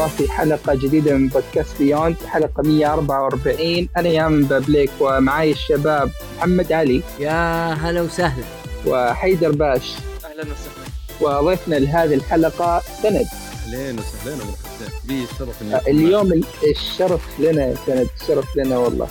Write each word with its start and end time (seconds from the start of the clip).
الله 0.00 0.12
في 0.18 0.30
حلقة 0.32 0.74
جديدة 0.74 1.14
من 1.14 1.28
بودكاست 1.28 1.78
بيوند 1.78 2.16
حلقة 2.26 2.62
144 2.62 3.88
أنا 3.96 4.08
يامن 4.08 4.42
بابليك 4.44 4.90
ومعاي 5.00 5.50
الشباب 5.50 6.10
محمد 6.38 6.72
علي 6.72 7.02
يا 7.18 7.72
هلا 7.72 8.00
وسهلا. 8.02 8.44
وحيدر 8.86 9.50
باش. 9.50 9.92
أهلا 10.24 10.42
وسهلا. 10.42 11.40
وضيفنا 11.40 11.74
لهذه 11.76 12.14
الحلقة 12.14 12.82
سند. 13.02 13.26
أهلين 13.66 13.98
وسهلين 13.98 14.40
ومرحبتين 14.40 14.88
لي 15.08 15.24
الشرف 15.24 15.62
آه، 15.72 15.90
اليوم 15.90 16.32
ال- 16.32 16.44
الشرف 16.70 17.20
لنا 17.40 17.66
يا 17.66 17.74
سند. 17.86 18.08
الشرف 18.22 18.56
لنا 18.56 18.78
والله. 18.78 19.08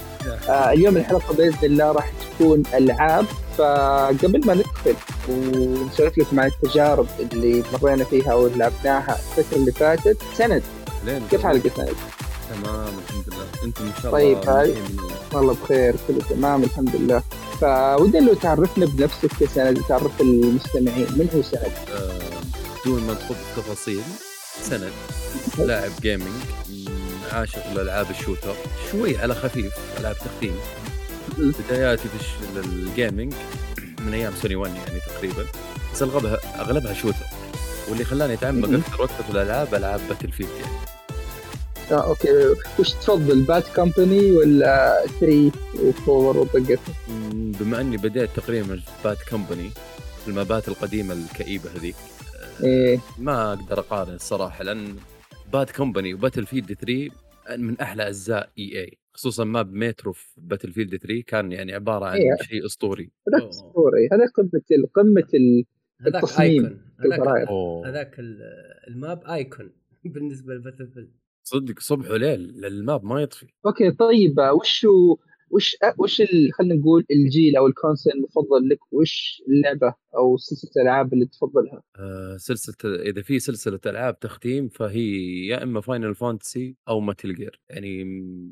آه، 0.49 0.71
اليوم 0.71 0.97
الحلقة 0.97 1.33
بإذن 1.33 1.57
الله 1.63 1.91
راح 1.91 2.11
تكون 2.39 2.63
ألعاب. 2.73 3.25
فقبل 3.57 4.41
ما 4.47 4.53
ندخل 4.53 4.95
ونسولف 5.29 6.17
لكم 6.17 6.39
عن 6.39 6.47
التجارب 6.47 7.07
اللي 7.19 7.63
مرينا 7.73 8.03
فيها 8.03 8.33
ولعبناها 8.33 9.19
الفترة 9.37 9.57
اللي 9.57 9.71
فاتت 9.71 10.17
سند. 10.37 10.63
كيف 11.31 11.43
حالك 11.43 11.65
يا 11.65 11.71
سند؟ 11.75 11.93
تمام 12.49 12.93
الحمد 13.07 13.23
لله 13.33 13.45
أنتم 13.63 13.85
إن 13.85 13.91
شاء 14.03 14.11
طيب، 14.11 14.37
الله 14.37 14.61
يحييك. 14.61 14.71
من 14.71 14.97
الله. 14.99 15.15
والله 15.33 15.55
بخير 15.63 15.95
كله 16.07 16.19
تمام 16.29 16.63
الحمد 16.63 16.95
لله 16.95 17.23
فودنا 17.61 18.19
لو 18.29 18.33
تعرفنا 18.33 18.85
بنفسك 18.85 19.41
يا 19.41 19.47
سند 19.47 19.77
وتعرف 19.79 20.21
المستمعين 20.21 21.07
من 21.11 21.29
هو 21.35 21.41
سند؟ 21.41 21.71
آه، 21.93 22.19
بدون 22.85 23.03
ما 23.03 23.13
ندخل 23.13 23.35
في 23.35 23.57
التفاصيل 23.57 24.01
سند 24.61 24.91
لاعب 25.57 25.91
gaming 26.01 26.31
عاشق 27.31 27.73
لالعاب 27.73 28.09
ال 28.09 28.15
shooter 28.15 28.55
شوي 28.91 29.17
على 29.17 29.35
خفيف 29.35 29.73
ألعاب 29.99 30.15
تختيم. 30.15 30.55
بداياتي 31.37 32.03
في 32.03 32.59
ال 32.59 32.70
gaming 32.70 33.33
من 33.99 34.13
أيام 34.13 34.33
سوني 34.41 34.55
1 34.55 34.75
يعني 34.75 34.99
تقريبا 34.99 35.45
بس 35.93 36.01
اغلبها 36.01 36.37
أغلبها 36.61 36.93
shooter 36.93 37.25
واللي 37.89 38.03
خلاني 38.03 38.33
أتعمق. 38.33 38.69
أكثر 38.69 39.01
وأكثر 39.01 39.23
في 39.23 39.29
الألعاب 39.29 39.75
ألعاب 39.75 39.99
باتل 40.09 40.31
فيلد 40.31 40.49
يعني 40.49 40.71
آه 41.91 42.07
okay 42.09 42.29
وش 42.79 42.93
تفضل 42.93 43.41
باد 43.41 43.67
كومباني 43.75 44.31
ولا 44.31 45.05
3 45.19 45.51
و4 45.75 46.07
وطقت؟ 46.09 46.79
مم، 47.09 47.51
بما 47.51 47.81
إني 47.81 47.97
بديت 47.97 48.29
تقريبا 48.35 48.79
باد 49.03 49.17
كومباني 49.29 49.69
المابات 50.27 50.67
القديمة 50.67 51.13
الكئيبة 51.13 51.69
هذيك 51.77 51.95
إيه 52.63 52.99
ما 53.17 53.53
أقدر 53.53 53.79
أقارن 53.79 54.13
الصراحة 54.13 54.63
لأن 54.63 54.95
باد 55.53 55.69
كومباني 55.69 56.13
وباتل 56.13 56.45
فيلد 56.45 56.73
3 56.73 57.09
من 57.57 57.79
أحلى 57.79 58.07
أجزاء 58.07 58.49
اي 58.59 58.79
اي 58.81 58.97
خصوصا 59.13 59.43
map 59.43 59.73
مترو 59.73 60.13
في 60.13 60.25
باتل 60.37 60.71
فيلد 60.71 60.95
3 60.95 61.21
كان 61.27 61.51
يعني 61.51 61.73
عبارة 61.73 62.05
عن 62.05 62.17
إيه. 62.17 62.35
شيء 62.41 62.65
أسطوري 62.65 63.09
هذاك 63.33 63.49
اسطوري 63.49 64.09
هذا 64.11 64.25
قمة 64.37 64.61
قمة 64.95 65.27
ال- 65.33 65.65
هذاك 66.01 66.39
ايكون 66.39 66.81
هذاك 67.85 68.19
الماب 68.87 69.23
ايكون 69.25 69.71
بالنسبة 70.13 70.53
لباتل 70.53 71.09
صدق 71.43 71.79
صبح 71.79 72.11
وليل 72.11 72.65
الماب 72.65 73.03
ما 73.03 73.21
يطفي. 73.21 73.47
okay 73.65 73.91
طيب 73.91 74.35
وش 74.59 74.85
وش 75.51 75.75
وش 75.97 76.21
خلينا 76.53 76.75
نقول 76.75 77.05
الجيل 77.11 77.55
أو 77.57 77.67
ال 77.67 77.73
console 77.73 78.13
المفضل 78.13 78.69
لك؟ 78.69 78.79
وش 78.91 79.43
اللعبة 79.47 79.95
أو 80.17 80.37
سلسلة 80.37 80.71
الألعاب 80.77 81.13
اللي 81.13 81.25
تفضلها؟ 81.25 81.83
آه 81.95 82.37
سلسلة 82.37 82.95
إذا 82.95 83.21
في 83.21 83.39
سلسلة 83.39 83.79
ألعاب 83.85 84.19
تختيم 84.19 84.67
فهي 84.67 85.45
يا 85.47 85.63
إما 85.63 85.81
فاينل 85.81 86.15
فانتسي 86.15 86.75
أو 86.87 86.99
ميتل 86.99 87.33
جير 87.35 87.61
يعني 87.69 88.03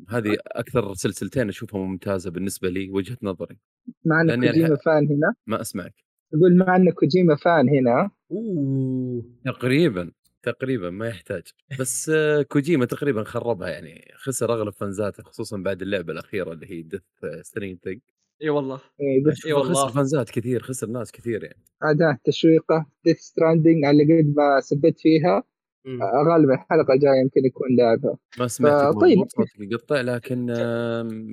هذه 0.09 0.37
أكثر 0.47 0.93
سلسلتين 0.93 1.49
أشوفها 1.49 1.79
ممتازة 1.79 2.31
بالنسبة 2.31 2.69
لي 2.69 2.89
وجهة 2.89 3.17
نظري. 3.21 3.57
مع 4.05 4.21
ان 4.21 4.27
لأني 4.27 4.47
كوجيما 4.47 4.75
fan 4.75 5.07
هنا. 5.07 5.33
ما 5.47 5.61
أسمعك. 5.61 6.06
تقول 6.31 6.57
مع 6.57 6.75
إن 6.75 6.91
كوجيما 6.91 7.35
fan 7.35 7.69
هنا. 7.69 8.11
أوه. 8.31 9.23
تقريبا 9.45 10.11
تقريبا 10.43 10.89
ما 10.89 11.07
يحتاج. 11.07 11.43
بس 11.79 12.09
آه، 12.09 12.41
كوجيما 12.41 12.85
تقريبا 12.85 13.23
خربها 13.23 13.69
يعني. 13.69 14.11
خسر 14.15 14.53
أغلب 14.53 14.73
فانزاته 14.73 15.23
خصوصا 15.23 15.57
بعد 15.57 15.81
اللعبة 15.81 16.13
الأخيرة 16.13 16.51
اللي 16.51 16.71
هي 16.71 16.81
ديث 16.81 17.01
ستريندنج 17.41 17.99
إي 18.43 18.49
والله. 18.49 18.79
إيه، 19.01 19.23
إي 19.45 19.53
والله. 19.53 19.73
خسر 19.73 19.89
فانزات 19.89 20.29
كثير 20.29 20.61
خسر 20.61 20.87
ناس 20.87 21.11
كثير 21.11 21.43
يعني. 21.43 21.63
أداة 21.83 22.17
تشويقة 22.23 22.85
ديث 23.05 23.17
ستراندنج 23.19 23.85
على 23.85 24.03
قد 24.03 24.33
ما 24.37 24.59
سبت 24.59 24.99
فيها. 24.99 25.43
آه، 25.87 26.23
غالبا 26.31 26.53
الحلقة 26.53 26.93
الجايه 26.93 27.21
يمكن 27.23 27.45
يكون 27.45 27.67
لعبها 27.77 28.17
ما 28.39 28.47
سمعت 28.47 28.93
طيب. 28.93 29.01
طيب 29.01 29.17
صوتك 29.29 29.71
يقطع 29.71 30.01
لكن 30.01 30.45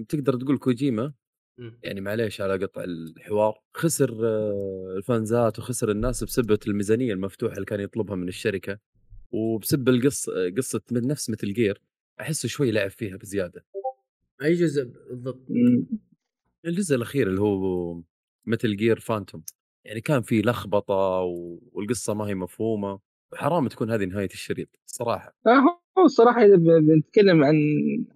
تقدر 0.09 0.37
تقول 0.37 0.59
كوجيما؟ 0.59 1.13
يعني 1.83 2.01
معليش 2.01 2.41
على 2.41 2.57
قطع 2.65 2.85
الحوار 2.85 3.61
خسر 3.75 4.27
آه، 4.27 4.95
الفانزات 4.97 5.59
وخسر 5.59 5.91
الناس 5.91 6.25
بسبب 6.25 6.59
الميزانية 6.67 7.13
المفتوحة 7.13 7.55
اللي 7.55 7.65
كان 7.67 7.81
يطلبها 7.81 8.17
من 8.17 8.29
الشركة 8.29 8.79
وبسبب 9.33 9.89
القصة 9.89 10.33
قصة 10.57 10.81
من 10.93 11.07
نفس 11.07 11.31
مثل 11.31 11.53
جير 11.53 11.81
احسه 12.21 12.49
شوي 12.49 12.71
لعب 12.71 12.91
فيها 12.91 13.17
بزيادة. 13.17 13.65
أي 14.43 14.53
جزء 14.55 14.85
بالضبط. 15.11 15.47
الجزء 16.67 16.97
الأخير 16.97 17.29
اللي 17.29 17.41
هو 17.41 18.03
مثل 18.47 18.77
جير 18.77 19.01
فانتوم 19.01 19.45
يعني 19.85 20.01
كان 20.01 20.23
في 20.23 20.43
لخبطة 20.43 20.95
و- 21.21 21.59
والقصة 21.73 22.15
ما 22.15 22.25
هي 22.29 22.35
مفهومة 22.35 23.01
وحرام 23.33 23.69
تكون 23.69 23.91
هذه 23.91 24.05
نهاية 24.05 24.29
الشريط 24.33 24.69
صراحة. 24.87 25.37
آه، 25.47 25.81
هو 25.99 26.05
الصراحه 26.05 26.43
إذا 26.45 26.57
ب- 26.57 26.85
بنتكلم 26.87 27.45
عن 27.45 27.55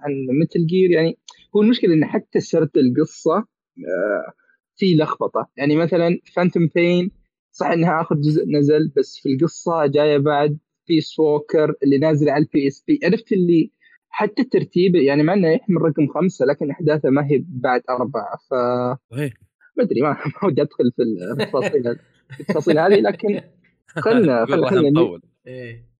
عن 0.01 0.13
ميتل 0.43 0.67
جير 0.67 0.91
يعني 0.91 1.19
هو 1.57 1.63
المشكلة 1.63 1.95
إن 1.95 2.05
حتى 2.05 2.41
سرد 2.41 2.71
القصة 2.77 3.37
آه، 3.37 4.33
في 4.77 4.97
لخبطة. 4.97 5.49
يعني 5.57 5.77
مثلا 5.77 6.19
فانتوم 6.35 6.69
بين 6.75 7.11
صح 7.53 7.67
إنها 7.67 8.01
آخر 8.01 8.15
جزء 8.15 8.45
نزل 8.59 8.93
بس 8.97 9.19
في 9.23 9.29
القصة 9.33 9.87
جاية 9.87 10.19
بعد 10.19 10.59
بيس 10.89 11.19
ووكر 11.19 11.75
اللي 11.83 11.99
نازل 11.99 12.29
على 12.31 12.45
البي 12.45 12.67
اس 12.67 12.85
بي 12.89 13.01
عرفت 13.05 13.33
اللي 13.33 13.73
حتى 14.09 14.43
الترتيب 14.43 14.95
يعني 14.95 15.23
مع 15.23 15.35
إنه 15.35 15.49
يحمل 15.49 15.83
رقم 15.83 16.07
خمسة 16.07 16.47
لكن 16.47 16.71
أحداثه 16.71 17.11
ما 17.11 17.27
هي 17.27 17.45
بعد 17.49 17.83
أربعة. 17.91 18.37
ف 18.51 18.55
ما 19.77 19.85
أدري 19.85 20.03
ما 20.03 20.17
ودي 20.45 20.63
أدخل 20.63 20.93
في 20.97 21.03
التفاصيل 21.03 21.83
في 22.31 22.41
التفاصيل 22.41 22.79
هذه 22.79 23.01
لكن 23.01 23.41
خلنا 24.05 24.47
خلنا 24.47 24.91
نطول 24.91 25.23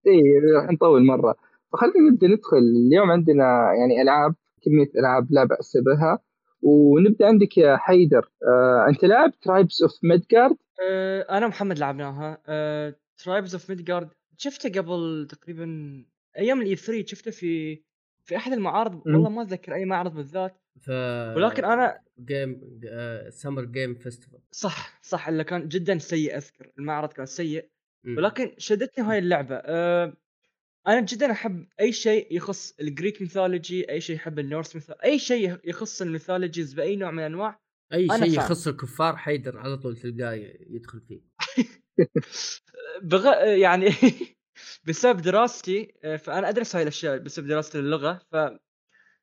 اي 0.07 0.23
راح 0.55 0.71
نطول 0.71 1.05
مرة. 1.05 1.35
فخلينا 1.73 2.11
نبدأ 2.11 2.27
ندخل. 2.27 2.57
اليوم 2.87 3.11
عندنا 3.11 3.73
يعني 3.79 4.01
ألعاب 4.01 4.35
كمية 4.65 4.91
ألعاب 4.99 5.27
لا 5.31 5.43
بأس 5.43 5.77
بها. 5.77 6.19
ونبدأ 6.61 7.27
عندك 7.27 7.57
يا 7.57 7.77
حيدر. 7.77 8.31
آه، 8.47 8.85
أنت 8.89 9.05
لاعب 9.05 9.31
ترايبز 9.41 9.81
اوف 9.81 9.91
ميدجارد 10.03 10.57
آه 10.89 11.21
أنا 11.37 11.45
ومحمد 11.45 11.79
لعبناها. 11.79 12.41
آه 12.47 12.95
ترايبز 13.17 13.55
اوف 13.55 13.69
ميدجارد 13.69 14.09
شفته 14.37 14.81
قبل 14.81 15.27
تقريبا 15.29 15.65
أيام 16.37 16.61
ال 16.61 16.75
E3 16.75 17.05
شفته 17.07 17.31
في 17.31 17.81
في 18.23 18.35
أحد 18.35 18.51
المعارض. 18.51 19.01
والله 19.05 19.29
ما 19.29 19.41
أتذكر 19.41 19.73
أي 19.73 19.85
معرض 19.85 20.15
بالذات. 20.15 20.57
ف 20.81 20.89
ولكن 21.35 21.65
أنا 21.65 21.99
game 22.19 22.79
Summer 23.29 23.65
Game 23.65 23.95
Festival 23.95 24.39
صح 24.51 24.99
صح 25.01 25.27
اللي 25.27 25.43
كان 25.43 25.67
جدا 25.67 25.97
سيء 25.97 26.37
أذكر. 26.37 26.71
المعرض 26.79 27.09
كان 27.13 27.25
سيء. 27.25 27.69
ولكن 28.17 28.51
شدتني 28.57 29.05
هاي 29.05 29.19
اللعبة. 29.19 29.55
أه 29.55 30.13
أنا 30.89 31.01
جدا 31.01 31.31
أحب 31.31 31.67
أي 31.79 31.91
شيء 31.91 32.35
يخص 32.35 32.73
ال 32.79 32.86
Greek 32.86 33.21
mythology 33.21 33.89
أي 33.91 34.01
شيء 34.01 34.15
يحب 34.15 34.39
ال 34.39 34.45
Norse 34.45 34.75
mythology 34.75 35.03
أي 35.03 35.19
شيء 35.19 35.57
يخص 35.63 36.01
ال 36.01 36.07
mythologies 36.07 36.73
بأي 36.73 36.95
نوع 36.95 37.11
من 37.11 37.19
الأنواع 37.19 37.59
أي 37.93 38.07
شيء. 38.07 38.37
يخص 38.37 38.67
الكفار 38.67 39.17
حيدر 39.17 39.57
على 39.57 39.77
طول 39.77 39.97
تلقاه 39.97 40.33
يدخل 40.69 41.01
فيه 41.01 41.21
بغ... 43.01 43.25
يعني 43.43 43.89
بسبب 44.87 45.21
دراستي 45.21 45.93
آه، 46.03 46.15
فأنا 46.17 46.49
أدرس 46.49 46.75
هاي 46.75 46.83
الأشياء 46.83 47.17
بسبب 47.17 47.47
دراستي 47.47 47.77
للغة 47.81 48.21
ف 48.31 48.35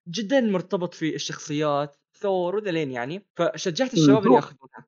جدا 0.09 0.41
مرتبط 0.41 0.95
في 0.95 1.15
الشخصيات 1.15 1.97
ثور 2.21 2.57
وأودين 2.57 2.91
يعني 2.91 3.27
فشجعت 3.35 3.95
الشباب 3.95 4.23
اللي 4.27 4.35
يأخذونها 4.35 4.87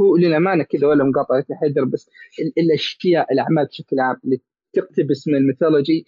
هو 0.00 0.16
للأمانة 0.16 0.64
كذا 0.64 0.86
ولا 0.86 1.04
مقاطعه 1.04 1.44
حيدر 1.60 1.84
بس 1.84 2.10
ال- 2.40 2.52
الأشياء 2.58 3.32
الأعمال 3.32 3.66
بشكل 3.66 4.00
عام 4.00 4.20
اللي 4.24 4.40
تقتبس 4.72 5.28
من 5.28 5.34
ال 5.34 5.40
mythology. 5.40 6.04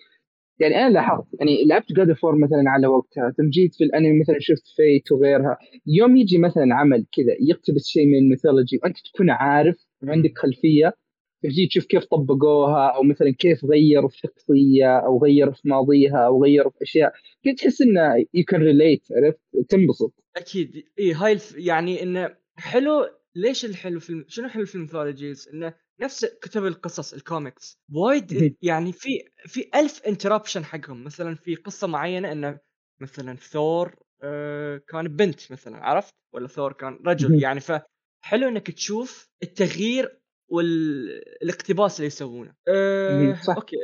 يعني 0.61 0.77
أنا 0.77 0.91
لاحظت 0.91 1.27
يعني 1.41 1.65
لعبت 1.65 1.93
God 1.93 2.13
of 2.13 2.23
War 2.23 2.39
مثلا 2.39 2.63
على 2.67 2.87
وقتها 2.87 3.31
ثم 3.37 3.51
جيت 3.51 3.75
في 3.75 3.85
الانمي 3.85 4.21
مثلا 4.21 4.37
شفت 4.41 4.67
Fate 4.77 5.13
وغيرها. 5.13 5.59
يوم 5.87 6.17
يجي 6.17 6.39
مثلا 6.39 6.75
عمل 6.75 7.07
كذا 7.13 7.37
يقتبس 7.41 7.87
شيء 7.87 8.07
من 8.07 8.19
الميثولوجي 8.19 8.81
وأنت 8.83 8.97
تكون 9.15 9.31
عارف 9.31 9.77
وعندك 10.03 10.39
خلفية 10.39 10.95
تجي 11.43 11.67
تشوف 11.67 11.87
كيف 11.87 12.05
طبقوها 12.05 12.87
أو 12.97 13.03
مثلا 13.03 13.31
كيف 13.31 13.65
غيروا 13.65 14.09
في 14.09 14.19
شخصية 14.19 14.99
أو 14.99 15.23
غيروا 15.25 15.53
في 15.53 15.69
ماضيها 15.69 16.27
أو 16.27 16.45
غيروا 16.45 16.71
في 16.71 16.83
أشياء. 16.83 17.13
كنت 17.45 17.59
تحس 17.59 17.83
إنه 17.83 18.17
you 18.35 18.45
can 18.49 18.63
relate 18.63 19.03
عرفت؟ 19.13 19.41
تنبسط. 19.69 20.15
أكيد. 20.37 20.85
إي 20.99 21.13
هاي 21.13 21.33
الف... 21.33 21.55
يعني 21.59 22.03
إنه 22.03 22.37
حلو. 22.57 23.07
ليش 23.35 23.65
الحلو 23.65 24.01
في 24.01 24.11
الم... 24.11 24.25
شنو 24.29 24.49
حلو 24.49 24.67
في 24.67 24.75
ال 24.75 24.80
mythologies؟ 24.80 25.49
إنه 25.55 25.75
نفس 26.03 26.25
كتب 26.25 26.67
القصص 26.67 27.15
الكوميكس. 27.15 27.79
وايد 27.93 28.57
يعني 28.63 28.93
في 28.93 29.09
في 29.47 29.71
ألف 29.75 30.03
انتربشن 30.07 30.65
حقهم 30.65 31.05
مثلا 31.05 31.35
في 31.35 31.55
قصة 31.55 31.87
معينة 31.87 32.33
إنه 32.33 32.59
مثلا 33.01 33.37
ثور 33.37 33.97
آه 34.23 34.77
كان 34.89 35.09
بنت 35.09 35.53
مثلا 35.53 35.77
عرفت 35.87 36.15
ولا 36.35 36.49
ثور 36.49 36.73
كان. 36.73 36.99
رجل 37.07 37.43
يعني 37.43 37.61
فحلو 37.61 38.49
إنك 38.49 38.71
تشوف 38.71 39.29
التغيير 39.43 40.22
والاقتباس 40.49 41.97
اللي 41.97 42.07
يسوونه. 42.07 42.55
أه 42.69 43.35
صح. 43.47 43.55
okay 43.57 43.77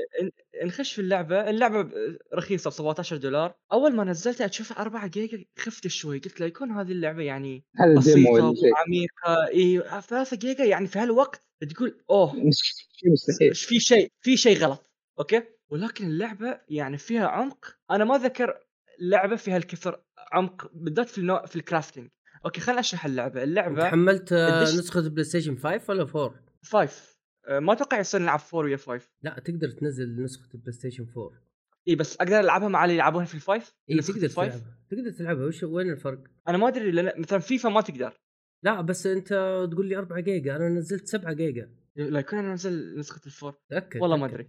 نخش 0.64 0.92
في 0.92 1.00
اللعبة. 1.00 1.50
اللعبة 1.50 1.90
رخيصة 2.34 2.70
ب 2.70 2.72
17 2.72 3.16
دولار. 3.16 3.54
أول 3.72 3.94
ما 3.96 4.04
نزلتها 4.04 4.46
اشوفها 4.46 4.80
4 4.80 5.06
جيجا 5.06 5.44
خفت 5.58 5.86
شوي. 5.86 6.18
قلت 6.18 6.40
لا 6.40 6.46
يكون 6.46 6.70
هذه 6.70 6.92
اللعبة 6.92 7.22
يعني 7.22 7.64
بسيطة 7.96 8.30
وعميقة. 8.30 9.48
اي 9.54 9.82
3 10.00 10.36
جيجا 10.36 10.64
يعني 10.64 10.86
في 10.86 10.98
هالوقت 10.98 11.42
تقول 11.70 12.04
أوه. 12.10 12.36
مش- 12.36 12.88
في 13.54 13.80
شيء 13.80 14.12
في 14.20 14.36
شيء 14.36 14.58
غلط. 14.58 14.90
okay؟ 15.18 15.42
ولكن 15.70 16.06
اللعبة 16.06 16.60
يعني 16.68 16.98
فيها 16.98 17.26
عمق. 17.26 17.76
أنا 17.90 18.04
ما 18.04 18.18
ذكر 18.18 18.58
لعبة 19.00 19.36
فيها 19.36 19.56
هالكثر 19.56 20.00
عمق 20.32 20.70
بالذات 20.74 21.08
في 21.08 21.18
النوع 21.18 21.46
في 21.46 21.56
ال 21.56 21.62
crafting 21.62 22.08
okay 22.44 22.60
خليني 22.60 22.80
اشرح 22.80 23.04
اللعبة. 23.06 23.42
اللعبة 23.42 23.82
تحملت 23.82 24.32
الدش- 24.32 24.74
نسخة 24.78 25.08
بلاي 25.08 25.24
ستيشن 25.24 25.56
5 25.56 25.90
ولا 25.90 26.04
4؟ 26.06 26.47
5 26.64 27.18
آه، 27.46 27.58
ما 27.58 27.72
أتوقع 27.72 27.98
يصير 27.98 28.20
نلعب 28.20 28.40
4 28.54 28.64
ويا 28.64 28.76
5 28.76 29.08
لا 29.22 29.38
تقدر 29.38 29.70
تنزل 29.70 30.22
نسخة 30.22 30.48
البلاي 30.54 30.72
ستيشن 30.72 31.06
4 31.16 31.48
إي 31.88 31.94
بس 31.94 32.16
أقدر 32.16 32.40
ألعبها 32.40 32.68
مع 32.68 32.84
اللي 32.84 32.94
يلعبونها 32.94 33.26
في 33.26 33.34
ال 33.34 33.41
five؟ 33.41 33.74
إي 33.90 34.00
تقدر؟ 34.00 34.28
تلعبها. 34.28 34.78
تقدر 34.90 35.10
تلعبها. 35.10 35.46
وش 35.46 35.62
وين 35.62 35.90
الفرق؟ 35.90 36.24
أنا 36.48 36.58
ما 36.58 36.68
أدري 36.68 36.90
لأن 36.90 37.20
مثلا 37.20 37.38
فيفا 37.38 37.68
ما 37.68 37.80
تقدر. 37.80 38.20
لا 38.62 38.80
بس 38.80 39.06
أنت 39.06 39.28
تقول 39.72 39.86
لي 39.86 39.96
4 39.96 40.20
جيجا. 40.20 40.56
أنا 40.56 40.68
نزلت 40.68 41.06
7 41.06 41.32
جيجا. 41.32 41.70
لا 41.96 42.20
يكون 42.20 42.38
أنا 42.38 42.50
انزل 42.50 42.98
نسخة 42.98 43.20
ال 43.26 43.31
four. 43.31 43.54
تأكد 43.70 44.00
والله 44.00 44.16
ما. 44.16 44.26
أدري. 44.26 44.46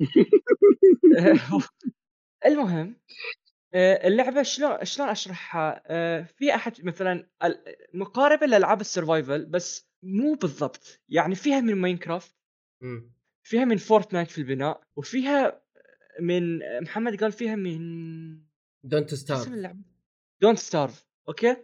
المهم 2.45 2.95
اللعبة 3.75 4.43
شلون 4.43 4.85
شلون 4.85 5.09
أشرحها؟ 5.09 5.81
آه، 5.85 6.21
في 6.37 6.55
أحد 6.55 6.85
مثلا 6.85 7.29
مقاربة 7.93 8.45
لألعاب 8.45 8.81
ال 8.81 8.88
survival 8.88 9.45
بس 9.45 9.89
مو 10.03 10.33
بالضبط 10.33 10.99
يعني 11.09 11.35
فيها 11.35 11.61
من 11.61 11.75
Minecraft. 11.75 12.35
فيها 13.43 13.65
من 13.65 13.77
Fortnite 13.77 14.31
في 14.31 14.37
البناء 14.37 14.81
وفيها 14.95 15.61
من 16.21 16.59
محمد 16.81 17.23
قال 17.23 17.31
فيها 17.31 17.55
من 17.55 17.79
Don't 18.83 19.09
شو 19.09 19.15
اسم 19.15 19.25
Starve 19.25 19.53
اللعبة؟ 19.53 19.79
Don't 20.41 20.59
Starve 20.59 21.05
okay؟ 21.27 21.55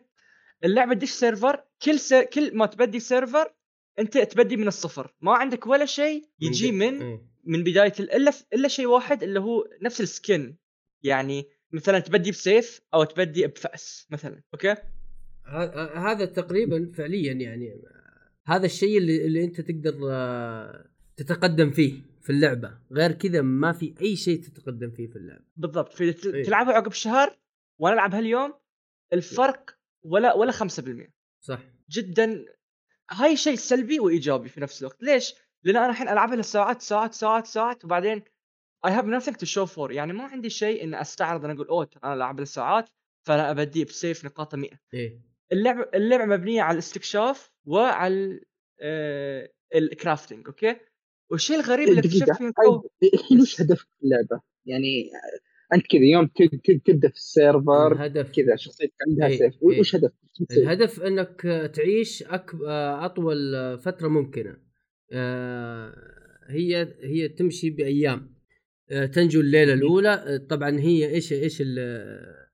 اللعبة 0.64 0.94
تدش 0.94 1.10
server 1.10 1.64
كل 1.84 2.00
س... 2.00 2.14
كل 2.14 2.58
ما 2.58 2.66
تبدي 2.66 3.00
سيرفر 3.00 3.54
أنت 4.00 4.18
تبدي 4.18 4.58
من 4.58 4.68
الصفر 4.68 5.14
ما 5.22 5.34
عندك 5.36 5.68
ولا 5.68 5.86
شيء 5.86 6.30
يجي 6.40 6.72
من 6.72 7.20
من 7.44 7.64
بداية 7.64 7.94
ال- 8.00 8.12
إلا 8.12 8.32
إلا 8.54 8.68
شيء 8.68 8.86
واحد 8.86 9.24
اللي 9.24 9.40
هو 9.40 9.68
نفس 9.82 10.02
ال 10.02 10.12
skin 10.12 10.56
يعني 11.04 11.50
مثلا 11.76 12.00
تبدي 12.00 12.32
بسيف 12.32 12.82
أو 12.94 13.04
تبدي 13.04 13.48
بفأس 13.48 14.08
مثلا 14.12 14.42
okay؟ 14.54 14.76
هذا 15.96 16.26
تقريبا 16.26 16.92
فعليا 16.98 17.34
يعني 17.34 17.82
هذا 18.46 18.66
الشيء 18.66 18.98
اللي, 18.98 19.26
اللي 19.26 19.44
أنت 19.44 19.62
تقدر 19.62 19.94
آه، 20.12 20.90
تتقدم 21.18 21.72
فيه 21.72 22.02
في 22.22 22.30
اللعبة. 22.30 22.78
غير 22.92 23.12
كذا 23.12 23.42
ما 23.42 23.72
في 23.72 23.96
أي 24.02 24.16
شيء 24.16 24.42
تتقدم 24.42 24.92
فيه 24.92 25.08
في 25.08 25.16
اللعبة. 25.16 25.46
بالضبط. 25.56 25.94
في 25.94 26.04
إيه. 26.04 26.44
تلعبها 26.44 26.74
عقب 26.74 26.92
شهر 26.92 27.38
وأنا 27.80 27.96
العب 27.96 28.16
هاليوم 28.16 28.54
الفرق 29.14 29.78
ولا 30.04 30.34
ولا 30.34 30.52
5% 30.52 31.14
صح. 31.42 31.60
جدا. 31.90 32.46
هاي 33.12 33.38
شيء 33.38 33.56
سلبي 33.56 34.00
وإيجابي 34.00 34.50
في 34.50 34.62
نفس 34.62 34.82
الوقت. 34.82 35.04
ليش؟ 35.04 35.34
لأن 35.64 35.76
أنا 35.76 35.90
الحين 35.90 36.10
ألعبها 36.10 36.36
لساعات 36.36 36.82
ساعات 36.82 37.14
ساعات 37.14 37.46
ساعات 37.46 37.86
وبعدين 37.86 38.24
I 38.86 38.92
have 38.92 39.06
nothing 39.06 39.34
to 39.34 39.46
show 39.46 39.66
for 39.66 39.92
يعني 39.92 40.14
ما 40.14 40.24
عندي 40.24 40.50
شيء 40.50 40.84
ان 40.84 40.94
أستعرض 40.94 41.46
أنا 41.46 41.54
أقول 41.54 41.68
أوه 41.68 41.86
ترى 41.86 42.02
أنا 42.04 42.14
العب 42.14 42.40
لساعات 42.40 42.90
فأنا 43.26 43.52
أبديه 43.52 43.86
بسيف 43.86 44.26
نقاطه 44.26 44.58
100 44.58 44.70
إيه 44.94 45.22
اللعبه 45.52 45.90
اللعبة 45.94 46.26
مبنية 46.26 46.62
على 46.62 46.74
الاستكشاف 46.74 47.52
وعلى 47.66 48.40
آه 48.82 49.50
ال 49.76 49.84
crafting 49.84 50.48
okay 50.48 50.76
والشيء 51.32 51.56
الغريب 51.60 51.90
اللي 51.90 52.00
اكتشفت 52.00 52.32
فيه 52.32 52.52
طيب، 52.64 53.14
الحين 53.14 53.42
وش 53.42 53.62
هدفك 53.62 53.88
في 54.00 54.04
اللعبة؟ 54.04 54.42
يعني 54.66 55.12
أنت 55.74 55.88
كذا 55.88 56.04
يوم 56.04 56.28
تبدأ 56.86 57.10
في 57.10 57.16
ال 57.16 57.26
server 57.26 57.92
الهدف 57.92 58.32
كذا 58.32 58.56
شخصيتك 58.56 58.94
عندها 59.08 59.28
إيه، 59.28 59.38
سيف 59.38 59.54
إيه. 59.54 59.80
وش؟ 59.80 59.92
شو 59.92 60.46
تسوي؟ 60.46 60.64
الهدف 60.64 61.02
إنك 61.02 61.42
تعيش 61.76 62.24
أك... 62.24 62.52
أطول 62.66 63.80
فترة 63.80 64.08
ممكنة 64.08 64.58
آه، 65.12 65.94
هي 66.48 66.96
هي 67.02 67.28
تمشي 67.28 67.70
بأيام 67.70 68.20
آه، 68.20 68.35
تنجو 68.90 69.42
الليلة 69.42 69.74
الأولى. 69.74 70.10
آه، 70.10 70.38
طبعا 70.38 70.80
هي 70.80 71.10
إيش 71.10 71.34
إيش 71.34 71.64
آه، 71.78 72.46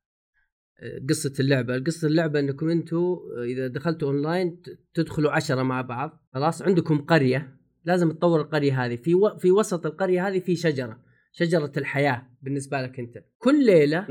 قصة 1.09 1.33
اللعبة. 1.39 1.79
قصة 1.79 2.07
اللعبة 2.07 2.39
إنكم 2.39 2.69
أنتم 2.69 3.17
إذا 3.43 3.67
دخلتوا 3.67 4.07
أونلاين 4.07 4.61
تدخلوا 4.93 5.31
عشرة 5.31 5.63
مع 5.63 5.81
بعض 5.81 6.27
خلاص؟ 6.33 6.61
عندكم 6.61 7.01
قرية. 7.01 7.57
لازم 7.85 8.11
تطور 8.11 8.41
القرية 8.41 8.85
هذه. 8.85 8.95
في 8.95 9.15
و... 9.15 9.37
في 9.37 9.51
وسط 9.51 9.85
القرية 9.85 10.27
هذه 10.27 10.39
في 10.39 10.55
شجرة. 10.55 10.99
شجرة 11.31 11.71
الحياة 11.77 12.27
بالنسبة 12.41 12.81
لك 12.81 12.99
أنت. 12.99 13.23
كل 13.37 13.65
ليلة. 13.65 14.07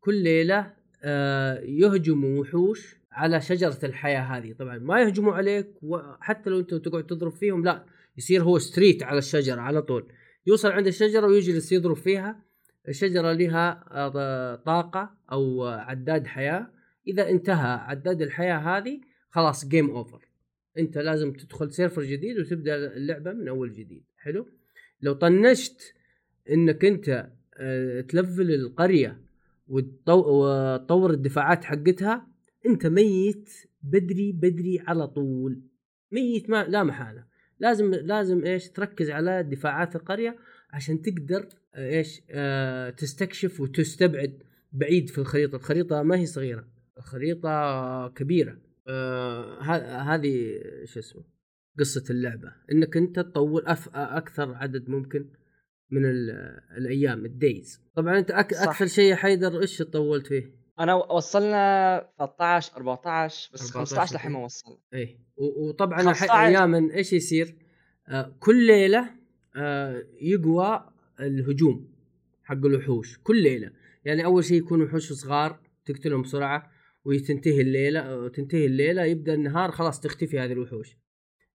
كل 0.00 0.14
ليلة 0.14 0.72
آه، 1.04 1.60
يهجموا 1.60 2.40
وحوش 2.40 2.96
على 3.12 3.40
شجرة 3.40 3.78
الحياة 3.84 4.20
هذه. 4.20 4.52
طبعا 4.52 4.78
ما 4.78 5.00
يهجموا 5.00 5.32
عليك 5.32 5.66
وحتى 5.82 6.50
لو 6.50 6.58
انت 6.60 6.74
تقعد 6.74 7.06
تضرب 7.06 7.32
فيهم 7.32 7.64
لا 7.64 7.84
يصير 8.16 8.42
هو 8.42 8.58
straight 8.58 9.02
على 9.02 9.18
الشجرة 9.18 9.60
على 9.60 9.82
طول. 9.82 10.12
يوصل 10.46 10.68
عند 10.70 10.86
الشجرة 10.86 11.26
ويجلس 11.26 11.72
يضرب 11.72 11.96
فيها. 11.96 12.42
الشجرة 12.88 13.32
لها 13.32 13.84
آه، 13.90 14.54
طاقة 14.56 15.10
أو 15.32 15.64
عداد 15.64 16.26
حياة. 16.26 16.70
إذا 17.08 17.30
انتهى 17.30 17.78
عداد 17.78 18.22
الحياة 18.22 18.56
هذه 18.58 19.00
خلاص 19.30 19.68
game 19.68 19.90
over 19.90 20.28
أنت 20.78 20.98
لازم 20.98 21.32
تدخل 21.32 21.70
server 21.72 22.02
جديد 22.02 22.38
وتبدأ 22.38 22.76
اللعبة 22.96 23.32
من 23.32 23.48
أول 23.48 23.72
جديد. 23.72 24.04
حلو؟ 24.18 24.46
لو 25.02 25.12
طنشت 25.12 25.94
إنك 26.50 26.84
أنت 26.84 27.28
آه، 27.58 28.00
تلفل 28.00 28.50
القرية 28.54 29.20
وتطو- 29.68 30.26
وتطور 30.26 31.10
الدفاعات 31.10 31.64
حقتها 31.64 32.26
أنت 32.66 32.86
ميت 32.86 33.50
بدري 33.82 34.32
بدري 34.32 34.80
على 34.86 35.06
طول. 35.06 35.60
ميت 36.12 36.50
ما 36.50 36.64
لا 36.64 36.82
محالة. 36.82 37.24
لازم 37.60 37.94
لازم 37.94 38.44
إيش 38.44 38.68
تركز 38.68 39.10
على 39.10 39.42
دفاعات 39.42 39.96
القرية 39.96 40.36
عشان 40.72 41.02
تقدر 41.02 41.48
إيش 41.76 42.22
آه 42.30 42.90
تستكشف 42.90 43.60
وتستبعد 43.60 44.42
بعيد 44.72 45.08
في 45.08 45.18
الخريطة. 45.18 45.56
الخريطة 45.56 46.02
ما 46.02 46.16
هي 46.16 46.26
صغيرة 46.26 46.64
الخريطة 46.98 48.08
كبيرة. 48.08 48.58
آه 48.88 49.60
هذه 50.14 50.60
شو 50.84 50.98
اسمه 51.00 51.22
قصة 51.78 52.04
اللعبة. 52.10 52.52
إنك 52.72 52.96
أنت 52.96 53.20
تطول 53.20 53.66
أف 53.66 53.88
أكثر 53.94 54.54
عدد 54.54 54.88
ممكن 54.88 55.26
من 55.90 56.04
ال- 56.04 56.60
الأيام 56.76 57.24
الدايز. 57.24 57.80
طبعا 57.96 58.18
أنت 58.18 58.30
أك 58.30 58.54
صح. 58.54 58.68
أكثر 58.68 58.86
شيء 58.86 59.10
يا 59.10 59.14
حيدر 59.16 59.60
إيش 59.60 59.82
طولت 59.82 60.26
فيه؟ 60.26 60.65
أنا 60.80 60.94
وصلنا 60.94 62.08
13 62.18 62.76
14 62.76 63.50
بس 63.52 63.76
14 63.76 63.96
15 63.96 64.12
للحين 64.12 64.32
ما 64.32 64.44
وصلنا. 64.44 64.78
إيه. 64.94 65.18
وطبعا 65.36 65.98
15 66.02 66.30
أحيانا 66.30 66.94
إيش 66.94 67.12
يصير؟ 67.12 67.54
آه 68.08 68.36
كل 68.40 68.66
ليلة 68.66 69.10
آه 69.56 70.02
يقوى 70.20 70.88
الهجوم 71.20 71.88
حق 72.44 72.54
الوحوش 72.56 73.18
كل 73.18 73.42
ليلة. 73.42 73.70
يعني 74.04 74.24
أول 74.24 74.44
شيء 74.44 74.58
يكونوا 74.58 74.86
وحوش 74.86 75.12
صغار 75.12 75.60
تقتلهم 75.84 76.22
بسرعة 76.22 76.70
وتنتهي 77.04 77.60
الليلة 77.60 78.00
آه، 78.00 78.28
تنتهي 78.28 78.66
الليلة 78.66 79.04
يبدأ 79.04 79.34
النهار 79.34 79.70
خلاص 79.70 80.00
تختفي 80.00 80.38
هذه 80.38 80.52
الوحوش. 80.52 80.96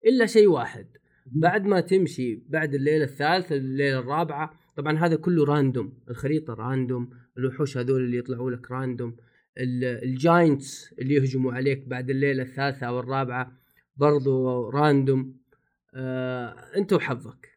إلا 0.06 0.26
شيء 0.26 0.48
واحد. 0.48 0.88
بعد 1.26 1.66
ما 1.66 1.82
تمشي 1.82 2.44
بعد 2.50 2.74
الليلة 2.74 3.04
الثالثة 3.04 3.56
الليلة 3.56 4.00
الرابعة 4.00 4.54
طبعا 4.76 4.98
هذا 4.98 5.16
كله 5.16 5.46
random 5.46 5.94
الخريطة 6.10 6.54
random 6.54 7.10
الوحوش 7.38 7.78
هذول 7.78 8.02
اللي 8.04 8.18
يطلعوا 8.18 8.52
لك 8.52 8.72
random 8.72 9.18
ال- 9.58 9.84
ال 10.04 10.17
giants 10.17 10.94
اللي 11.00 11.14
يهجموا 11.16 11.54
عليك 11.54 11.88
بعد 11.88 12.10
الليلة 12.10 12.44
الثالثة 12.44 12.88
أو 12.88 13.00
الرابعة 13.00 13.58
برضو 13.96 14.70
random 14.70 15.38
آه 15.94 16.50
أنت 16.78 16.94
وحظك. 16.94 17.52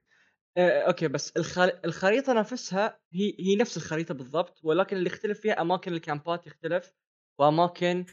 آه، 0.56 0.80
okay 0.80 1.08
بس 1.08 1.32
الخر... 1.36 1.70
الخريطة 1.84 2.32
نفسها 2.32 2.98
هي 3.12 3.34
هي 3.40 3.56
نفس 3.56 3.76
الخريطة 3.76 4.14
بالضبط 4.14 4.60
ولكن 4.62 4.96
اللي 4.96 5.06
يختلف 5.06 5.40
فيها 5.40 5.60
أماكن 5.60 5.92
الكامبات 5.92 6.46
يختلف 6.46 6.92
وأماكن 7.38 8.04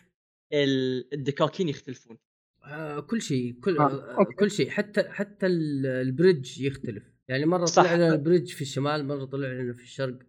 ال- 0.53 1.13
الدكاكين 1.13 1.69
يختلفون. 1.69 2.17
آه 2.65 2.99
كل 2.99 3.21
شيء 3.21 3.53
كل 3.63 3.77
آه، 3.77 3.81
آه 3.83 4.17
okay. 4.19 4.33
كل 4.33 4.51
شيء. 4.51 4.69
حتى 4.69 5.03
حتى 5.09 5.45
ال- 5.45 5.85
ال 5.85 5.96
bridge 5.96 6.61
يختلف. 6.61 7.03
يعني 7.27 7.45
مرة 7.45 7.65
صح. 7.65 7.83
طلع 7.83 7.95
لنا 7.95 8.13
ال 8.13 8.19
bridge 8.19 8.51
في 8.53 8.61
الشمال 8.61 9.07
مرة 9.07 9.25
طلع 9.25 9.47
لنا 9.47 9.73
في 9.73 9.83
الشرق. 9.83 10.19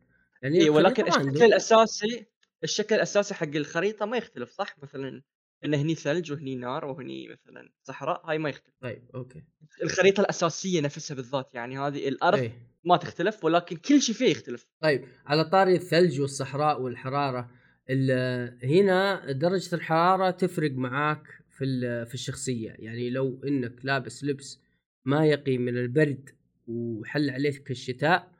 يعني 0.43 0.61
اي 0.61 0.69
ولكن 0.69 1.07
الشكل. 1.09 1.43
الأساسي 1.45 2.27
الشكل 2.65 2.95
الأساسي 2.95 3.35
حق 3.35 3.57
الخريطة 3.57 4.07
ما 4.07 4.17
يختلف 4.17 4.51
صح؟ 4.51 4.77
مثلا 4.83 5.23
ان 5.65 5.75
هني 5.75 5.95
ثلج 5.95 6.33
وهني 6.33 6.55
نار 6.57 6.85
وهني 6.85 7.29
مثلا 7.29 7.73
صحراء 7.83 8.31
هاي 8.31 8.39
ما 8.39 8.49
يختلف. 8.49 8.75
طيب 8.81 9.11
okay. 9.15 9.43
الخريطة 9.83 10.21
الأساسية 10.21 10.81
نفسها 10.81 11.15
بالذات 11.15 11.55
يعني 11.55 11.79
هذه 11.79 12.09
الأرض 12.09 12.39
إيه. 12.39 12.53
ما 12.85 12.97
تختلف 12.97 13.45
ولكن 13.45 13.77
كل 13.77 14.03
شيء 14.03 14.15
فيه 14.15 14.27
يختلف. 14.31 14.67
طيب 14.83 15.05
على 15.27 15.45
طاري 15.45 15.77
الثلج 15.77 16.21
والصحراء 16.21 16.81
والحرارة 16.83 17.51
ال- 17.91 18.59
هنا 18.67 19.33
درجة 19.33 19.75
الحرارة 19.75 20.31
تفرق 20.31 20.71
معاك 20.71 21.23
في 21.51 21.65
في 22.07 22.15
الشخصية. 22.15 22.71
يعني 22.79 23.11
لو 23.11 23.41
إنك 23.45 23.75
لابس 23.85 24.25
لبس 24.25 24.61
ما 25.05 25.27
يقي 25.27 25.59
من 25.59 25.77
البرد 25.79 26.31
وحل 26.67 27.31
عليك 27.31 27.71
الشتاء 27.71 28.33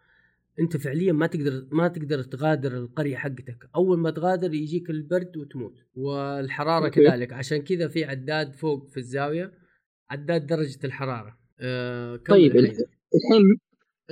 انت 0.61 0.77
فعليا 0.77 1.13
ما 1.13 1.27
تقدر 1.27 1.67
ما 1.73 1.89
تقدر 1.89 2.23
تغادر 2.23 2.73
القرية 2.77 3.17
حقتك 3.17 3.69
أول 3.77 3.99
ما 3.99 4.11
تغادر 4.11 4.55
يجيك 4.55 4.91
البرد 4.91 5.37
وتموت 5.37 5.75
والحرارة 5.95 6.85
okay. 6.85 7.01
كذلك 7.09 7.33
عشان 7.33 7.63
كذا 7.63 7.89
في 7.89 8.05
عداد 8.05 8.55
فوق 8.55 8.89
في 8.91 8.97
الزاوية 8.97 9.53
عداد 10.11 10.47
درجة 10.47 10.79
الحرارة 10.85 11.39
آه 11.61 12.17
طيب 12.17 12.57
الحين. 12.57 12.77
الحين 13.15 13.59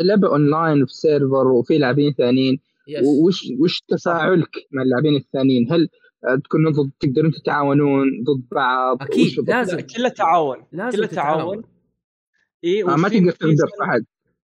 اللعبه 0.01 0.29
اونلاين 0.29 0.87
في 0.87 0.93
server 0.93 1.47
وفي 1.49 1.79
لاعبين 1.79 2.13
ثانيين. 2.13 2.59
وش 3.27 3.45
وش 3.61 3.81
تفاعلك 3.89 4.51
مع 4.73 4.83
اللاعبين 4.83 5.17
الثانيين؟ 5.17 5.73
هل 5.73 5.89
آه، 6.29 6.37
تكونون 6.37 6.73
ضد 6.73 6.91
تقدرون 7.01 7.33
تتعاونون 7.33 8.07
ضد 8.23 8.49
بعض؟ 8.53 8.99
بالضبط؟ 8.99 9.49
لازم. 9.49 9.77
لا 9.77 9.83
كله 9.83 10.09
تعاون 10.09 10.57
لازم 10.73 10.97
كله 10.99 11.07
تعاون 11.07 11.63
اي 12.65 12.83
آه، 12.83 12.97
ما 12.97 13.09
تقدر 13.09 13.31
صن- 13.33 13.83
أحد 13.83 14.05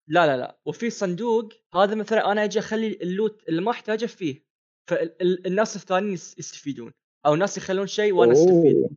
لا 0.08 0.26
لا 0.28 0.38
لا. 0.38 0.60
وفي 0.66 0.90
صندوق 0.90 1.50
هذا 1.76 1.96
مثلا 1.96 2.32
أنا 2.32 2.44
أجي 2.44 2.60
أخلي 2.60 2.88
ال 3.02 3.10
loot 3.10 3.44
اللي 3.50 3.62
ما 3.62 3.72
أحتاجه 3.72 4.06
فيه 4.06 4.46
فالناس 4.90 5.76
الثانيين 5.76 6.14
يس- 6.14 6.36
يستفيدون 6.40 6.92
أو 7.26 7.34
الناس 7.34 7.58
يخلون 7.58 7.88
شيء 7.88 8.14
وأنا 8.14 8.32
أستفيد. 8.32 8.90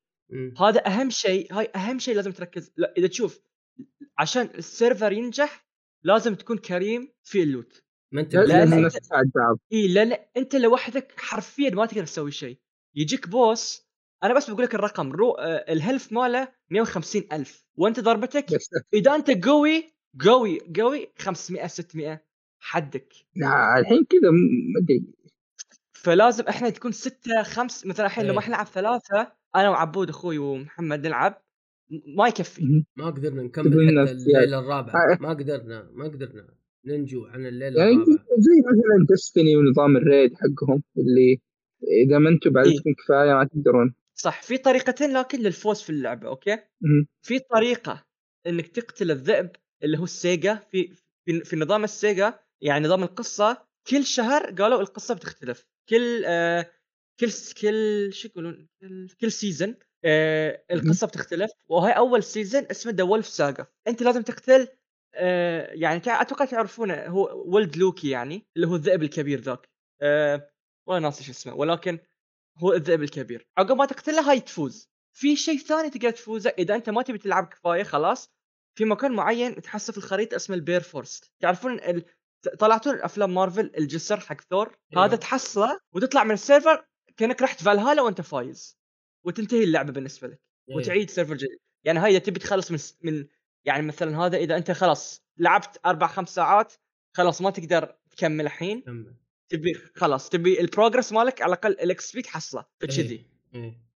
هذا 0.61 0.87
أهم 0.87 1.11
شيء 1.11 1.53
هاي 1.55 1.71
أهم 1.77 1.99
شيء 1.99 2.15
لازم 2.17 2.33
تركز. 2.33 2.73
لا 2.77 2.95
إذا 2.99 3.07
تشوف 3.07 3.41
عشان 4.19 4.51
ال 4.55 4.63
server 4.63 5.13
ينجح 5.13 5.67
لازم 6.03 6.35
تكون 6.35 6.59
كريم 6.59 7.13
في 7.23 7.43
ال 7.43 7.49
loot. 7.49 7.83
ما 8.13 8.21
أنت 8.21 8.35
لا، 8.35 8.41
لازم 8.45 8.71
لا، 8.71 8.77
الناس 8.77 8.93
تساعد 8.95 9.31
بعض. 9.35 9.59
إي 9.73 9.89
لأن 9.89 10.17
أنت 10.37 10.57
لوحدك 10.57 11.13
حرفيا 11.17 11.71
ما 11.71 11.87
تقدر 11.87 12.05
تسوي 12.05 12.31
شيء. 12.31 12.59
يجيك 12.95 13.29
boss 13.29 13.87
أنا 14.25 14.35
بس 14.35 14.51
بقول 14.51 14.63
لك 14.65 14.75
الرقم 14.75 15.13
رو 15.13 15.31
آه، 15.33 15.73
ال 15.73 15.78
health 15.78 16.13
ماله 16.13 16.49
150 16.71 17.23
ألف. 17.33 17.65
وأنت 17.77 18.01
ضربتك 18.01 18.47
إذا 18.95 19.15
أنت 19.15 19.47
قوي 19.47 19.96
قوي 20.25 20.61
قوي 20.81 21.09
500 21.19 21.67
600 21.67 22.23
حدك 22.61 23.15
لا، 23.37 23.79
الحين 23.79 24.05
كذا 24.05 24.31
ما 24.31 24.81
أدري 24.83 25.05
فلازم 25.93 26.45
إحنا 26.49 26.71
تكون 26.71 26.93
ستة 26.93 27.43
خمس 27.43 27.87
مثلا 27.87 28.07
الحين 28.07 28.25
لما 28.25 28.33
إيه. 28.33 28.39
إحنا 28.39 28.55
نلعب 28.55 28.67
ثلاثة 28.67 29.33
أنا 29.57 29.71
وعبود 29.71 30.09
أخوي 30.09 30.39
ومحمد 30.39 31.07
نلعب 31.07 31.43
ما 32.17 32.29
يكفي. 32.29 32.85
ما 32.97 33.07
قدرنا 33.07 33.43
نكمل 33.43 33.67
حتى 33.67 34.13
الليلة 34.13 34.59
الرابعة 34.59 34.95
آه. 34.95 35.19
ما 35.21 35.29
قدرنا 35.29 35.91
ما 35.93 36.05
قدرنا 36.05 36.49
ننجو 36.85 37.25
عن 37.27 37.47
الليلة 37.47 37.81
يعني 37.81 37.93
الرابعة 37.93 38.17
زي 38.39 38.61
مثلا 38.71 39.07
Destiny 39.11 39.57
ونظام 39.57 39.97
ال 39.97 40.04
raid 40.04 40.35
حقهم 40.35 40.83
اللي 40.99 41.41
إذا 42.07 42.19
ما 42.19 42.29
أنتم 42.29 42.51
بعد 42.51 42.67
إيه. 42.67 42.79
تكون 42.79 42.95
كفاية 42.95 43.35
ما 43.35 43.45
تقدرون 43.45 43.95
صح 44.15 44.43
في 44.43 44.59
طريقتين 44.59 45.13
لكن 45.13 45.39
للفوز 45.39 45.83
في 45.83 45.91
اللعبة 45.91 46.29
okay. 46.29 46.59
في 47.23 47.39
طريقة 47.39 48.05
إنك 48.47 48.67
تقتل 48.67 49.11
الذئب 49.11 49.51
اللي 49.83 49.99
هو 49.99 50.05
السيجا 50.05 50.55
في 50.55 50.95
في, 51.25 51.41
في 51.45 51.57
نظام 51.57 51.85
السيجا 51.85 52.41
يعني 52.61 52.85
نظام 52.85 53.03
القصة 53.03 53.67
كل 53.91 54.05
شهر 54.05 54.47
قالوا 54.47 54.81
القصة 54.81 55.15
بتختلف. 55.15 55.67
كل 55.89 56.23
آه 56.27 56.71
كل 57.21 57.31
كل 57.61 58.11
شو 58.13 58.29
يقولون؟ 58.29 58.69
كل, 58.81 59.09
كل 59.21 59.33
season 59.33 59.77
آه 60.05 60.65
القصة 60.71 61.07
بتختلف. 61.07 61.51
وهي 61.69 61.93
أول 61.93 62.25
season 62.25 62.67
اسمه 62.71 62.93
The 62.93 63.05
Wolf 63.05 63.27
Saga 63.27 63.67
أنت 63.89 64.03
لازم 64.03 64.23
تقتل 64.23 64.69
آه 65.15 65.73
يعني 65.73 66.03
أتوقع 66.07 66.45
تعرفونه 66.45 66.95
هو 67.07 67.43
ولد 67.55 67.77
لوكي 67.77 68.11
يعني 68.11 68.47
اللي 68.57 68.67
هو 68.67 68.75
الذئب 68.75 69.03
الكبير 69.03 69.41
ذاك. 69.41 69.69
آه 70.01 70.51
والله 70.87 71.03
ناسي 71.03 71.25
شو 71.25 71.31
اسمه 71.31 71.55
ولكن 71.55 71.99
هو 72.59 72.73
الذئب 72.73 73.03
الكبير. 73.03 73.49
عقب 73.59 73.77
ما 73.77 73.87
تقتله 73.87 74.31
هاي 74.31 74.41
تفوز. 74.41 74.89
في 75.13 75.37
شيء 75.37 75.59
ثاني 75.59 75.91
تقدر 75.91 76.11
تفوزه 76.11 76.51
إذا 76.59 76.75
أنت 76.75 76.91
ما 76.91 77.03
تبي 77.03 77.19
تلعب 77.19 77.47
كفاية 77.47 77.83
خلاص 77.83 78.36
في 78.77 78.85
مكان 78.85 79.13
معين 79.13 79.63
تحصل 79.63 79.93
في 79.93 79.99
الخريطة 79.99 80.37
اسمه 80.37 80.57
ال 80.57 80.81
Bifrost 80.81 81.33
تعرفون 81.41 81.73
ال... 81.73 82.05
طالعتون 82.59 83.01
افلام 83.01 83.35
مارفل 83.35 83.73
الجسر 83.79 84.21
حق 84.21 84.41
ثور 84.41 84.77
أيوة. 84.93 85.05
هذا 85.05 85.17
تحصله 85.17 85.81
وتطلع 85.93 86.25
من 86.25 86.31
ال 86.31 86.39
server 86.39 86.87
كأنك 87.17 87.43
رحت 87.43 87.63
فالهالا 87.63 88.03
وأنت 88.03 88.21
فايز 88.21 88.79
وتنتهي 89.25 89.65
اللعبة 89.65 89.93
بالنسبة 89.93 90.29
لك 90.29 90.41
إيه. 90.69 90.77
وتعيد 90.77 91.11
server 91.11 91.35
جديد 91.35 91.59
يعني 91.85 91.99
هاي 91.99 92.11
إذا 92.11 92.19
تبي 92.19 92.39
تخلص 92.39 92.71
من 92.71 92.79
من 93.03 93.27
يعني 93.65 93.87
مثلا 93.87 94.19
هذا 94.19 94.37
إذا 94.37 94.57
أنت 94.57 94.71
خلاص 94.71 95.23
لعبت 95.39 95.81
أربع 95.87 96.07
خمس 96.07 96.35
ساعات 96.35 96.73
خلاص 97.17 97.43
ما 97.43 97.51
تقدر 97.51 97.97
تكمل 98.11 98.47
الحين 98.47 98.81
كمل. 98.81 99.15
تبي 99.49 99.75
خلاص 99.95 100.29
تبي 100.29 100.61
ال 100.61 100.66
progress 100.66 101.13
مالك 101.13 101.43
على 101.43 101.53
الأقل 101.53 101.71
ال 101.71 102.13
XP 102.13 102.23
تحصله 102.23 102.65
فكذي 102.81 103.27
إيه. 103.55 103.63
إيه. 103.63 103.87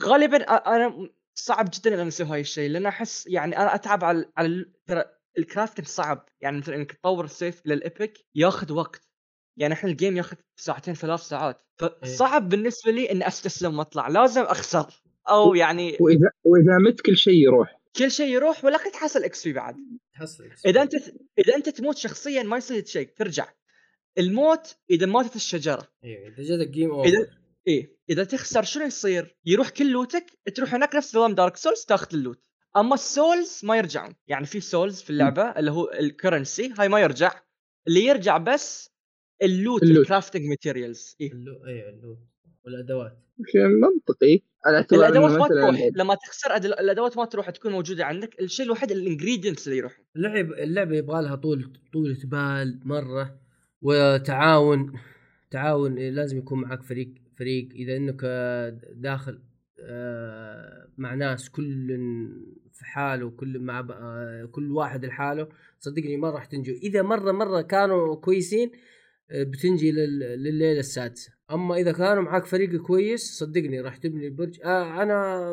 غالبا 0.00 0.36
أنا 0.42 1.10
صعب 1.38 1.70
جدا 1.74 1.94
إن 1.94 1.98
أنا 1.98 2.08
أسوي 2.08 2.26
هاي 2.26 2.40
الشيء 2.40 2.70
لأن 2.70 2.86
أحس 2.86 3.26
يعني 3.26 3.58
أنا 3.58 3.74
أتعب 3.74 4.04
على 4.04 4.30
على 4.36 4.64
ترى 4.86 5.04
ال 5.38 5.43
crafting 5.43 5.86
صعب. 5.86 6.28
يعني 6.40 6.58
مثلا 6.58 6.76
إنك 6.76 6.92
تطور 6.92 7.24
السيف 7.24 7.62
إلى 7.66 7.74
ال 7.74 7.84
epic 7.84 8.26
ياخذ 8.34 8.72
وقت. 8.72 9.08
يعني 9.56 9.74
إحنا 9.74 9.90
ال 9.90 9.95
game 9.95 10.16
ياخذ 10.16 10.36
ساعتين 10.56 10.94
ثلاث 10.94 11.20
ساعات. 11.20 11.62
فصعب 12.02 12.48
بالنسبة 12.48 12.92
لي 12.92 13.10
إني 13.10 13.28
أستسلم 13.28 13.78
وأطلع. 13.78 14.08
لازم 14.08 14.42
أخسر. 14.42 15.02
أو 15.28 15.54
يعني 15.54 15.96
وإذا 16.00 16.30
وإذا 16.44 16.78
مت 16.86 17.00
كل 17.00 17.16
شيء 17.16 17.34
يروح. 17.34 17.80
كل 17.96 18.10
شيء 18.10 18.28
يروح 18.28 18.64
ولكن 18.64 18.92
تحصل 18.92 19.24
XP 19.24 19.52
بعد. 19.52 19.76
تحصل 20.14 20.44
إذا 20.66 20.82
أنت 20.82 20.94
إذا 21.38 21.56
أنت 21.56 21.68
تموت 21.68 21.96
شخصيا 21.96 22.42
ما 22.42 22.56
يصير 22.56 22.84
شيء. 22.84 23.08
ترجع. 23.16 23.48
الموت 24.18 24.76
إذا 24.90 25.06
ماتت 25.06 25.36
الشجرة. 25.36 25.88
أيوه 26.04 26.28
إذا 26.28 26.42
جاتك 26.42 26.70
game 26.70 26.90
over 26.90 27.26
إيه 27.68 27.96
إذا 28.10 28.24
تخسر 28.24 28.62
شنو 28.62 28.84
يصير؟ 28.84 29.36
يروح 29.46 29.68
كل 29.70 29.90
loot 29.92 30.29
ك 30.29 30.38
تروح 30.54 30.74
هناك 30.74 30.94
نفس 30.94 31.16
نظام 31.16 31.34
Dark 31.34 31.56
Souls 31.56 31.84
تاخذ 31.84 32.08
ال 32.16 32.20
loot. 32.20 32.42
أما 32.76 32.94
ال 32.94 33.05
souls 33.05 33.60
ما 33.64 33.76
يرجعون. 33.76 34.14
يعني 34.28 34.46
في 34.46 34.60
souls 34.60 35.02
في 35.02 35.10
اللعبة 35.10 35.42
اللي 35.42 35.70
هو 35.70 35.90
ال 36.00 36.08
currency 36.08 36.72
هاي 36.78 36.88
ما 36.88 37.00
يرجع. 37.00 37.30
اللي 37.88 38.04
يرجع 38.04 38.38
بس 38.38 38.90
ال 39.42 39.50
loot 39.50 39.82
ال 39.82 39.85
loot. 39.85 39.98
ال 39.98 40.03
crafting 40.03 40.44
materials 40.44 41.16
إيه. 41.20 41.32
اللو 41.32 41.66
أيوه 41.66 41.88
اللو 41.88 42.18
والأدوات. 42.64 43.18
شيء 43.52 43.60
منطقي. 43.66 44.40
على 44.66 44.76
اعتبار 44.76 45.00
الأدوات 45.08 45.30
ما 45.40 45.48
تروح. 45.48 45.90
لما 45.96 46.14
تخسر 46.14 46.48
أد- 46.50 46.64
الأدوات 46.64 47.16
ما 47.16 47.24
تروح 47.24 47.50
تكون 47.50 47.72
موجودة 47.72 48.04
عندك. 48.04 48.40
الشيء 48.40 48.66
الوحيد 48.66 48.90
ال 48.90 48.96
ingredients 48.96 49.66
اللي 49.66 49.78
يروحون. 49.78 50.04
اللعب 50.16 50.52
اللعبة 50.52 50.96
يبغى 50.96 51.22
لها 51.22 51.36
طول 51.36 51.72
طولة 51.92 52.18
بال 52.24 52.80
مرة. 52.84 53.40
وتعاون 53.82 54.92
تعاون 55.50 55.94
لازم 55.98 56.38
يكون 56.38 56.60
معك 56.60 56.82
فريق. 56.82 57.08
فريق 57.38 57.68
إذا 57.72 57.96
إنك 57.96 58.20
آه، 58.24 58.78
داخل 58.92 59.42
آه، 59.80 60.88
مع 60.98 61.14
ناس 61.14 61.50
كل 61.50 61.88
في 62.72 62.84
حاله 62.84 63.30
كل 63.30 63.58
مع 63.58 63.86
آه، 63.90 64.44
كل 64.44 64.70
واحد 64.72 65.04
لحاله 65.04 65.48
صدقني 65.78 66.16
ما 66.16 66.30
راح 66.30 66.44
تنجو. 66.44 66.72
إذا 66.72 67.02
مرة 67.02 67.32
مرة 67.32 67.60
كانوا 67.60 68.16
كويسين 68.16 68.70
بتنجي 69.30 69.92
لل- 69.92 70.18
لليلة 70.42 70.78
السادسة. 70.80 71.32
أما 71.50 71.74
إذا 71.76 71.92
كانوا 71.92 72.22
معك 72.22 72.44
فريق 72.46 72.76
كويس 72.82 73.38
صدقني 73.38 73.80
راح 73.80 73.96
تبني 73.96 74.26
البرج 74.26 74.60
آه 74.64 75.02
أنا 75.02 75.46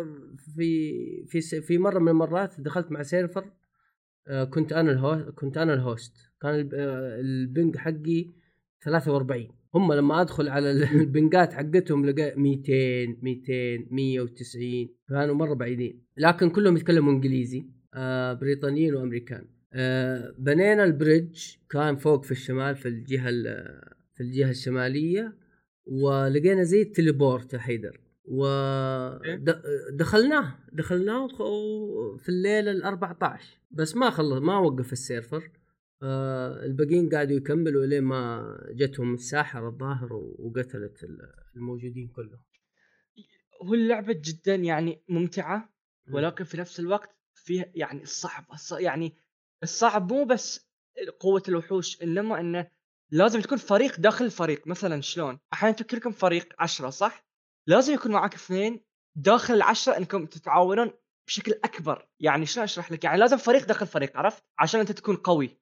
في 0.55 1.25
في 1.27 1.41
في 1.61 1.77
مرة 1.77 1.99
من 1.99 2.07
المرات 2.07 2.61
دخلت 2.61 2.91
مع 2.91 3.01
سيرفر 3.03 3.45
آه، 4.27 4.43
كنت 4.43 4.73
أنا 4.73 4.91
ال 4.91 4.99
host 4.99 5.29
كنت 5.29 5.57
أنا 5.57 5.73
ال 5.73 5.81
host 5.81 6.13
كان 6.41 6.55
الب- 6.55 6.73
ال 7.19 7.31
ping 7.31 7.77
حقي 7.77 8.31
43 8.81 9.47
هم 9.75 9.93
لما 9.93 10.21
أدخل 10.21 10.49
على 10.49 10.71
ال- 10.71 10.83
ال 11.01 11.10
ping 11.10 11.45
ات 11.45 11.53
حقتهم 11.53 12.05
لقى 12.05 12.33
200 12.37 13.05
200 13.21 13.87
190 13.91 14.89
كانوا 15.09 15.35
مرة 15.35 15.53
بعيدين. 15.53 16.03
لكن 16.17 16.49
كلهم 16.49 16.77
يتكلموا 16.77 17.13
إنجليزي 17.13 17.65
آه 17.93 18.33
بريطانيين 18.33 18.95
وأمريكان. 18.95 19.45
آه 19.73 20.35
بنينا 20.37 20.83
ال 20.83 20.92
bridge 20.92 21.41
كان 21.69 21.95
فوق 21.95 22.23
في 22.23 22.31
الشمال 22.31 22.75
في 22.75 22.87
الجهة 22.87 23.29
ال- 23.29 23.81
في 24.15 24.23
الجهة 24.23 24.49
الشمالية 24.49 25.33
ولقينا 25.85 26.63
زي 26.63 26.81
ال 26.81 26.89
teleport 26.89 27.53
يا 27.53 27.59
حيدر 27.59 27.99
ودخلناه 29.89 30.55
دخلناه 30.73 31.27
في 32.17 32.29
الليلة 32.29 32.71
ال 32.71 32.83
14 32.83 33.57
بس 33.71 33.95
ما 33.95 34.09
خلص 34.09 34.41
ما 34.41 34.57
وقف 34.57 34.91
السيرفر. 34.93 35.49
الباقيين 36.65 37.09
قاعدوا 37.09 37.37
يكملوا 37.37 37.85
لين 37.85 38.03
ما 38.03 38.57
جتهم 38.71 39.13
الساحره 39.13 39.67
الظاهر 39.69 40.13
وقتلت 40.13 41.03
ال- 41.03 41.33
الموجودين 41.55 42.07
كلهم 42.07 42.41
هو 43.63 43.73
اللعبة 43.73 44.13
جدا 44.23 44.55
يعني 44.55 45.03
ممتعة 45.09 45.73
ولكن 46.15 46.43
في 46.43 46.57
نفس 46.57 46.79
الوقت 46.79 47.17
فيها 47.33 47.65
يعني 47.75 48.03
الصعب 48.03 48.45
الص- 48.53 48.79
يعني 48.79 49.15
الصعب 49.63 50.13
مو 50.13 50.25
بس 50.25 50.67
قوة 51.19 51.43
الوحوش 51.49 52.01
إنما 52.03 52.39
إنه 52.39 52.67
لازم 53.11 53.41
تكون 53.41 53.57
فريق 53.57 53.99
داخل 53.99 54.25
الفريق 54.25 54.67
مثلا 54.67 55.01
شلون؟ 55.01 55.39
أحيانا 55.53 55.71
أنتم 55.71 55.85
كلكم 55.85 56.11
فريق 56.11 56.53
عشرة 56.59 56.89
صح؟ 56.89 57.25
لازم 57.67 57.93
يكون 57.93 58.11
معاك 58.11 58.33
اثنين 58.35 58.83
داخل 59.15 59.53
العشرة 59.53 59.97
إنكم 59.97 60.25
تتعاونون 60.25 60.91
بشكل 61.27 61.51
أكبر، 61.63 62.07
يعني 62.19 62.45
شلون 62.45 62.63
أشرح 62.63 62.91
لك؟ 62.91 63.03
يعني 63.03 63.17
لازم 63.19 63.37
فريق 63.37 63.65
داخل 63.65 63.87
فريق 63.87 64.17
عرفت؟ 64.17 64.43
عشان 64.59 64.79
أنت 64.79 64.91
تكون 64.91 65.15
قوي. 65.15 65.57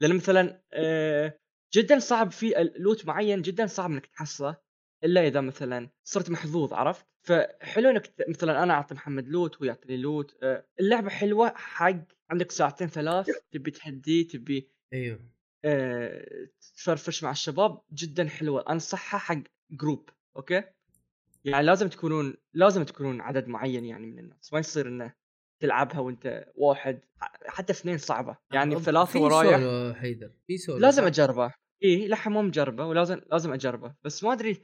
لأن 0.00 0.16
مثلا 0.16 0.62
آه، 0.72 1.38
جدا 1.72 1.98
صعب 1.98 2.30
في 2.30 2.72
لوت 2.76 3.06
معين 3.06 3.42
جدا 3.42 3.66
صعب 3.66 3.90
إنك 3.90 4.06
تحصله 4.06 4.56
إلا 5.04 5.26
إذا 5.26 5.40
مثلا 5.40 5.90
صرت 6.04 6.30
محظوظ 6.30 6.72
عرفت؟ 6.72 7.06
فحلو 7.22 7.90
إنك 7.90 8.14
مثلا 8.28 8.62
أنا 8.62 8.74
أعطي 8.74 8.94
محمد 8.94 9.28
لوت 9.28 9.56
وهو 9.56 9.64
يعطيني 9.64 9.96
لوت، 9.96 10.36
آه، 10.42 10.66
اللعبة 10.80 11.10
حلوة 11.10 11.52
حق 11.56 12.04
عندك 12.30 12.50
ساعتين 12.50 12.88
ثلاث 12.88 13.30
تبي 13.50 13.70
تهدي 13.70 14.24
تبي 14.24 14.70
أيوه. 14.92 15.20
آه 15.64 16.48
تفرفش 16.76 17.24
مع 17.24 17.30
الشباب 17.30 17.82
جدا 17.92 18.28
حلوة. 18.28 18.64
أنصحها 18.70 19.18
حق 19.18 19.42
group 19.70 20.10
okay؟ 20.36 20.62
يعني 21.44 21.66
لازم 21.66 21.88
تكونون 21.88 22.34
لازم 22.54 22.82
تكونون 22.82 23.20
عدد 23.20 23.48
معين 23.48 23.84
يعني 23.84 24.06
من 24.06 24.18
الناس 24.18 24.52
ما 24.52 24.58
يصير 24.58 24.88
إنه 24.88 25.14
تلعبها 25.60 26.00
وأنت 26.00 26.46
واحد 26.54 27.00
حتى 27.46 27.72
اثنين 27.72 27.98
صعبة. 27.98 28.36
يعني 28.52 28.76
أب- 28.76 28.78
ثلاثة 28.78 29.12
في 29.12 29.18
ورايح 29.18 29.56
سولو 29.60 29.94
حيدر 29.94 30.30
في 30.46 30.58
سولو 30.58 30.78
لازم؟ 30.78 31.04
أجربه. 31.04 31.52
إي 31.84 32.08
لا 32.08 32.32
مو 32.32 32.42
مجربة 32.42 32.86
ولازم 32.86 33.20
لازم 33.32 33.52
أجربه. 33.52 33.94
بس 34.04 34.24
ما 34.24 34.32
أدري 34.32 34.56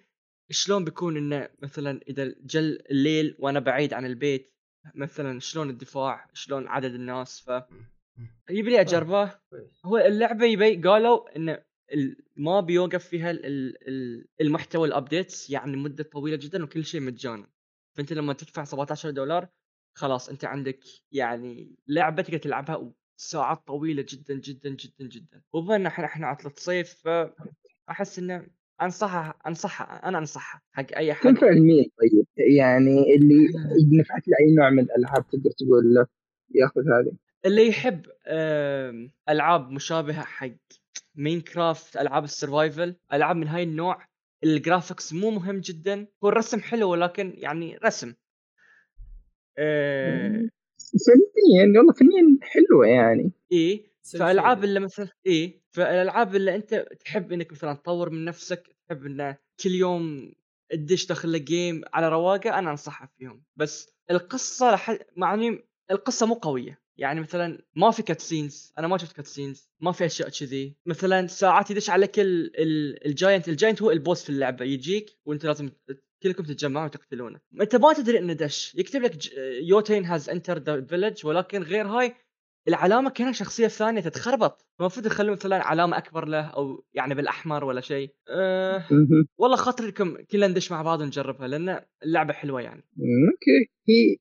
شلون 0.51 0.85
بيكون 0.85 1.17
إنه 1.17 1.49
مثلا 1.63 2.01
إذا 2.09 2.35
جا 2.45 2.79
الليل 2.91 3.37
وأنا 3.39 3.61
بعيد 3.61 3.95
عن 3.95 4.07
البيت 4.07 4.55
مثلا 4.95 5.41
شلون 5.41 5.71
الدفاع 5.71 6.31
شلون 6.33 6.69
عدد 6.69 6.95
الناس 6.95 7.41
ف 7.41 7.51
يبي 8.51 8.71
لي 8.71 8.81
أجربه. 8.81 9.35
هو 9.85 9.97
اللعبة 9.99 10.45
يبي 10.47 10.77
قالوا 10.77 11.37
انه 11.37 11.59
ما 12.37 12.61
بيوقف 12.61 13.05
فيها 13.09 13.31
ال- 13.31 13.47
ال- 13.47 13.89
ال- 13.89 14.27
المحتوى 14.41 14.89
الابديتس 14.89 15.51
يعني 15.51 15.77
مدة 15.77 16.05
طويلة 16.05 16.37
جدا 16.37 16.65
وكل 16.65 16.85
شيء 16.85 17.01
مجانا. 17.01 17.47
فأنت 17.97 18.13
لما 18.13 18.33
تدفع 18.33 18.65
17 18.65 19.11
دولار 19.11 19.49
خلاص 19.95 20.29
أنت 20.29 20.45
عندك 20.45 20.79
يعني 21.13 21.77
لعبة 21.89 22.23
تقدر 22.23 22.39
تلعبها 22.39 22.93
ساعات 23.17 23.67
طويلة 23.67 24.05
جدا 24.09 24.35
جدا 24.35 24.71
جدا 24.71 25.09
جدا. 25.09 25.43
وبما 25.53 25.77
ان 25.77 25.87
إحنا 25.87 26.05
إحنا 26.05 26.27
عطلة 26.27 26.53
صيف 26.57 26.95
فأحس 27.89 28.19
إنه 28.19 28.47
انصحها 28.83 29.35
انصحها 29.47 30.09
أنا 30.09 30.19
انصحها 30.19 30.61
حق 30.73 30.87
أي 30.97 31.15
حد. 31.15 31.23
تنفع 31.23 31.51
لمين 31.51 31.85
طيب؟ 31.85 32.27
يعني 32.57 33.15
اللي 33.15 33.49
نفعت 34.01 34.29
له 34.29 34.35
اي 34.41 34.55
نوع 34.55 34.71
من 34.71 34.83
الألعاب 34.83 35.29
تقدر 35.29 35.51
تقول 35.51 35.95
له 35.95 36.07
ياخذ 36.55 36.81
هذه؟ 36.81 37.17
اللي 37.47 37.69
يحب 37.69 38.07
ألعاب 39.29 39.71
مشابهة 39.71 40.23
حق 40.23 40.49
Minecraft 41.15 41.97
ألعاب 41.97 42.25
ال 42.25 42.33
survival 42.33 42.97
ألعاب 43.13 43.37
من 43.37 43.49
هاي 43.49 43.63
النوع. 43.63 44.07
ال 44.45 44.52
graphics 44.52 45.13
مو 45.13 45.31
مهم 45.31 45.61
جدا 45.61 46.07
هو 46.25 46.29
الرسم 46.29 46.61
حلو 46.61 46.91
ولكن 46.91 47.35
يعني 47.37 47.77
رسم. 47.85 48.15
آه، 49.59 50.49
فنيا 51.07 51.79
والله 51.79 51.93
فنيا 51.93 52.39
حلوة 52.43 52.87
يعني. 52.87 53.33
إيه 53.53 53.95
سم 54.03 54.19
فالألعاب. 54.19 54.65
اللي 54.65 54.81
مثلا 54.81 55.09
إيه 55.27 55.63
فالألعاب 55.71 56.37
اللي 56.37 56.55
أنت 56.55 56.87
تحب 57.05 57.33
إنك 57.33 57.53
مثلا 57.53 57.75
تطور 57.75 58.11
من 58.11 58.25
نفسك 58.25 58.77
تحب 58.89 59.07
انه 59.07 59.37
كل 59.65 59.71
يوم 59.71 60.33
تدش 60.73 61.07
داخل 61.07 61.33
لك 61.33 61.43
game 61.43 61.83
على 61.93 62.09
رواقة 62.09 62.59
أنا 62.59 62.71
أنصحها 62.71 63.09
فيهم. 63.19 63.43
بس 63.57 63.95
القصة 64.11 64.75
لحد 64.75 64.99
معني 65.17 65.65
القصة 65.91 66.27
مو 66.27 66.35
قوية. 66.35 66.85
يعني 66.97 67.21
مثلا 67.21 67.63
ما 67.77 67.91
في 67.91 68.03
cutscenes 68.03 68.73
أنا 68.79 68.87
ما 68.89 68.99
شفت 68.99 69.17
cutscenes 69.17 69.71
ما 69.81 69.93
في 69.93 70.07
أشياء 70.07 70.29
كذي. 70.29 70.77
مثلا 70.87 71.27
ساعات 71.27 71.71
يدش 71.71 71.91
عليك 71.91 72.21
ال- 72.21 72.61
ال- 72.61 73.07
ال 73.07 73.14
giant 73.14 73.49
ال 73.49 73.55
giant 73.55 73.83
هو 73.83 73.91
ال 73.91 73.98
boss 73.98 74.25
في 74.25 74.31
اللعبة 74.31 74.65
يجيك 74.65 75.11
وأنت 75.27 75.47
لازم 75.47 75.71
كلكم 76.25 76.45
تتجمعون 76.45 76.87
وتقتلونه. 76.87 77.41
انت 77.61 77.77
ما 77.77 77.93
تدري 77.93 78.19
إنه 78.19 78.33
دش. 78.33 78.75
يكتب 78.75 79.03
لك 79.03 79.13
Jotun 79.63 80.05
has 80.05 80.31
entered 80.31 80.59
the 80.59 80.85
village 80.85 81.27
ولكن 81.27 81.63
غير 81.63 81.87
هاي 81.87 82.15
العلامة 82.69 83.11
كأنها 83.11 83.33
شخصية 83.33 83.67
ثانية 83.67 84.01
تتخربط. 84.01 84.67
المفروض 84.81 85.07
يخلون 85.07 85.33
مثلا 85.33 85.65
علامة 85.65 85.99
أكبر 85.99 86.29
له 86.29 86.41
أو 86.47 86.85
يعني 86.95 87.15
بالأحمر 87.15 87.65
ولا 87.65 87.81
شيء. 87.81 88.11
أه. 88.31 88.85
والله 89.39 89.57
خاطري 89.57 89.89
لكم 89.89 90.17
كلنا 90.31 90.47
ندش 90.47 90.73
مع 90.73 90.83
بعض 90.83 91.01
ونجربها 91.01 91.49
لأن 91.49 91.81
اللعبة 92.03 92.33
حلوة 92.33 92.61
يعني. 92.61 92.85
أوكي. 92.99 93.71
هي 93.89 94.17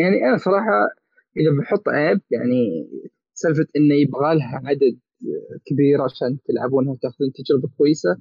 يعني 0.00 0.28
أنا 0.28 0.36
صراحة 0.36 0.88
إذا 1.36 1.50
بحط 1.60 1.88
عيب 1.88 2.20
يعني 2.30 2.88
سالفة 3.34 3.66
إنه 3.76 3.94
يبغى 3.94 4.34
لها 4.34 4.62
عدد 4.64 4.98
كبير 5.66 6.02
عشان 6.02 6.38
تلعبونها 6.48 6.92
وتأخذون 6.92 7.32
تجربة 7.32 7.68
كويسة 7.78 8.18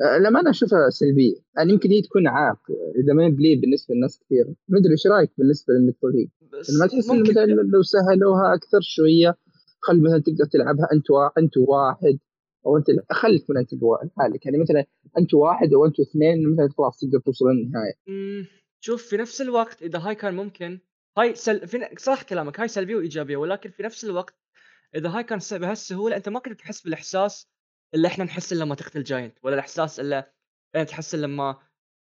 لما 0.00 0.40
أنا 0.40 0.50
أشوفها 0.50 0.90
سلبية. 0.90 1.34
يعني 1.56 1.72
يمكن 1.72 1.90
هي 1.90 2.02
تكون 2.02 2.26
عائق. 2.26 2.58
إذا 3.04 3.12
ما 3.12 3.28
بلي 3.28 3.56
بالنسبة 3.56 3.94
لناس 3.94 4.18
كثير. 4.18 4.46
ما 4.68 4.78
أدري 4.78 4.92
إيش 4.92 5.06
رأيك 5.06 5.30
بالنسبة 5.38 5.74
للمتروفين 5.74 6.30
بس 6.52 6.70
ما 6.80 6.86
تحس 6.86 7.10
إنه 7.10 7.62
لو 7.62 7.82
سهلوها 7.82 8.54
أكثر 8.54 8.80
شوية 8.82 9.38
خل 9.80 10.02
مثلا 10.02 10.18
تقدر 10.18 10.44
تلعبها 10.44 10.88
أنت. 10.92 11.06
أنت 11.38 11.56
واحد 11.56 12.18
أو 12.66 12.76
أنت 12.76 12.86
خليك 13.10 13.50
من 13.50 13.56
أنت 13.56 13.70
لحالك. 14.04 14.46
يعني 14.46 14.58
مثلا 14.58 14.84
أنت 15.18 15.34
واحد 15.34 15.72
أو 15.72 15.86
أنت 15.86 16.00
اثنين 16.00 16.52
مثلا 16.52 16.68
خلاص 16.78 17.00
تقدر 17.00 17.18
توصل 17.18 17.44
للنهاية. 17.44 17.94
شوف 18.84 19.02
في 19.06 19.16
نفس 19.16 19.40
الوقت 19.40 19.82
إذا 19.82 19.98
هاي 19.98 20.14
كان 20.14 20.34
ممكن 20.34 20.80
هاي 21.18 21.34
سل... 21.34 21.68
في... 21.68 21.88
صح 21.98 22.22
كلامك 22.22 22.60
هاي 22.60 22.68
سلبية 22.68 22.96
وإيجابية 22.96 23.36
ولكن 23.36 23.70
في 23.70 23.82
نفس 23.82 24.04
الوقت 24.04 24.34
إذا 24.94 25.08
هاي 25.08 25.24
كان 25.24 25.38
بهالسهولة 25.52 26.16
أنت 26.16 26.28
ما 26.28 26.38
كنت 26.38 26.58
تحس 26.58 26.82
بالإحساس 26.82 27.51
اللي 27.94 28.08
إحنا 28.08 28.24
نحس 28.24 28.52
لما 28.52 28.74
تقتل 28.74 29.02
جاينت 29.02 29.38
ولا 29.42 29.54
الإحساس 29.54 30.00
اللي 30.00 30.24
انت 30.76 30.88
تحس 30.88 31.14
لما 31.14 31.58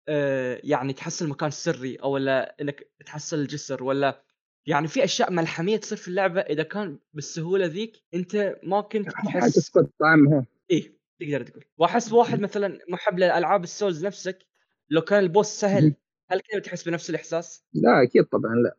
آه 0.08 0.62
يعني 0.64 0.94
تحصل 0.94 1.28
مكان 1.28 1.52
سري 1.52 1.96
أو 1.96 2.12
ولا 2.12 2.56
إنك 2.62 2.88
تحصل 3.06 3.40
الجسر 3.40 3.84
ولا 3.84 4.24
يعني 4.68 4.88
في 4.88 5.04
أشياء 5.04 5.32
ملحمية 5.32 5.78
تصير 5.78 5.98
في 5.98 6.08
اللعبة 6.08 6.42
إذا 6.42 6.64
كان 6.64 7.00
بالسهولة 7.14 7.66
ذيك 7.66 8.04
أنت 8.14 8.56
ما 8.64 8.82
كنت 8.82 9.10
تحس 9.12 9.58
حتفقد 9.58 9.90
طعمها 10.00 10.46
إيه 10.72 10.96
تقدر 11.20 11.44
تقول. 11.44 11.64
وأحس 11.78 12.12
واحد 12.12 12.40
مثلا 12.40 12.80
محب 12.90 13.20
لالعاب 13.20 13.64
ال 13.64 13.71
souls 13.71 14.06
نفسك 14.06 14.46
لو 14.90 15.02
كان 15.02 15.20
ال 15.20 15.25
boss 15.25 15.48
سهل 15.48 15.96
هل 16.32 16.40
كذا 16.40 16.60
بتحس 16.60 16.84
بنفس 16.84 17.10
الإحساس؟ 17.10 17.64
لا 17.74 18.04
أكيد 18.04 18.24
طبعا 18.24 18.56
لا. 18.56 18.78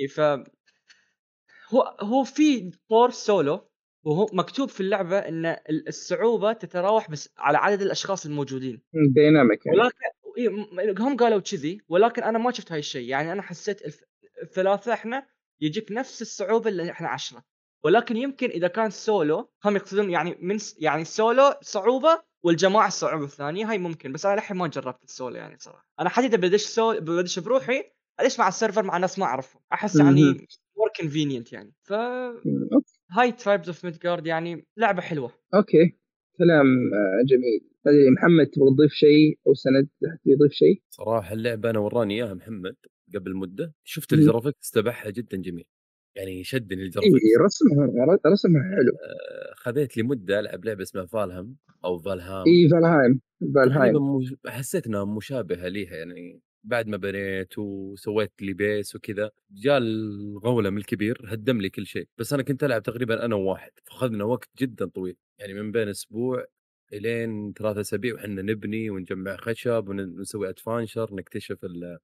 إيه 0.00 0.06
ف 0.06 0.20
هو 1.68 1.96
هو 2.00 2.24
في 2.24 2.70
طور 2.88 3.10
سولو 3.10 3.69
وهو 4.04 4.26
مكتوب 4.32 4.68
في 4.68 4.80
اللعبة 4.80 5.18
إن 5.18 5.46
ال- 5.46 5.88
الصعوبة 5.88 6.52
تتراوح 6.52 7.10
بس 7.10 7.28
على 7.38 7.58
عدد 7.58 7.82
الأشخاص 7.82 8.26
الموجودين. 8.26 8.82
dynamic 9.14 9.66
يعني. 9.66 9.78
ولكن 9.78 11.02
هم 11.02 11.16
قالوا 11.16 11.40
كذي 11.40 11.80
ولكن 11.88 12.22
أنا 12.22 12.38
ما 12.38 12.52
شفت 12.52 12.72
هاي 12.72 12.78
الشيء. 12.78 13.08
يعني 13.08 13.32
أنا 13.32 13.42
حسيت 13.42 13.82
الف- 13.82 14.04
الثلاثة 14.42 14.92
إحنا 14.92 15.26
يجيك 15.60 15.92
نفس 15.92 16.22
الصعوبة 16.22 16.70
اللي 16.70 16.90
إحنا 16.90 17.08
عشرة 17.08 17.44
ولكن 17.84 18.16
يمكن 18.16 18.50
إذا 18.50 18.68
كان 18.68 18.90
سولو 18.90 19.50
هم 19.64 19.76
يقصدون 19.76 20.10
يعني 20.10 20.36
من 20.40 20.58
س- 20.58 20.76
يعني 20.78 21.04
سولو 21.04 21.54
صعوبة 21.62 22.22
والجماعة 22.44 22.86
الصعوبة 22.88 23.24
الثانية 23.24 23.70
هاي 23.70 23.78
ممكن. 23.78 24.12
بس 24.12 24.26
أنا 24.26 24.34
للحين 24.34 24.56
ما 24.56 24.66
جربت 24.66 25.04
السولو 25.04 25.36
يعني 25.36 25.56
صراحة. 25.58 25.86
أنا 26.00 26.08
حتى 26.08 26.36
بدش 26.36 26.62
سولو 26.62 27.00
بدش 27.00 27.38
بروحي 27.38 27.84
أدش 28.20 28.38
مع 28.38 28.48
ال 28.48 28.53
server 28.53 28.82
مع 28.82 28.96
ناس 28.96 29.18
ما 29.18 29.24
أعرفهم. 29.24 29.62
أحس 29.72 29.96
يعني. 29.96 30.46
more 30.80 30.90
convenient 31.00 31.52
يعني. 31.52 31.72
ف. 31.82 31.92
هاي 33.12 33.32
Tribes 33.32 33.68
of 33.68 33.84
Midgard 33.84 34.26
يعني 34.26 34.66
لعبة 34.76 35.00
حلوة. 35.02 35.32
okay. 35.54 35.98
كلام 36.38 36.66
آه، 36.94 37.24
جميل. 37.28 37.70
ما 37.86 37.92
ادري 37.92 38.10
محمد 38.10 38.46
تبغى 38.46 38.70
تضيف 38.70 38.92
شيء 38.92 39.38
أو 39.46 39.54
سند 39.54 39.88
يضيف 40.26 40.52
شيء؟ 40.52 40.82
صراحة 40.90 41.32
اللعبة 41.34 41.70
أنا 41.70 41.78
وراني 41.78 42.14
إياها 42.14 42.34
محمد 42.34 42.76
قبل 43.14 43.36
مدة. 43.36 43.74
شفت. 43.84 44.12
ال 44.12 44.18
graphics 44.18 44.70
تبعها 44.70 45.10
جدا 45.10 45.36
جميل. 45.36 45.64
يعني 46.16 46.44
شدني 46.44 46.80
إي 46.80 46.84
الجرافيكس 46.86 47.14
رسمها 47.44 48.18
رسمها 48.26 48.62
حلو. 48.62 48.92
آه، 48.92 49.54
خذيت 49.56 49.96
لي 49.96 50.02
مدة 50.02 50.40
ألعب 50.40 50.64
لعبة 50.64 50.82
اسمها 50.82 51.06
Valhem 51.06 51.56
أو 51.84 51.98
Valham. 51.98 52.44
إي 52.46 52.68
Valheim 52.68 53.20
Valheim. 53.54 54.16
مش... 54.16 54.34
حسيت 54.46 54.86
إنها 54.86 55.04
مشابهة 55.04 55.68
ليها 55.68 55.96
يعني. 55.96 56.40
بعد 56.64 56.86
ما 56.88 56.96
بنيت 56.96 57.58
وسويت 57.58 58.32
لي 58.42 58.52
base 58.52 58.96
وكذا 58.96 59.30
جاء 59.50 59.78
ال 59.78 59.94
golem 59.94 60.76
الكبير 60.76 61.20
هدم 61.26 61.60
لي 61.60 61.70
كل 61.70 61.86
شيء. 61.86 62.08
بس 62.18 62.32
أنا 62.32 62.42
كنت 62.42 62.64
ألعب 62.64 62.82
تقريبا 62.82 63.24
أنا 63.24 63.34
وواحد 63.34 63.70
فأخذنا 63.84 64.24
وقت 64.24 64.48
جدا 64.58 64.86
طويل. 64.86 65.16
يعني 65.38 65.54
من 65.54 65.72
بين 65.72 65.88
أسبوع 65.88 66.46
إلين 66.92 67.52
ثلاثة 67.52 67.80
أسابيع 67.80 68.14
وحنا 68.14 68.42
نبني 68.42 68.90
ونجمع 68.90 69.36
خشب 69.36 69.88
ونسوي 69.88 70.48
adventure 70.48 71.14
نكتشف 71.14 71.64
ال- 71.64 71.98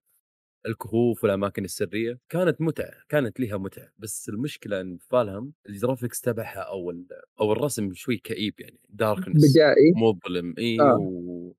الكهوف 0.66 1.24
والأماكن 1.24 1.64
السرية. 1.64 2.18
كانت 2.28 2.60
متعة 2.60 2.92
كانت 3.08 3.40
لها 3.40 3.56
متعة. 3.56 3.88
بس 3.98 4.28
المشكلة 4.28 4.80
إن 4.80 4.98
Valhem 5.10 5.52
ال 5.68 5.74
graphics 5.74 6.20
تبعها 6.20 6.58
أو 6.60 6.94
أو 7.40 7.52
الرسم 7.52 7.94
شوي 7.94 8.16
كئيب 8.16 8.54
يعني 8.60 8.80
darkness 8.88 9.52
بدائي؟ 9.56 9.92
مظلم 9.96 10.54
إي 10.58 10.80
آه. 10.80 10.96
و... 10.96 11.54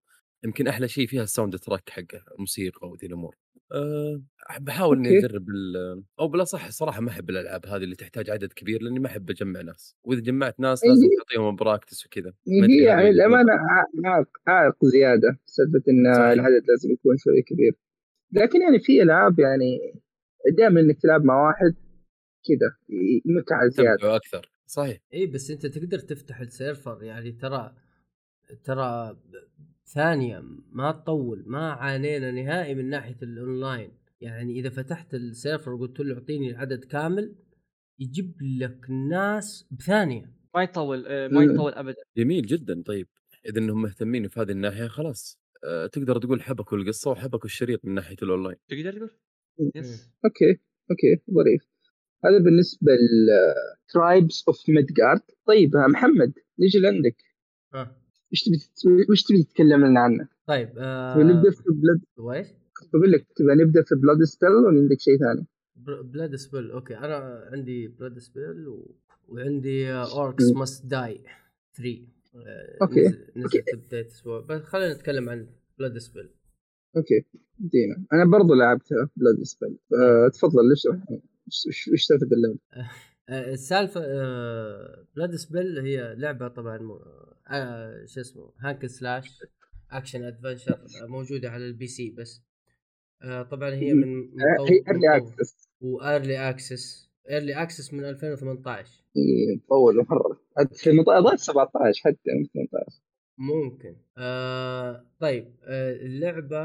يمكن 0.46 0.68
أحلى 0.68 0.88
شيء 0.88 1.08
فيها 1.08 1.24
ال 1.24 1.60
soundtrack 1.60 1.90
حقه 1.90 2.22
موسيقى 2.40 2.90
وذي 2.90 3.08
الأمور. 3.08 3.36
أه 3.72 4.22
بحاول 4.60 4.98
إني. 4.98 5.20
أجرب 5.20 5.46
أو 6.20 6.28
بالأصح 6.28 6.70
صراحة 6.70 7.02
ما 7.02 7.10
أحب 7.10 7.30
الألعاب 7.30 7.66
هذه 7.66 7.84
اللي 7.84 7.96
تحتاج 7.96 8.30
عدد 8.30 8.54
كبير 8.54 8.82
لأني 8.82 9.00
ما 9.00 9.08
أحب 9.08 9.30
أجمع 9.30 9.62
ناس. 9.62 9.96
وإذا 10.04 10.22
جمعت 10.22 10.60
ناس 10.60 10.84
إيه. 10.84 10.90
لازم 10.90 11.08
تعطيهم 11.18 11.56
practice 11.56 12.06
وكذا. 12.06 12.34
هي 12.48 12.84
يعني 12.84 13.10
للأمانة 13.10 13.52
عائق 14.06 14.28
عائق 14.48 14.86
زيادة 14.86 15.40
سالفه 15.46 15.84
إن 15.90 16.14
صحيح. 16.16 16.32
العدد 16.32 16.64
لازم 16.68 16.92
يكون 16.92 17.18
شوي 17.18 17.42
كبير. 17.42 17.74
لكن 18.32 18.62
يعني 18.62 18.80
في 18.80 19.04
ألعاب 19.04 19.40
يعني 19.40 19.80
دائما 20.58 20.80
إنك 20.80 21.02
تلعب 21.02 21.24
مع 21.24 21.48
واحد 21.48 21.76
كذا 22.48 22.76
متعة 23.26 23.68
زيادة. 23.68 24.16
أكثر. 24.16 24.52
صحيح. 24.66 24.98
إي 25.14 25.26
بس 25.26 25.52
أنت 25.52 25.66
تقدر 25.66 26.00
تفتح 26.00 26.40
ال 26.40 26.49
server 26.49 27.04
يعني 27.04 27.32
ترى 27.32 27.76
ترى 28.64 29.18
ثانية 29.88 30.44
ما 30.72 30.92
تطول 30.92 31.44
ما 31.48 31.72
عانينا 31.72 32.32
نهائي 32.32 32.76
من 32.76 32.90
ناحية 32.90 33.18
الأونلاين. 33.24 33.92
يعني 34.22 34.60
إذا 34.60 34.70
فتحت 34.70 35.14
ال 35.14 35.22
server 35.22 35.74
وقلت 35.74 36.00
له 36.00 36.14
أعطيني 36.14 36.52
العدد 36.52 36.86
كامل 36.86 37.36
يجيب 38.00 38.42
لك 38.42 38.90
ناس 39.10 39.68
بثانية. 39.72 40.34
ما 40.56 40.64
يطول 40.64 41.06
آه، 41.08 41.28
ما 41.28 41.44
يطول 41.44 41.72
ابدا. 41.72 42.04
جميل 42.18 42.46
جدا. 42.46 42.84
طيب 42.86 43.08
إذا 43.46 43.60
إنهم 43.60 43.82
مهتمين 43.82 44.28
في 44.28 44.40
هذه 44.40 44.52
الناحية 44.52 44.88
خلاص. 44.88 45.40
آه، 45.64 45.88
تقدر 45.88 46.20
تقول 46.20 46.42
حبكوا 46.42 46.78
القصة 46.78 47.12
وحبكوا 47.12 47.46
الشريط 47.46 47.86
من 47.86 47.94
ناحية 47.94 48.16
الأونلاين. 48.24 48.58
تقدر 48.68 48.92
تقول؟ 48.92 49.12
yes. 49.76 50.10
okay 50.26 50.62
okay 50.92 51.24
ظريف. 51.32 51.68
هذا 52.26 52.44
بالنسبة 52.44 52.92
ل 53.92 53.99
Tribes 53.99 54.44
of 54.48 54.70
Midgard 54.70 55.22
طيب 55.46 55.72
محمد 55.76 56.34
نجي 56.60 56.80
لعندك. 56.80 57.16
ها 57.74 57.97
إيش 58.34 58.44
تبي 58.44 59.06
وش 59.10 59.24
تبي 59.24 59.44
تتكلم 59.44 59.86
لنا 59.86 60.00
عنه؟ 60.00 60.28
طيب 60.48 60.70
آه 60.78 61.18
نبدأ 61.24 61.52
في 61.52 61.64
Blade 61.68 62.02
وإيش؟ 62.18 62.48
كنت 62.80 62.90
بقول 62.94 63.12
لك 63.12 63.28
تبغى 63.36 63.56
نبدأ 63.56 63.82
في 63.84 63.96
Bladed 63.96 64.24
Steel 64.24 64.50
ولا 64.50 64.80
عندك 64.82 65.00
شيء 65.00 65.18
ثاني؟ 65.18 65.46
Bladed 66.04 66.36
Spell 66.36 66.72
okay 66.72 66.98
أنا 66.98 67.50
عندي 67.52 67.88
Bladed 67.88 68.20
Spell 68.20 68.68
و... 68.68 68.96
وعندي 69.28 69.92
اوركس 69.92 70.52
ماست 70.52 70.86
داي 70.86 71.24
3 71.78 71.98
آه، 72.36 72.78
أوكي. 72.82 73.00
نزل- 73.02 73.32
نزلت 73.38 73.76
بدايه 73.76 74.02
الأسبوع 74.02 74.40
بس 74.40 74.62
خلينا 74.62 74.94
نتكلم 74.94 75.30
عن 75.30 75.48
بلاد 75.80 75.98
سبيل 75.98 76.30
أوكي 76.98 77.26
دينا 77.60 78.06
أنا 78.14 78.26
برضو 78.26 78.54
لعبتها 78.54 79.10
بلاد 79.16 79.44
ستيل 79.44 79.78
أه 79.94 80.28
تفضل 80.34 80.70
إيش 80.70 80.88
إيش- 80.88 81.92
إيش 81.92 82.04
سالفه 82.06 82.28
اللعبه؟ 82.32 82.60
آه، 83.30 83.54
السالفة 83.54 84.02
بلاد 85.16 85.36
سبيل 85.36 85.80
هي 85.80 86.16
لعبة 86.18 86.48
طبعا 86.48 87.00
آه، 87.50 88.06
شو 88.06 88.22
اسمه 88.22 88.52
هاك 88.60 88.86
سلاش 88.86 89.44
أكشن 89.92 90.24
أدفنشر 90.24 90.80
موجودة 91.08 91.50
على 91.50 91.66
البي 91.68 91.88
سي 91.88 92.10
بس. 92.18 92.42
آه، 93.22 93.42
طبعا 93.44 93.70
هي 93.70 93.94
من 93.94 94.24
آه، 94.42 94.66
هي 94.70 94.84
ايرلي 94.88 95.18
اكسس 95.18 95.70
وايرلي 95.82 96.50
اكسس 96.50 97.10
ايرلي 97.30 97.54
اكسس 97.54 97.94
من 97.94 98.06
2018 98.06 98.90
طول 99.70 99.96
مره 100.10 100.40
عاد 100.58 100.74
في 100.74 100.90
المط- 100.90 101.10
ظهر 101.24 101.36
17 101.38 102.02
حتى 102.04 102.32
من 102.40 102.46
18 102.46 103.02
ممكن. 103.38 103.96
آه 104.18 105.06
طيب 105.20 105.56
آه 105.64 105.94
اللعبة 105.94 106.60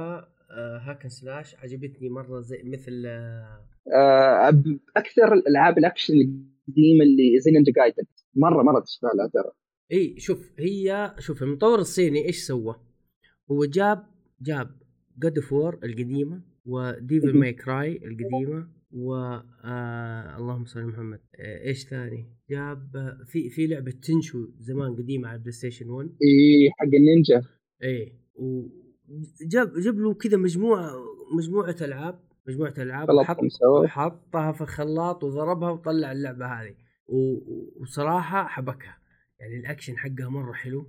آه 0.51 0.79
hack 0.79 0.96
and 0.96 1.09
slash 1.09 1.55
عجبتني 1.57 2.09
مرة 2.09 2.41
زي 2.41 2.63
مثل 2.65 3.03
آه 3.07 3.65
آه، 3.95 4.49
أكثر 4.97 5.33
الألعاب 5.35 5.79
الأكشن 5.79 6.45
القديمة 6.69 7.05
اللي 7.05 7.41
زي 7.41 7.51
Ninja 7.51 7.73
Gaiden 7.73 8.05
مره 8.35 8.63
مرة 8.63 8.81
تشبه 8.81 9.09
لها 9.17 9.31
ترى 9.33 9.53
إي 9.93 10.15
شوف 10.19 10.53
هي 10.59 11.15
شوف 11.19 11.43
المطور 11.43 11.79
الصيني 11.79 12.27
إيش 12.27 12.39
سوى؟ 12.39 12.77
هو 13.51 13.65
جاب 13.65 14.07
جاب 14.41 14.71
God 15.19 15.39
of 15.39 15.53
War 15.53 15.79
القديمة 15.85 16.43
و 16.67 16.77
Devil. 16.77 17.39
May 17.39 17.53
Cry 17.53 17.97
القديمة 17.97 18.69
و 18.93 19.15
آه 19.15 20.37
اللهم 20.39 20.65
صل 20.65 20.85
محمد 20.85 21.21
آه 21.37 21.67
إيش 21.67 21.85
ثاني؟ 21.85 22.27
جاب 22.51 22.97
آه، 22.97 23.25
في 23.27 23.51
في 23.51 23.67
لعبة 23.67 23.91
Tenchu 23.91 24.49
زمان 24.59 24.97
قديمة 24.97 25.29
على 25.29 25.37
ال 25.37 25.53
PlayStation 25.53 25.91
1 25.91 26.09
إي 26.09 26.71
حق 26.79 26.95
النينجا 26.95 27.49
إيه 27.83 28.13
وجاب 28.35 29.81
جاب 29.81 29.99
له 29.99 30.15
كذا 30.15 30.37
مجموعه 30.37 30.93
مجموعة 31.37 31.77
ألعاب 31.81 32.21
مجموعة 32.49 32.75
ألعاب 32.79 33.09
سوا. 33.49 33.81
وحطها 33.81 34.53
في 34.53 34.61
الخلاط 34.61 35.25
وضربها 35.25 35.71
وطلع 35.71 36.13
اللعبة 36.13 36.47
هذه. 36.47 36.75
وصراحة 37.81 38.47
حبكها 38.47 38.99
يعني 39.41 39.57
الأكشن 39.57 39.99
حقها 39.99 40.29
مرة 40.29 40.53
حلو. 40.53 40.87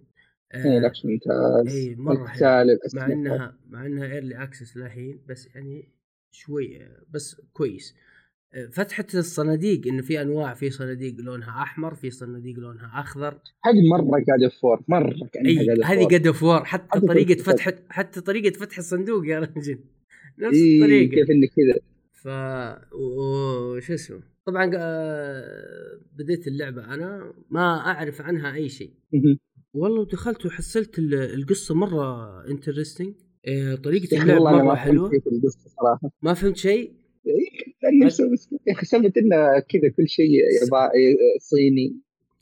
إيه، 0.55 0.75
آه 0.75 0.77
الأكشن 0.77 1.09
ممتاز. 1.09 1.75
اي 1.75 1.95
مرة 1.95 2.27
حلو. 2.27 2.77
مع 2.93 3.05
إنها 3.05 3.57
مع 3.69 3.85
إنها 3.85 4.05
early 4.05 4.43
access 4.43 4.77
للحين 4.77 5.21
بس 5.29 5.55
يعني 5.55 5.89
شوي 6.31 6.79
بس 7.13 7.41
كويس. 7.53 7.95
آه، 8.53 8.65
فتحة 8.65 9.05
الصناديق 9.15 9.87
إنه 9.87 10.01
في 10.01 10.21
أنواع 10.21 10.53
في 10.53 10.69
صناديق 10.69 11.15
لونها 11.19 11.63
أحمر 11.63 11.95
في 11.95 12.09
صناديق 12.09 12.59
لونها 12.59 12.99
أخضر. 12.99 13.39
هذه 13.63 13.89
مرة 13.91 14.23
قاعدة 14.27 14.49
فور 14.61 14.83
مرة 14.87 15.29
إي 15.45 15.83
هذه 15.83 16.05
God 16.05 16.27
of 16.27 16.43
War 16.43 16.65
حتى 16.65 16.99
هذه 16.99 17.05
طريقة 17.05 17.33
God 17.33 17.37
of 17.37 17.49
فتح 17.49 17.71
حتى 17.89 18.21
طريقة 18.21 18.59
فتح 18.59 18.77
الصندوق 18.77 19.27
يا 19.27 19.39
رجل. 19.39 19.79
نفس 20.39 20.55
إيه 20.55 20.75
الطريقة. 20.81 21.15
كيف 21.15 21.31
إنك 21.31 21.49
كذا. 21.49 21.79
ف 22.13 22.27
وش 22.95 23.91
اسمه؟ 23.91 24.21
طبعا 24.45 24.71
آه، 24.75 25.99
بديت 26.17 26.47
اللعبة. 26.47 26.93
أنا 26.93 27.33
ما 27.49 27.61
أعرف 27.77 28.21
عنها 28.21 28.53
أي 28.55 28.69
شيء. 28.69 28.91
والله 29.73 30.05
دخلت 30.05 30.45
وحصلت 30.45 30.99
ال- 30.99 31.13
القصة 31.15 31.75
مرة 31.75 32.47
interesting 32.47 33.13
طريقة 33.83 34.15
يا 34.15 34.19
أخي 34.21 34.33
اللعب 34.37 34.55
مرة 34.55 34.63
ما 34.63 34.75
حلوة. 34.75 35.11
ما 36.21 36.33
فهمت 36.33 36.57
شيء؟ 36.57 36.91
مسوي 38.05 38.37
يا 38.67 38.73
أخي 38.73 38.85
سالفه 38.85 39.13
إنه 39.21 39.59
كذا 39.59 39.89
كل 39.97 40.07
شيء 40.07 40.25
يبا- 40.65 40.91
صيني. 41.41 41.97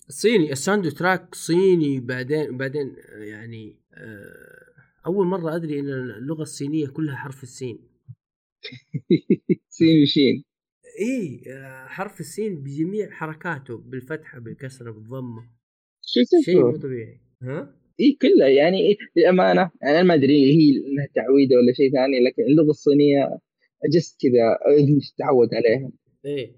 صيني 0.10 0.52
ال 0.52 0.92
soundtrack 0.92 1.36
صيني 1.36 2.00
بعدين 2.00 2.58
بعدين 2.58 2.96
يعني 3.18 3.76
آه، 3.94 4.61
أول 5.06 5.28
مرة 5.28 5.56
أدري 5.56 5.80
إن 5.80 5.90
اللغة 5.90 6.42
الصينية 6.42 6.88
كلها 6.88 7.16
حرف 7.16 7.44
السين. 7.44 7.80
صيني 9.70 10.02
وشين. 10.04 10.44
إيه 11.00 11.52
آه، 11.54 11.86
حرف 11.88 12.20
السين 12.20 12.64
بجميع 12.64 13.10
حركاته 13.10 13.78
بالفتحة 13.78 14.40
بالكسرة 14.40 14.92
بالضمة. 14.92 15.50
شو 16.02 16.20
شيء 16.46 16.64
مو؟ 16.64 16.78
طبيعي. 16.78 17.20
ها؟ 17.42 17.76
اي 18.00 18.18
كلها 18.22 18.48
يعني 18.48 18.78
إيه 18.78 18.98
للأمانة 19.16 19.72
يعني 19.82 19.96
أنا 19.96 20.04
ما 20.04 20.14
أدري 20.14 20.46
هي 20.46 20.70
انها 20.88 21.08
تعويده 21.16 21.56
ولا 21.56 21.74
شيء 21.74 21.92
ثاني 21.92 22.20
لكن 22.20 22.44
اللغة 22.44 22.70
الصينية 22.70 23.40
اجست 23.86 24.22
كذا 24.22 24.74
اذني 24.76 25.00
تتعود 25.16 25.50
عليها. 25.54 25.92
إيه. 26.26 26.56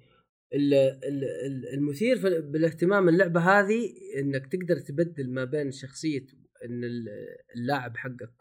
ال- 0.53 0.73
ال- 0.73 1.23
ال- 1.45 1.73
المثير 1.73 2.17
بالاهتمام 2.41 3.09
اللعبة 3.09 3.39
هذه 3.39 3.93
إنك 4.19 4.47
تقدر 4.47 4.79
تبدل 4.79 5.29
ما 5.29 5.43
بين 5.45 5.71
شخصية 5.71 6.25
إن 6.65 6.83
ال- 6.83 7.09
اللاعب 7.55 7.97
حقك 7.97 8.31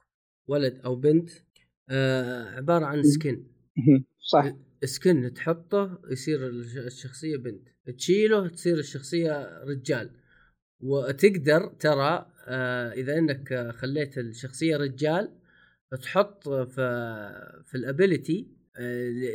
ولد 0.49 0.81
أو 0.85 0.95
بنت 0.97 1.31
آه 1.91 2.45
عبارة 2.51 2.85
عن 2.85 3.03
سكن. 3.03 3.45
صح. 4.33 4.53
سكن 4.85 5.35
تحطه 5.35 6.01
يصير 6.11 6.49
الش- 6.49 6.77
الشخصية 6.77 7.37
بنت. 7.37 7.69
تشيله 7.99 8.49
تصير 8.49 8.79
الشخصية 8.79 9.63
رجال. 9.65 10.11
وتقدر 10.81 11.67
ترى 11.81 12.27
آه 12.47 12.93
إذا 12.93 13.19
إنك 13.19 13.53
آه، 13.53 13.71
خليت 13.71 14.19
الشخصية 14.19 14.77
رجال 14.77 15.33
تحط 16.03 16.49
في 16.49 16.75
في 17.65 17.75
ال 17.75 17.84
ability 17.84 18.47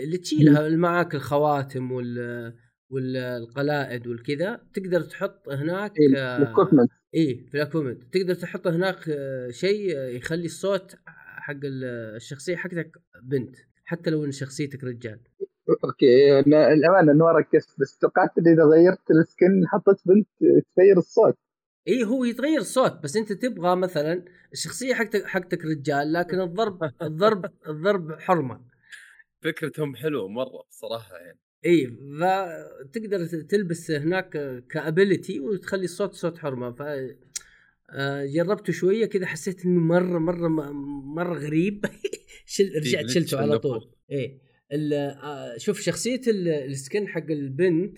اللي 0.04 0.18
تشيلها 0.18 0.70
معاك 0.70 1.16
الخواتم 1.16 1.92
وال 1.92 2.54
والقلائد 2.90 4.08
والكذا 4.08 4.62
تقدر 4.74 5.02
تحط 5.02 5.50
هناك 5.50 5.92
آه، 6.18 6.38
ال 6.38 6.43
equipment 6.43 6.92
إيه 7.18 7.48
في 7.48 7.56
ال 7.56 7.61
equipment 7.61 8.04
تقدر 8.14 8.34
تحط 8.36 8.68
هناك 8.68 9.10
آه، 9.10 9.50
شيء 9.50 9.98
آه، 9.98 10.08
يخلي 10.08 10.46
الصوت 10.46 10.96
حق 11.38 11.54
ال- 11.64 12.16
الشخصية 12.16 12.56
حقتك 12.56 12.98
بنت 13.24 13.56
حتى 13.86 14.10
لو 14.10 14.26
إن 14.26 14.32
شخصيتك 14.32 14.84
رجال. 14.84 15.20
okay 15.84 16.40
أنا 16.40 16.74
الأمانة 16.74 17.12
إنه 17.12 17.26
ركزت 17.32 17.80
بس 17.80 17.98
توقعت 17.98 18.38
إني 18.38 18.54
إذا 18.54 18.64
غيرت 18.64 19.12
ال 19.12 19.23
skin 19.23 19.68
حطيت 19.68 19.98
بنت 20.06 20.28
تغير 20.76 20.98
الصوت. 20.98 21.38
إيه 21.88 22.04
هو 22.04 22.24
يتغير 22.24 22.60
الصوت 22.60 23.04
بس 23.04 23.18
أنت 23.18 23.34
تبغى 23.34 23.76
مثلا 23.76 24.26
الشخصية 24.54 24.94
حقتك 24.94 25.26
حقتك 25.26 25.66
رجال 25.66 26.14
لكن 26.14 26.42
الضرب 26.42 26.84
الضرب 27.02 27.46
الضرب 27.68 28.20
حرمة. 28.20 28.62
فكرتهم 29.42 29.96
حلوة 29.96 30.28
مرة 30.28 30.64
صراحة 30.70 31.18
يعني. 31.18 31.40
إيه 31.66 31.88
فتقدر 32.20 33.26
تلبس 33.26 33.92
هناك 33.92 34.64
كابيلتي 34.70 35.40
وتخلي 35.40 35.84
الصوت 35.84 36.14
صوت 36.14 36.38
حرمة. 36.38 36.72
ف 36.72 36.82
آه، 37.90 38.26
جربته 38.26 38.74
شوية 38.74 39.06
كذا 39.06 39.26
حسيت 39.26 39.66
إنه 39.66 39.80
مرة 39.80 40.20
مرة 40.20 40.48
مرة 41.16 41.34
غريب. 41.40 41.86
شل 42.46 42.72
رجعت 42.76 43.10
شلته 43.10 43.38
على. 43.38 43.60
طول. 43.60 43.90
ال- 44.72 44.94
آه، 44.94 45.58
شوف 45.58 45.80
شخصية 45.80 46.22
ال- 46.28 46.48
السكن 46.48 47.08
حق 47.08 47.32
البنت 47.32 47.98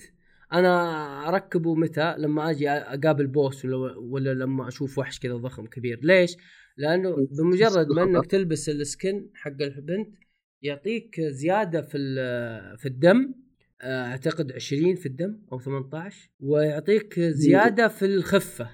أنا 0.54 1.30
أركبه 1.30 1.76
متى؟ 1.76 2.16
لما 2.18 2.50
أجي 2.50 2.70
أقابل 2.70 3.28
بوس 3.28 3.66
ولا 3.66 3.96
ولا 3.98 4.34
لما 4.34 4.68
أشوف 4.68 4.98
وحش 4.98 5.20
كذا 5.20 5.34
ضخم 5.36 5.66
كبير. 5.68 6.00
ليش؟ 6.04 6.38
لأنه 6.78 7.16
بمجرد 7.40 7.92
ما 7.92 8.04
إنك 8.04 8.26
تلبس 8.32 8.70
السكن 8.70 9.30
حق 9.34 9.62
البنت 9.62 10.16
يعطيك 10.62 11.22
زيادة 11.22 11.82
في 11.82 11.98
في 12.78 12.86
الدم. 12.86 13.34
أعتقد 13.84 14.52
20 14.52 14.96
في 14.96 15.06
الدم 15.06 15.38
أو 15.52 15.60
18 15.60 16.30
ويعطيك 16.40 17.20
زيادة 17.20 17.88
في 17.88 18.06
الخفة. 18.06 18.70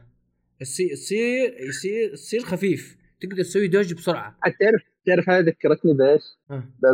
يصير 0.62 1.56
يصير 1.70 2.14
يصير 2.14 2.40
خفيف. 2.42 2.98
تقدر 3.22 3.44
تسوي 3.44 3.68
دوج 3.68 3.94
بسرعة. 3.94 4.38
تعرف 4.60 4.82
تعرف 5.06 5.30
هذه 5.30 5.46
ذكرتني 5.46 5.94
بإيش؟ 5.94 6.22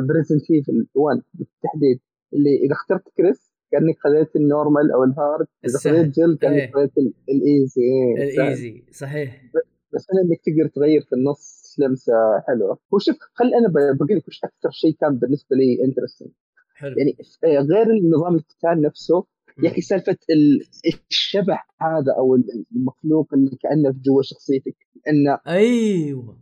ب 0.08 0.13
Resident 0.13 0.52
Evil 0.52 0.88
1 0.96 1.22
بالتحديد 1.34 2.00
اللي 2.34 2.56
إذا 2.66 2.72
اخترت 2.74 3.04
كريس 3.18 3.52
كأنك 3.72 3.96
خذيت 4.00 4.36
ال 4.36 4.44
normal 4.44 4.92
أو 4.92 5.04
ال 5.04 5.13
hard 5.13 5.48
إذا. 5.66 5.80
خذيت 5.80 6.16
جيل 6.20 6.38
كأنك 6.42 6.54
إيه. 6.54 6.72
خذيت 6.72 6.98
ال- 6.98 7.14
ال 7.30 7.38
easy. 7.38 7.82
إيه،. 7.82 8.34
ال 8.34 8.44
easy 8.44 8.84
صحيح. 8.92 9.44
بس 9.94 10.08
أنا 10.14 10.22
إنك 10.22 10.40
تقدر 10.46 10.70
تغير 10.76 11.02
في 11.02 11.16
النص 11.16 11.76
لمسة 11.80 12.14
حلوة؟ 12.48 12.80
وشوف 12.92 13.16
خل 13.34 13.46
أنا 13.46 13.68
بقول 13.96 14.18
لك 14.18 14.28
وش 14.28 14.40
أكثر 14.44 14.70
شيء 14.72 14.96
كان 15.02 15.20
بالنسبة 15.20 15.56
لي 15.56 15.86
interesting 15.86 16.30
حلو. 16.82 16.96
يعني 16.98 17.18
آه، 17.44 17.62
غير 17.62 17.90
النظام 17.92 18.36
القتال 18.36 18.82
نفسه 18.82 19.24
يا 19.64 19.70
أخي 19.70 19.82
سالفة 19.82 20.18
ال- 20.30 20.62
الشبح 21.10 21.68
هذا 21.82 22.14
أو 22.18 22.38
المخلوق 22.76 23.34
اللي 23.34 23.58
كأنه 23.62 23.92
في 23.92 24.00
جوا 24.00 24.22
شخصيتك 24.22 24.76
إنه 25.10 25.40
أيوه. 25.48 26.38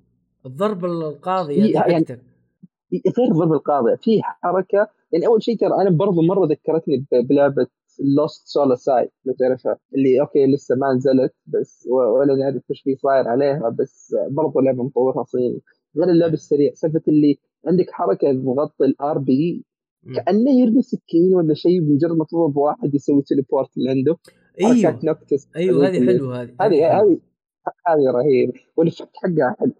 الضرب 0.46 0.86
القاضي 0.86 1.72
يعني- 1.72 2.06
غير 3.18 3.34
ضرب 3.34 3.54
القاضي 3.54 3.98
في 3.98 4.20
حركة. 4.24 4.88
يعني 5.12 5.28
أول 5.28 5.44
شيء 5.44 5.58
ترى 5.58 5.70
أنا 5.82 5.90
برضو 5.90 6.22
مرة 6.22 6.46
ذكرتني 6.48 7.06
بلعبة 7.30 7.68
Lost 8.18 8.48
Soul 8.48 8.76
Aside 8.76 9.10
لو 9.26 9.34
تعرفها 9.40 9.78
اللي 9.96 10.22
okay 10.22 10.46
لسه 10.54 10.76
ما 10.76 10.94
نزلت 10.94 11.34
بس 11.48 11.88
ولا 11.92 12.36
نعرف 12.36 12.64
إيش 12.72 12.82
في 12.82 12.96
صاير 12.96 13.28
عليها 13.28 13.70
بس 13.80 14.16
برضو 14.32 14.60
لعبة 14.60 14.84
مطورها 14.84 15.24
صيني. 15.24 15.62
غير 15.98 16.10
اللعب 16.10 16.34
السريع 16.34 16.72
سالفة 16.74 17.02
اللي 17.08 17.40
عندك 17.68 17.86
حركة 17.92 18.32
تغطي 18.34 18.86
ال 18.86 19.18
RB. 19.18 19.66
كأنه 20.06 20.60
يرمي 20.62 20.82
سكين 20.82 21.36
ولا 21.36 21.54
شيء 21.54 21.82
بمجرد 21.82 22.18
ما 22.18 22.26
تضرب 22.26 22.58
واحد 22.58 22.96
يسوي 22.96 23.22
teleport 23.22 23.78
اللي 23.78 23.90
عنده 23.90 24.18
أيوه. 24.62 25.00
نكتس 25.04 25.48
أيوه 25.56 25.88
هذه 25.88 26.06
حلوة 26.06 26.42
هذه. 26.42 26.56
هذه. 26.62 26.88
هذه 26.92 27.20
هذه 27.88 28.12
رهيبة. 28.16 28.54
وال 28.78 28.86
effect 28.86 29.10
حقها 29.16 29.56
حلو. 29.60 29.74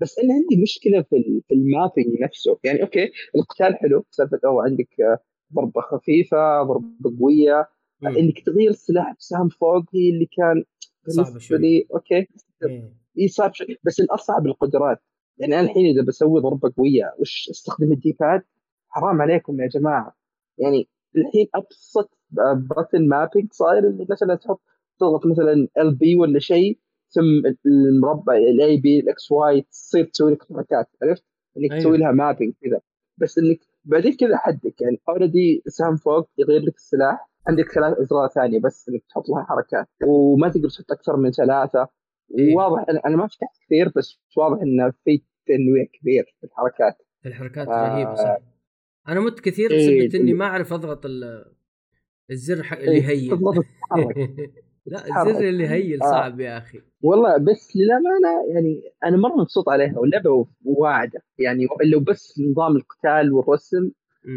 بس 0.00 0.18
أنا 0.18 0.34
عندي 0.34 0.62
مشكلة 0.62 1.02
في 1.02 1.42
في 1.48 1.54
ال 1.54 1.62
mapping 1.62 2.22
نفسه. 2.22 2.58
يعني 2.64 2.82
okay 2.82 3.10
القتال 3.36 3.76
حلو 3.76 4.04
سالفه 4.10 4.40
أو 4.44 4.60
عندك 4.60 4.88
ضربة 5.54 5.80
خفيفة 5.80 6.62
ضربة 6.62 7.18
قوية. 7.20 7.68
انك 8.04 8.40
تغير 8.46 8.70
السلاح 8.70 9.14
بسهم 9.18 9.48
فوق 9.48 9.84
هي 9.94 10.10
اللي 10.10 10.28
كان 10.36 10.64
بالنسبة 11.06 11.38
شوي. 11.38 11.58
لي. 11.58 11.86
okay. 11.94 12.26
اي 13.18 13.28
صعب 13.28 13.54
شوي. 13.54 13.76
بس 13.84 14.00
الأصعب 14.00 14.46
القدرات. 14.46 14.98
يعني 15.38 15.54
أنا 15.60 15.70
الحين 15.70 15.86
إذا 15.86 16.02
بسوي 16.02 16.40
ضربة 16.40 16.72
قوية 16.76 17.14
وش 17.20 17.48
أستخدم 17.50 17.92
ال 17.92 18.16
D-pad 18.20 18.42
حرام 18.96 19.22
عليكم 19.22 19.60
يا 19.60 19.66
جماعة 19.66 20.16
يعني 20.58 20.88
الحين 21.16 21.46
أبسط 21.54 22.18
button 22.70 23.08
mapping 23.08 23.52
صاير 23.52 23.88
اللي 23.88 24.06
مثلا 24.10 24.34
تحط 24.34 24.62
تضغط 25.00 25.26
مثلا 25.26 25.68
ال 25.78 25.94
B 25.94 26.16
ولا 26.16 26.38
شيء 26.38 26.78
ثم 27.08 27.52
المربع 27.66 28.36
ال 28.36 28.76
A 28.76 28.88
B 28.88 29.00
ال 29.00 29.15
X 29.15 29.30
Y 29.32 29.62
تصير 29.62 30.04
تسوي 30.04 30.32
لك 30.32 30.42
حركات 30.42 30.88
عرفت؟ 31.02 31.24
إنك 31.56 31.70
أيوة. 31.70 31.80
تسوي 31.80 31.98
لها 31.98 32.12
mapping 32.12 32.54
كذا 32.62 32.80
بس 33.18 33.38
إنك 33.38 33.58
بعدين 33.84 34.12
كذا 34.12 34.36
حدك 34.36 34.80
يعني 34.80 35.00
already 35.08 35.62
سهم 35.66 35.96
فوق 35.96 36.28
يغير 36.38 36.60
لك 36.60 36.74
السلاح 36.74 37.30
عندك 37.48 37.72
ثلاث 37.72 37.98
إزرار 37.98 38.28
ثانية 38.28 38.60
بس 38.60 38.88
إنك 38.88 39.02
تحط 39.08 39.28
لها 39.28 39.44
حركات 39.44 39.88
وما 40.06 40.48
تقدر 40.48 40.68
تحط 40.68 40.90
أكثر 40.90 41.16
من 41.16 41.30
ثلاثة 41.30 41.88
إيه. 42.38 42.56
واضح 42.56 42.84
أنا 42.88 43.00
أنا 43.06 43.16
ما 43.16 43.26
فتحت 43.26 43.56
كثير 43.66 43.92
بس 43.96 44.20
واضح 44.36 44.62
إنه 44.62 44.92
في 45.04 45.22
تنويع 45.46 45.84
كبير 46.00 46.36
في 46.40 46.46
الحركات 46.46 46.96
الحركات 47.26 47.68
آه. 47.68 47.88
رهيبة 47.88 48.14
صح 48.14 48.55
أنا 49.08 49.20
مت 49.20 49.40
كثير 49.40 49.70
إيه. 49.70 50.08
بسبب 50.08 50.20
إني 50.20 50.32
ما 50.32 50.44
أعرف 50.44 50.72
أضغط 50.72 51.06
ال- 51.06 51.44
الزر 52.30 52.62
حق 52.62 52.78
اللي 52.78 53.10
إيه، 53.10 53.30
تضغط 53.30 53.54
تتحرك 53.64 54.16
لا. 54.86 55.22
الزر 55.30 55.48
اللي 55.48 55.94
آه. 55.96 56.10
صعب 56.10 56.40
يا 56.40 56.58
أخي 56.58 56.80
والله 57.00 57.38
بس 57.38 57.76
للأمانة 57.76 58.54
يعني 58.54 58.82
أنا 59.04 59.16
مرة 59.16 59.34
مبسوط 59.40 59.68
عليها 59.68 59.98
واللعبه 59.98 60.46
واعدة 60.64 61.20
يعني 61.38 61.66
لو 61.84 62.00
بس 62.00 62.40
نظام 62.50 62.76
القتال 62.76 63.32
والرسم. 63.32 63.90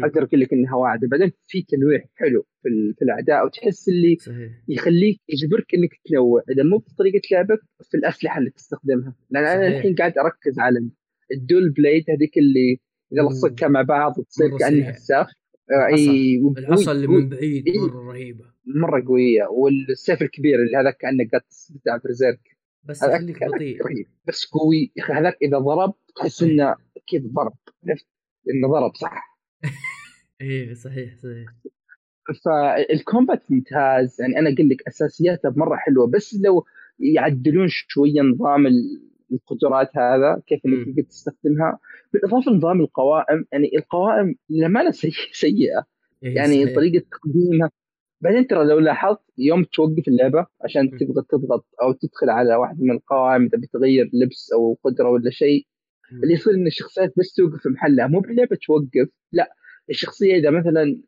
أقدر 0.04 0.22
أقول 0.22 0.40
لك 0.40 0.52
إنها 0.52 0.74
واعدة 0.76 1.08
بعدين 1.08 1.32
في 1.46 1.62
تنويع 1.62 2.04
حلو 2.14 2.42
في, 2.62 2.68
في 2.98 3.02
الأعداء 3.04 3.46
وتحس 3.46 3.88
اللي 3.88 4.16
صحيح 4.20 4.50
يخليك 4.68 5.20
يجبرك 5.28 5.74
إنك 5.74 5.90
تنوع 6.04 6.42
إذا 6.50 6.62
مو 6.62 6.78
بطريقة 6.78 7.20
لعبك 7.32 7.60
في 7.90 7.96
الأسلحة 7.96 8.38
اللي 8.38 8.50
تستخدمها 8.50 9.14
لأن 9.30 9.44
أنا 9.46 9.60
صحيح. 9.66 9.76
الحين 9.76 9.94
قاعد 9.94 10.18
أركز 10.18 10.58
على 10.58 10.78
الدول 11.32 11.70
بليد 11.70 12.04
هذيك 12.10 12.38
اللي 12.38 12.80
إذا 13.12 13.22
أوه. 13.22 13.30
لصقتها 13.32 13.68
مع 13.68 13.82
بعض 13.82 14.14
تصير 14.20 14.58
كانها. 14.58 14.90
الساف 14.90 15.26
آه، 15.72 15.86
أي 15.96 16.40
العصا 16.58 16.92
اللي. 16.92 17.06
من 17.06 17.28
بعيد 17.28 17.66
إيه. 17.68 17.80
مرة 17.80 18.10
رهيبة. 18.12 18.44
مرة 18.66 19.04
قوية. 19.06 19.44
والسيف 19.50 20.22
الكبير 20.22 20.54
اللي 20.54 20.76
هذا 20.76 20.90
كأنه 20.90 21.24
قتس 21.34 21.72
بتاع 21.72 21.96
برزيرك. 22.04 22.40
بس 22.84 23.04
هذاك 23.04 23.20
هذاك 23.20 23.54
بطيء. 23.54 23.86
رهيب. 23.86 24.06
بس 24.28 24.46
قوي. 24.46 24.92
يا 24.96 25.02
أخي 25.04 25.12
هذاك 25.12 25.36
إذا 25.42 25.58
ضرب 25.58 25.94
تحس 26.16 26.42
إنه 26.42 26.74
كذا 27.12 27.28
ضرب. 27.32 27.52
عرفت؟ 27.88 28.06
إنه 28.54 28.68
ضرب 28.68 28.94
صح. 28.96 29.40
إيه 30.40 30.74
صحيح 30.74 31.16
صحيح. 31.16 31.48
فالكومبات 32.44 33.42
ممتاز. 33.52 34.20
يعني 34.20 34.38
أنا 34.38 34.54
أقول 34.54 34.68
لك 34.68 34.82
اساسياتها 34.88 35.52
مرة 35.56 35.76
حلوة. 35.76 36.06
بس 36.06 36.36
لو 36.44 36.64
يعدلون 36.98 37.66
شوية 37.68 38.20
نظام 38.20 38.66
ال- 38.66 39.09
القدرات 39.32 39.96
هذا 39.96 40.42
كيف 40.46 40.60
إنك. 40.66 40.86
تقدر 40.86 41.02
تستخدمها 41.02 41.78
بالاضافه 42.12 42.50
لنظام 42.52 42.80
القوائم 42.80 43.44
يعني 43.52 43.70
القوائم 43.76 44.34
للامانه 44.50 44.90
سيئة 44.90 45.32
سيئه 45.32 45.84
يعني 46.22 46.64
صحيح. 46.64 46.76
طريقة 46.76 47.04
تقديمها 47.10 47.70
بعدين 48.20 48.46
ترى 48.46 48.64
لو 48.64 48.78
لاحظت 48.78 49.20
يوم 49.38 49.64
توقف 49.64 50.08
اللعبة 50.08 50.46
عشان. 50.64 50.90
تبغى 50.90 51.24
تضغط 51.28 51.66
أو 51.82 51.92
تدخل 51.92 52.30
على 52.30 52.54
واحد 52.54 52.80
من 52.80 52.90
القوائم 52.90 53.42
إذا 53.42 53.58
بتغير 53.58 54.10
لبس 54.12 54.52
أو 54.52 54.78
قدرة 54.84 55.10
ولا 55.10 55.30
شيء. 55.30 55.66
اللي 56.22 56.34
يصير 56.34 56.54
إن 56.54 56.66
الشخصيات 56.66 57.12
بس 57.18 57.34
توقف 57.34 57.62
في 57.62 57.68
محلها 57.68 58.06
مو 58.06 58.20
باللعبه 58.20 58.58
توقف 58.66 59.08
لا 59.32 59.54
الشخصية 59.90 60.34
إذا 60.36 60.50
مثلا 60.50 61.02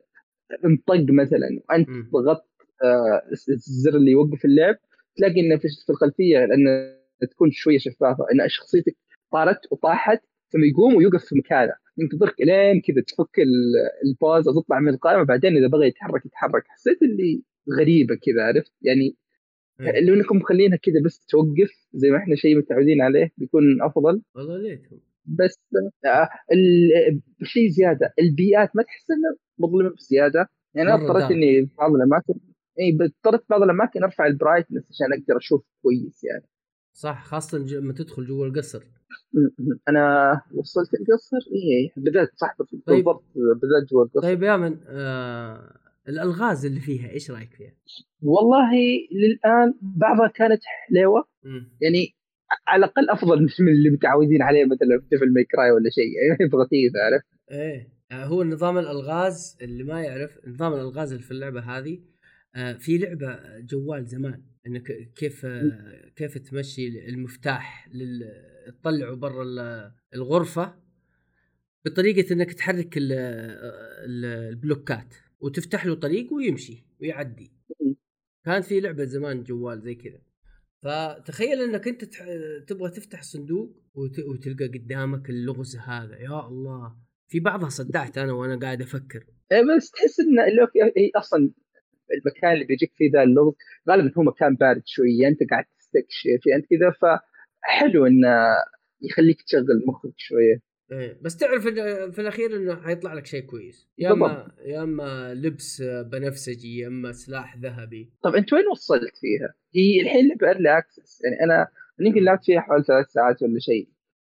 انطق 0.64 1.06
مثلا 1.10 1.60
وأنت. 1.68 1.88
ضغطت 2.12 2.44
آه، 2.84 3.22
الزر 3.48 3.96
اللي 3.96 4.10
يوقف 4.10 4.44
اللعب 4.44 4.76
تلاقي 5.16 5.40
إنه 5.40 5.56
في 5.56 5.90
الخلفية 5.90 6.44
لأن 6.44 6.94
تكون 7.26 7.50
شوية 7.52 7.78
شفافة. 7.78 8.24
إن 8.32 8.48
شخصيتك 8.48 8.96
طارت 9.32 9.58
وطاحت 9.72 10.20
ثم 10.52 10.64
يقوم 10.64 10.94
ويوقف 10.96 11.24
في 11.24 11.34
مكانه. 11.38 11.72
ينتظرك 11.98 12.40
إلين 12.40 12.80
كذا 12.80 13.02
تفك 13.06 13.38
ال- 13.38 14.08
الباز 14.08 14.48
أو 14.48 14.60
تطلع 14.60 14.80
من 14.80 14.88
القائمة. 14.88 15.22
بعدين 15.22 15.56
إذا 15.56 15.66
بغى 15.66 15.86
يتحرك 15.86 16.26
يتحرك. 16.26 16.62
حسيت 16.68 17.02
اللي 17.02 17.42
غريبة 17.78 18.14
كذا 18.14 18.42
عرفت؟ 18.42 18.72
يعني. 18.82 19.16
لو 20.02 20.14
انكم 20.14 20.36
مخلينها 20.36 20.76
كذا 20.76 20.94
بس 21.04 21.26
توقف 21.26 21.70
زي 21.92 22.10
ما 22.10 22.16
إحنا 22.18 22.34
شيء 22.36 22.58
متعودين 22.58 23.00
عليه 23.02 23.30
بيكون 23.38 23.82
أفضل. 23.82 24.22
والله 24.34 24.56
ليتهم. 24.58 25.00
بس 25.26 25.60
آه، 26.06 26.28
ال- 26.52 27.20
شيء 27.42 27.68
زيادة. 27.68 28.14
البيئات 28.18 28.70
ما 28.76 28.82
تحس 28.82 29.10
انه 29.10 29.36
مظلمة 29.58 29.90
بزياده 29.90 30.48
يعني 30.74 30.88
أنا 30.94 31.04
اضطريت. 31.04 31.30
إني 31.30 31.68
بعض 31.78 31.94
الأماكن 31.94 32.34
إي 32.80 32.98
اضطريت 33.00 33.40
بعض 33.50 33.62
الأماكن 33.62 34.02
أرفع 34.02 34.26
ال 34.26 34.31
brightness 34.31 34.82
عشان 34.90 35.06
أقدر 35.12 35.36
أشوف 35.36 35.64
كويس 35.82 36.24
يعني. 36.24 36.44
صح 36.92 37.24
خاصة 37.24 37.58
ج- 37.58 37.74
لما 37.74 37.92
تدخل 37.92 38.26
جوا 38.26 38.46
القصر. 38.46 38.82
أنا 39.88 40.32
وصلت 40.54 40.88
القصر 40.94 41.36
اي 41.36 41.92
بدأت 41.96 42.30
صح 42.36 42.56
طيب. 42.86 42.96
بالضبط 42.96 43.24
بدأت 43.34 43.90
جوا 43.90 44.04
القصر 44.04 44.20
طيب 44.22 44.42
يا 44.42 44.56
من 44.56 44.78
آه 44.86 45.76
الألغاز 46.08 46.66
اللي 46.66 46.80
فيها 46.80 47.10
إيش 47.10 47.30
رأيك 47.30 47.54
فيها؟ 47.54 47.72
والله 48.22 48.70
للآن 49.12 49.74
بعضها 49.82 50.28
كانت 50.28 50.60
حلوة. 50.64 51.28
يعني 51.80 52.14
على 52.68 52.84
الأقل 52.84 53.10
أفضل 53.10 53.42
من 53.42 53.68
اللي 53.72 53.90
متعودين 53.90 54.42
عليه 54.42 54.64
مثلا 54.64 55.00
في 55.00 55.06
Devil 55.10 55.32
May 55.32 55.44
Cry 55.44 55.70
ولا 55.70 55.90
شيء 55.90 56.04
يعني 56.28 56.50
بغثيث 56.50 56.92
عرفت 56.96 57.26
إيه 57.50 57.88
آه، 58.10 58.24
هو 58.24 58.44
نظام 58.44 58.78
الألغاز 58.78 59.58
اللي 59.62 59.84
ما 59.84 60.02
يعرف 60.02 60.38
نظام 60.46 60.72
الألغاز 60.72 61.12
اللي 61.12 61.22
في 61.24 61.30
اللعبة 61.30 61.60
هذه 61.60 61.98
في 62.78 62.98
لعبة 62.98 63.58
جوال 63.60 64.06
زمان 64.06 64.42
إنك 64.66 65.12
كيف 65.16 65.46
آه، 65.46 66.08
كيف 66.16 66.38
تمشي 66.38 67.08
المفتاح 67.08 67.88
لل 67.92 68.32
تطلعه 68.80 69.14
برا 69.14 69.42
ال- 69.42 69.92
الغرفة 70.14 70.82
بطريقة 71.84 72.32
إنك 72.32 72.52
تحرك 72.52 72.96
ال- 72.96 73.12
ال- 73.12 74.24
البلوكات 74.24 75.14
وتفتح 75.40 75.86
له 75.86 75.94
طريق 75.94 76.32
ويمشي 76.32 76.84
ويعدي. 77.00 77.52
مم. 77.80 77.96
كان 78.44 78.62
في 78.62 78.80
لعبة 78.80 79.04
زمان 79.04 79.42
جوال 79.42 79.80
زي 79.80 79.94
كذا. 79.94 80.20
فتخيل 80.82 81.62
إنك 81.62 81.88
أنت 81.88 82.04
تح... 82.04 82.24
تبغى 82.66 82.90
تفتح 82.90 83.22
صندوق 83.22 83.82
وت... 83.94 84.18
وتلقى 84.18 84.66
قدامك 84.66 85.30
اللغز 85.30 85.76
هذا 85.76 86.16
يا 86.18 86.48
الله. 86.48 86.96
في 87.28 87.40
بعضها 87.40 87.68
صدعت 87.68 88.18
أنا 88.18 88.32
وأنا 88.32 88.58
قاعد 88.58 88.82
أفكر. 88.82 89.26
إيه 89.52 89.76
بس 89.76 89.90
تحس 89.90 90.20
إن 90.20 90.40
اللي 90.50 90.62
okay، 90.62 90.78
هي 91.00 91.10
أصلا 91.16 91.50
المكان 92.18 92.52
اللي 92.52 92.64
بيجيك 92.64 92.92
فيه 92.94 93.10
ذا 93.12 93.22
اللغز 93.22 93.54
غالبا 93.88 94.12
هو 94.18 94.22
مكان 94.22 94.54
بارد 94.54 94.82
شوية 94.86 95.28
أنت 95.28 95.50
قاعد 95.50 95.64
تستكشف 95.78 96.40
أنت 96.56 96.66
كذا 96.66 96.90
فحلو 96.90 98.06
انه 98.06 98.56
يخليك 99.02 99.42
تشغل 99.42 99.84
مخك 99.86 100.14
شوية. 100.16 100.72
إيه. 100.92 101.18
بس 101.22 101.36
تعرف 101.36 101.62
في 102.14 102.18
الأخير 102.18 102.56
إنه 102.56 102.82
حيطلع 102.82 103.14
لك 103.14 103.26
شيء 103.26 103.40
كويس. 103.40 103.88
يا 103.98 104.12
أما 104.12 104.52
يا 104.64 104.82
أما 104.82 105.34
لبس 105.34 105.82
بنفسجي 105.82 106.78
يا 106.78 106.86
أما 106.86 107.12
سلاح 107.12 107.56
ذهبي. 107.56 108.12
طب 108.22 108.34
أنت 108.34 108.52
وين 108.52 108.66
وصلت 108.72 109.16
فيها؟ 109.20 109.54
هي 109.74 110.00
الحين 110.00 110.28
لعبه 110.28 110.48
early 110.48 110.78
access 110.78 111.24
يعني 111.24 111.44
أنا 111.44 111.68
يمكن 112.00 112.24
لعبت 112.24 112.44
فيها 112.44 112.60
حوالي 112.60 112.84
ثلاث 112.84 113.06
ساعات 113.06 113.42
ولا 113.42 113.58
شيء. 113.58 113.88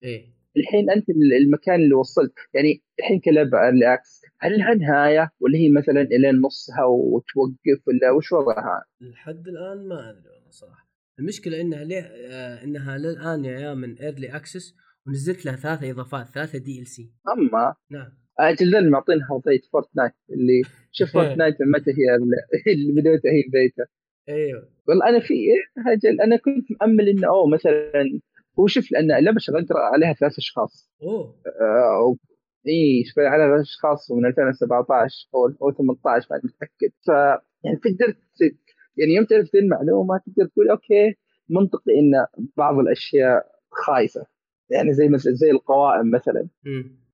إيه. 0.04 0.37
الحين 0.58 0.90
أنت 0.90 1.06
المكان 1.42 1.76
اللي 1.76 1.94
وصلت 1.96 2.34
يعني 2.54 2.84
الحين 3.00 3.20
كلعبه 3.20 3.64
early 3.66 3.98
هل 4.40 4.58
لها 4.58 4.74
نهايه 4.74 5.32
ولا 5.40 5.58
هي 5.58 5.70
مثلا 5.70 6.02
الين 6.02 6.42
نصها 6.42 6.84
وتوقف 6.86 7.88
ولا 7.88 8.12
وش 8.12 8.32
وضعها؟ 8.32 8.84
لحد 9.02 9.48
الآن 9.48 9.88
ما 9.88 10.10
أدري 10.10 10.30
والله 10.30 10.52
صراحة. 10.52 10.88
المشكلة 11.20 11.62
إنها 11.62 11.84
ليه 11.84 12.02
آه 12.02 12.64
إنها 12.64 12.98
للآن 12.98 13.46
يا 13.46 13.74
من 13.74 13.98
early 13.98 14.36
access 14.36 14.76
ونزلت 15.08 15.46
لها 15.46 15.56
ثلاثة 15.56 15.92
إضافات 15.92 16.26
ثلاثة 16.28 16.58
DLC 16.60 17.12
أما 17.38 17.76
نعم. 17.92 18.10
أجل 18.40 18.72
ذا 18.72 18.82
معطينها 18.82 19.32
وضعيه 19.34 19.62
Fortnite 19.74 20.14
اللي 20.30 20.62
شوف 20.98 21.12
Fortnite 21.14 21.56
من 21.62 21.72
متى 21.72 21.92
هي 21.92 22.16
ال- 22.16 22.48
اللي 22.74 23.02
بدأتها 23.02 23.32
هي 23.32 23.42
البيتا. 23.46 23.86
أيوه. 24.30 24.70
والله 24.88 25.10
أنا 25.10 25.20
في 25.20 25.34
إيه، 25.34 25.92
أجل 25.94 26.22
أنا 26.22 26.38
كنت 26.38 26.66
مأمل 26.82 27.10
إنه 27.10 27.28
أوه 27.28 27.48
مثلا 27.48 28.20
هو 28.60 28.68
شوف 28.68 28.92
لأن 28.92 29.12
اللعبة 29.12 29.40
شغلت 29.40 29.72
عليها 29.72 30.14
ثلاث 30.14 30.38
أشخاص. 30.38 30.92
أوه. 31.04 31.36
آه 31.62 32.16
اي 32.68 33.04
شغال 33.06 33.26
عليها 33.26 33.48
ثلاث 33.48 33.62
أشخاص 33.62 34.12
من 34.12 34.26
2017 34.26 35.30
أو 35.36 35.68
أو 35.68 35.72
18 35.72 36.28
ما 36.32 36.38
متاكد 36.44 36.92
ف 37.08 37.10
يعني 37.64 37.78
تقدر 37.78 38.16
يعني 38.98 39.14
يوم 39.16 39.26
تعرف 39.26 39.56
ذي 39.56 39.60
المعلومه 39.60 40.18
تقدر 40.18 40.50
تقول 40.50 40.70
أوكي 40.70 41.16
منطقي 41.50 41.92
ان 42.00 42.26
بعض 42.58 42.80
الأشياء 42.80 43.46
خايسة. 43.72 44.26
يعني 44.70 44.94
زي 44.94 45.08
مثلا 45.08 45.34
زي 45.34 45.52
القوائم 45.52 46.12
مثلا. 46.12 46.48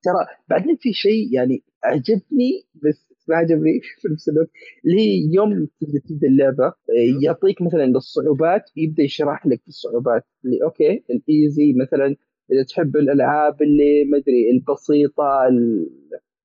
ترى 0.03 0.38
بعدين 0.49 0.75
في 0.75 0.93
شيء 0.93 1.34
يعني 1.34 1.63
عجبني 1.84 2.51
بس 2.75 3.12
ما 3.27 3.36
عجبني. 3.36 3.81
في 4.01 4.07
نفس 4.07 4.29
الوقت. 4.29 4.49
اللي 4.86 5.01
هي 5.01 5.33
يوم 5.33 5.67
تبدأ 5.81 5.99
تبدأ 6.09 6.27
اللعبة 6.27 6.65
آه، 6.65 6.73
يعطيك 7.21 7.62
مثلا 7.62 7.86
الصعوبات 7.86 8.71
يبدأ 8.75 9.03
يشرح 9.03 9.47
لك 9.47 9.62
الصعوبات. 9.67 10.25
اللي 10.45 10.63
okay 10.63 11.04
ال 11.10 11.22
easy 11.22 11.73
مثلا 11.73 12.15
إذا 12.51 12.63
تحب 12.63 12.95
الألعاب 12.97 13.62
اللي 13.62 14.05
ما 14.05 14.17
أدري 14.17 14.51
البسيطة 14.51 15.47
ال... 15.47 15.89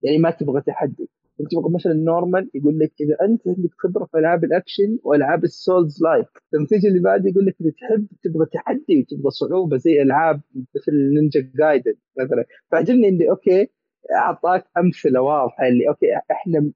يعني 0.02 0.18
ما 0.18 0.30
تبغى 0.30 0.60
تحدي. 0.60 1.08
أنت 1.40 1.52
تبغى 1.52 1.74
مثلا 1.74 1.92
normal 1.94 2.50
يقول 2.54 2.78
لك 2.78 2.92
إذا 3.00 3.16
أنت 3.22 3.48
عندك 3.48 3.70
خبرة 3.78 4.04
في 4.04 4.18
ألعاب 4.18 4.44
الأكشن 4.44 4.98
وألعاب 5.04 5.44
ال 5.44 6.02
souls-like 6.02 6.26
ثم 6.52 6.64
تيجي 6.64 6.88
اللي 6.88 7.00
بعد 7.00 7.26
يقول 7.26 7.46
لك 7.46 7.56
إذا 7.60 7.70
تحب 7.70 8.06
تبغى 8.22 8.46
تحدي 8.52 9.00
وتبغى 9.00 9.30
صعوبة 9.30 9.76
زي 9.76 10.02
ألعاب 10.02 10.40
مثل 10.56 10.92
Ninja 11.14 11.50
Gaiden 11.54 11.94
مثلا. 12.18 12.44
فعجبني 12.72 13.08
اللي 13.08 13.30
okay 13.30 13.68
أعطاك 14.14 14.64
أمثلة 14.78 15.20
واضحة 15.20 15.68
اللي 15.68 15.88
أوكي 15.88 16.06
إحنا 16.30 16.70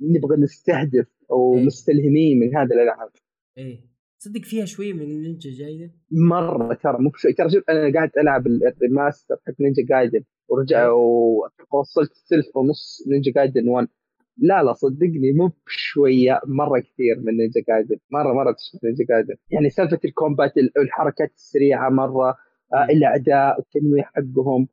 نبغى 0.00 0.36
نستهدف 0.36 1.06
أو 1.30 1.54
إيه. 1.54 1.64
مستلهمين 1.64 2.38
من 2.40 2.56
هذه 2.56 2.72
الألعاب. 2.72 3.10
إيه. 3.58 3.92
تصدق 4.20 4.40
فيها 4.40 4.64
شوي 4.64 4.92
من 4.92 5.22
Ninja 5.22 5.50
Gaiden؟ 5.50 5.90
مرة 6.12 6.74
ترى 6.74 6.96
مو 6.98 7.10
بشوي 7.10 7.32
ترى 7.32 7.50
شوف 7.50 7.70
أنا 7.70 7.92
قاعد 7.94 8.10
ألعب 8.18 8.46
ال- 8.46 8.66
ال 8.66 8.74
remaster 8.74 9.36
حق 9.46 9.54
Ninja 9.60 9.82
Gaiden 9.88 10.24
ورجع 10.48 10.90
ووصلت 10.90 12.12
سلف 12.14 12.56
ونص 12.56 13.04
Ninja 13.08 13.32
Gaiden 13.32 13.68
1 13.68 13.88
لا 14.36 14.62
لا 14.62 14.72
صدقني 14.72 15.32
مو 15.32 15.50
بشوية 15.66 16.40
مرة 16.46 16.80
كثير 16.80 17.18
من 17.18 17.36
Ninja 17.36 17.60
Gaiden. 17.68 17.96
مرة 18.10 18.32
مرة 18.32 18.52
تشبه 18.52 18.80
Ninja 18.84 19.04
Gaiden. 19.08 19.34
يعني 19.50 19.70
سالفة 19.70 19.98
ال 20.04 20.11
combat 20.11 20.56
ال- 20.58 20.78
الحركات 20.78 21.32
السريعة 21.34 21.88
مرة 21.90 22.28
آه، 22.74 22.84
مم. 22.84 22.90
الاعداء 22.90 23.58
التنويع 23.60 24.04
حقهم. 24.04 24.68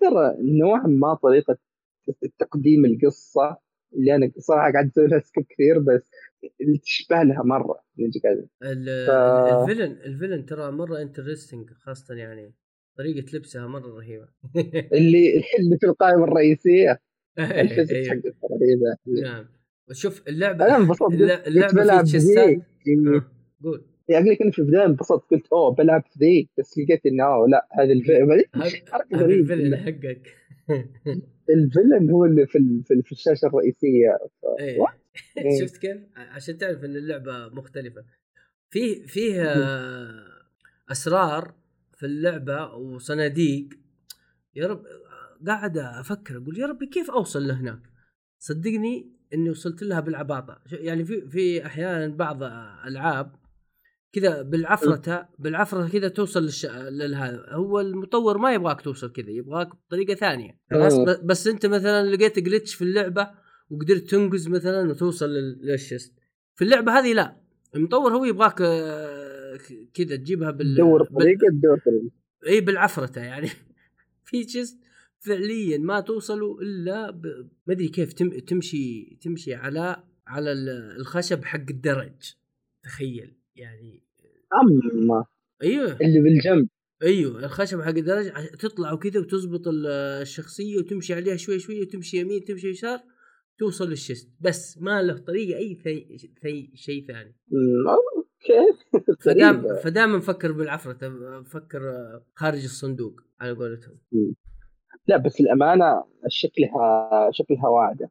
ترى 0.00 0.36
نوعا 0.58 0.86
ما 0.86 1.14
طريقة 1.14 1.58
تقديم 2.38 2.84
القصة 2.84 3.56
اللي 3.94 4.14
أنا 4.14 4.30
صراحة 4.38 4.72
قاعد 4.72 4.86
أسوي 4.88 5.06
لها 5.06 5.18
skip 5.20 5.44
كثير 5.50 5.78
بس 5.78 6.10
اللي 6.60 6.78
تشبه 6.78 7.22
لها 7.22 7.42
مرة. 7.42 7.80
ال- 8.62 9.06
ف- 9.06 9.10
ال 9.70 9.73
villain 9.73 9.92
ال 9.92 9.99
villain 9.99 10.46
ترى 10.46 10.70
مرة 10.70 11.02
interesting 11.02 11.70
خاصة 11.70 12.14
يعني 12.14 12.54
طريقة 12.98 13.36
لبسها 13.36 13.66
مرة 13.66 13.88
رهيبة. 13.98 14.28
اللي 14.98 15.42
اللي 15.58 15.78
في 15.80 15.86
القائمة 15.86 16.24
الرئيسية. 16.24 17.00
حقت 17.38 17.90
رهيبه 18.50 18.96
نعم. 19.22 19.46
شوف 19.92 20.28
اللعبة 20.28 20.64
أنا 20.66 20.76
انبسطت. 20.76 21.12
اللعبة 21.12 21.82
في 21.98 22.02
chest 22.02 22.40
ات 22.40 22.48
آه، 23.08 23.30
قول. 23.64 23.84
يعني 24.08 24.30
لك 24.30 24.42
أنا 24.42 24.50
في 24.50 24.58
البداية 24.58 24.84
انبسطت 24.86 25.30
قلت 25.30 25.46
أوه 25.52 25.74
بلعب 25.74 26.02
في 26.12 26.18
ذي 26.18 26.48
بس 26.58 26.78
لقيت 26.78 27.06
إنه 27.06 27.24
أوه 27.24 27.48
لا 27.48 27.68
هذا 27.72 27.92
الفيلن 27.92 28.32
هذا 28.54 29.76
حقك 29.76 30.36
الفيلن 31.50 32.10
هو 32.10 32.24
اللي 32.24 32.46
في 32.46 32.58
ال- 32.58 32.82
في, 32.84 32.94
ال- 32.94 33.02
في 33.02 33.12
الشاشة 33.12 33.46
الرئيسية 33.46 34.18
إيه 34.60 34.78
What? 34.84 34.90
إيه. 35.38 35.60
شفت 35.60 35.76
كيف؟ 35.76 35.96
عشان 36.16 36.58
تعرف 36.58 36.84
إن 36.84 36.96
اللعبة 36.96 37.48
مختلفة 37.48 38.04
في 38.70 39.06
فيه 39.06 39.42
آه، 39.42 40.24
أسرار 40.90 41.54
في 41.96 42.06
اللعبة 42.06 42.74
وصناديق 42.74 43.68
يا 44.56 44.66
رب 44.66 44.84
قاعد 45.46 45.78
أفكر 45.78 46.36
أقول 46.36 46.58
يا 46.58 46.66
ربي 46.66 46.86
كيف 46.86 47.10
أوصل 47.10 47.46
لهناك؟ 47.48 47.80
صدقني 48.38 49.10
إني 49.34 49.50
وصلت 49.50 49.82
لها 49.82 50.00
بالعباطة 50.00 50.60
يعني 50.72 51.04
في 51.04 51.28
في 51.28 51.66
أحيانا 51.66 52.06
بعض 52.16 52.42
ألعاب 52.86 53.34
كذا 54.14 54.42
بالعفرته 54.42 55.24
بالعفرته 55.38 55.88
كذا 55.92 56.08
توصل 56.08 56.42
للش... 56.42 56.66
لهذا 56.88 57.46
هو 57.50 57.80
المطور 57.80 58.38
ما 58.38 58.54
يبغاك 58.54 58.80
توصل 58.80 59.12
كذا 59.12 59.30
يبغاك 59.30 59.68
بطريقة 59.68 60.14
ثانية. 60.14 60.58
خلاص؟ 60.70 60.92
مم. 60.94 61.04
ب- 61.04 61.26
بس 61.26 61.46
انت 61.46 61.66
مثلا 61.66 62.06
لقيت 62.14 62.38
جلتش 62.38 62.74
في 62.74 62.82
اللعبة 62.84 63.30
وقدرت 63.70 64.10
تنقز 64.10 64.48
مثلا 64.48 64.90
وتوصل 64.90 65.30
لل- 65.30 65.58
للشست. 65.62 66.14
في 66.54 66.64
اللعبة 66.64 66.98
هذه 66.98 67.12
لا. 67.12 67.36
المطور 67.74 68.12
هو 68.16 68.24
يبغاك 68.24 68.54
كذا 69.94 70.16
تجيبها 70.16 70.50
بال 70.50 70.74
تدور 70.74 71.04
طريقة 71.04 71.48
تدور 71.50 71.78
طريقة. 71.78 72.10
إي 72.46 72.60
بالعفرته 72.60 73.20
يعني. 73.20 73.48
في 74.26 74.48
chest 74.48 74.78
فعليا 75.18 75.78
ما 75.78 76.00
توصلوا 76.00 76.62
إلا 76.62 77.10
ب... 77.10 77.26
ما 77.66 77.74
أدري 77.74 77.88
كيف 77.88 78.12
تم... 78.12 78.38
تمشي 78.38 79.16
تمشي 79.22 79.54
على 79.54 80.02
على 80.26 80.52
ال- 80.52 80.96
الخشب 81.00 81.44
حق 81.44 81.64
الدرج. 81.70 82.34
تخيل 82.82 83.36
يعني. 83.56 84.03
أما 84.62 85.24
أيوه. 85.62 85.96
اللي 86.00 86.20
بالجنب. 86.20 86.68
أيوه 87.02 87.44
الخشب 87.44 87.80
حق 87.80 87.88
الدرج 87.88 88.30
تطلع 88.58 88.92
وكذا 88.92 89.20
وتزبط 89.20 89.68
ال- 89.68 89.86
الشخصية 90.22 90.78
وتمشي 90.78 91.14
عليها 91.14 91.36
شوي 91.36 91.58
شوي 91.58 91.80
وتمشي 91.82 92.16
يمين 92.20 92.44
تمشي 92.44 92.68
يسار 92.68 92.98
توصل 93.58 93.88
لل 93.90 94.00
chest. 94.00 94.28
بس 94.40 94.78
ما 94.78 95.02
له 95.02 95.18
طريقة 95.18 95.58
أي 95.58 95.74
ثي... 95.74 96.18
ثي... 96.42 96.70
شيء 96.74 97.06
ثاني. 97.06 97.36
okay. 97.88 98.78
فدام. 99.24 99.76
فدائما 99.84 100.16
نفكر 100.16 100.52
بالعفرة 100.52 101.08
نفكر 101.40 101.80
خارج 102.34 102.64
الصندوق 102.64 103.20
على 103.40 103.52
قولتهم. 103.52 103.98
لا 105.08 105.16
بس 105.16 105.40
الأمانة 105.40 106.04
شكلها 106.28 107.10
شكلها 107.32 107.68
واعدة. 107.68 108.10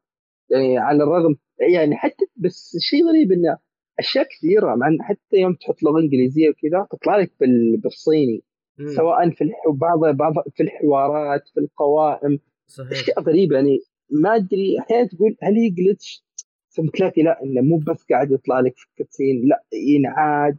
يعني 0.50 0.78
على 0.78 1.02
الرغم 1.04 1.36
يعني 1.72 1.96
حتى 1.96 2.24
بس 2.36 2.76
شيء 2.80 3.08
غريب 3.08 3.32
إنه 3.32 3.58
أشياء 3.98 4.24
كثيرة 4.28 4.74
مع 4.74 4.96
حتى 5.00 5.36
يوم 5.36 5.54
تحط 5.54 5.82
لغة 5.82 6.00
إنجليزية 6.00 6.48
وكذا 6.48 6.86
تطلع 6.90 7.16
لك 7.16 7.32
بال- 7.40 7.76
بالصيني. 7.76 8.42
مم. 8.78 8.88
سواء 8.88 9.30
في. 9.30 9.50
بعض 9.72 9.98
بعض 10.16 10.34
في 10.56 10.62
الحوارات 10.62 11.48
في 11.48 11.60
القوائم. 11.60 12.38
صحيح. 12.66 12.90
أشياء 12.92 13.20
غريبة 13.22 13.56
يعني. 13.56 13.78
ما 14.10 14.36
أدري 14.36 14.78
أحيانا 14.80 15.06
تقول 15.08 15.36
هل 15.42 15.54
هي 15.54 15.70
جلتش 15.70 16.24
ثم 16.68 16.86
تلاقي 16.86 17.22
لا 17.22 17.42
إنه 17.42 17.60
مو 17.60 17.76
بس 17.78 18.04
قاعد 18.10 18.30
يطلع 18.32 18.60
لك 18.60 18.74
في 18.76 18.86
ال 18.90 18.96
cutscene 18.96 19.48
لا 19.48 19.64
ينعاد 19.72 20.58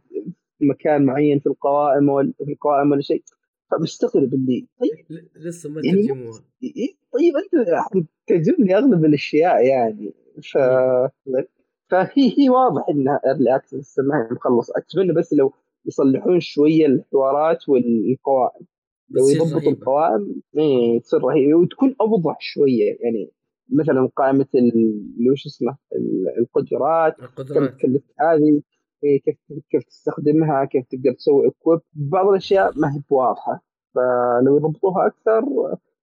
في 0.58 0.64
مكان 0.66 1.04
معين 1.04 1.38
في 1.38 1.46
القوائم 1.46 2.08
ولا 2.08 2.32
في 2.44 2.52
القوائم 2.52 2.90
ولا 2.90 3.00
شيء. 3.00 3.22
فمستغرب 3.70 4.34
اللي. 4.34 4.66
طيب. 4.80 5.20
لسه 5.36 5.70
ما 5.70 5.80
يعني 5.84 6.02
ترجموها. 6.02 6.40
طيب 7.12 7.32
أنت 7.36 7.68
ترجم 8.26 8.54
لي 8.64 8.74
أغلب 8.76 9.04
الأشياء 9.04 9.66
يعني. 9.66 10.14
ف 10.52 10.58
فهي 11.90 12.34
هي 12.38 12.50
واضح 12.50 12.86
إنها 12.90 13.20
early 13.26 13.56
access 13.56 13.98
ما 13.98 14.16
هي 14.22 14.34
مخلص 14.34 14.70
أتمنى 14.70 15.12
بس 15.12 15.32
لو 15.32 15.52
يصلحون 15.86 16.40
شوية 16.40 16.86
الحوارات 16.86 17.68
والقوائم. 17.68 18.66
لو 19.10 19.28
يضبطوا. 19.28 19.70
القوائم 19.72 20.42
إيه 20.58 21.00
تصير 21.00 21.20
رهيبة. 21.20 21.54
وتكون 21.58 21.94
أوضح 22.00 22.36
شوية 22.40 22.96
يعني 23.00 23.30
مثلا 23.72 24.08
قائمة 24.16 24.46
ال- 24.54 25.04
اللي 25.18 25.30
وش 25.30 25.46
اسمه 25.46 25.76
ال- 25.96 26.34
القدرات 26.38 27.16
كم 27.16 27.24
القدرات. 27.24 27.70
تكلف 27.74 28.02
هذه 28.20 28.62
إيه 29.04 29.20
كيف 29.20 29.36
كيف 29.70 29.84
تستخدمها 29.84 30.64
كيف 30.64 30.84
تقدر 30.90 31.12
تسوي 31.12 31.48
equip 31.48 31.80
بعض 31.94 32.28
الأشياء 32.28 32.78
ما 32.78 32.94
هي 32.94 33.00
بواضحة. 33.10 33.62
فلو 33.94 34.56
يضبطوها 34.56 35.06
أكثر 35.06 35.42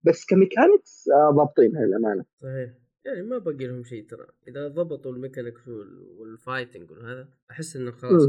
بس 0.04 0.26
ك 0.26 0.34
mechanics 0.34 1.10
آه، 1.10 1.32
ضابطينها 1.32 1.82
للأمانة. 1.86 2.26
صحيح. 2.42 2.83
يعني 3.06 3.22
ما 3.22 3.38
باقي 3.38 3.68
لهم 3.68 3.84
شيء 3.84 4.06
ترى. 4.08 4.26
إذا 4.48 4.68
ضبطوا 4.68 5.12
ال 5.12 5.18
mechanics 5.18 5.68
وال- 5.68 6.08
وال 6.20 6.34
fighting 6.34 6.92
وهذا 6.92 7.28
أحس 7.52 7.76
إنه 7.76 7.92
خلاص 7.92 8.22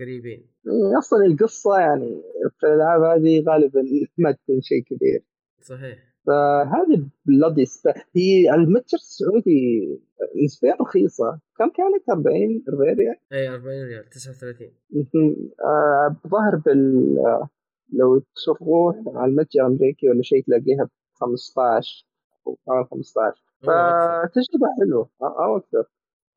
قريبين. 0.00 0.46
إيه، 0.66 0.98
أصلا 0.98 1.26
القصة 1.26 1.78
يعني 1.78 2.22
في 2.60 2.66
الألعاب 2.66 3.02
هذه 3.02 3.42
غالبا 3.48 3.82
ما 4.18 4.32
تكون 4.32 4.60
شيء 4.60 4.82
كبير. 4.82 5.24
صحيح. 5.62 6.08
فهذه 6.26 7.08
Bloody 7.26 7.64
Spell... 7.64 7.88
هي 8.16 8.54
المتجر 8.54 8.98
السعودي 8.98 9.88
نسبيا 10.44 10.74
رخيصة. 10.80 11.40
كم 11.58 11.64
كانت؟ 11.70 12.10
40 12.10 12.64
40 12.68 12.94
ريال؟ 12.98 13.16
اي 13.32 13.48
40 13.48 13.84
ريال 13.86 14.08
39 14.08 14.70
مهم. 14.90 15.50
آه، 15.64 16.16
بال 16.66 17.18
آه، 17.18 17.48
لو 17.92 18.22
تروح 18.46 18.96
على 19.06 19.30
المتجر 19.30 19.60
الأمريكي 19.66 20.08
ولا 20.08 20.22
شيء 20.22 20.44
تلاقيها 20.44 20.84
ب 20.84 20.88
15 21.14 22.06
أو 22.46 22.58
آه، 22.68 22.88
15 22.90 23.42
أوه، 23.64 24.24
أكثر. 24.24 24.28
فتجربة 24.40 24.66
حلوة. 24.80 25.10
آه، 25.22 25.44
أو 25.44 25.56
أكثر. 25.56 25.84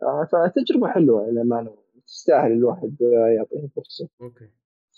آه، 0.04 0.28
فتجربة 0.32 0.88
حلوة 0.88 1.30
للامانه 1.30 1.76
تستاهل 2.08 2.52
الواحد 2.52 2.96
آه، 3.02 3.28
يعطيها 3.38 3.68
فرصة. 3.76 4.10
okay. 4.22 4.46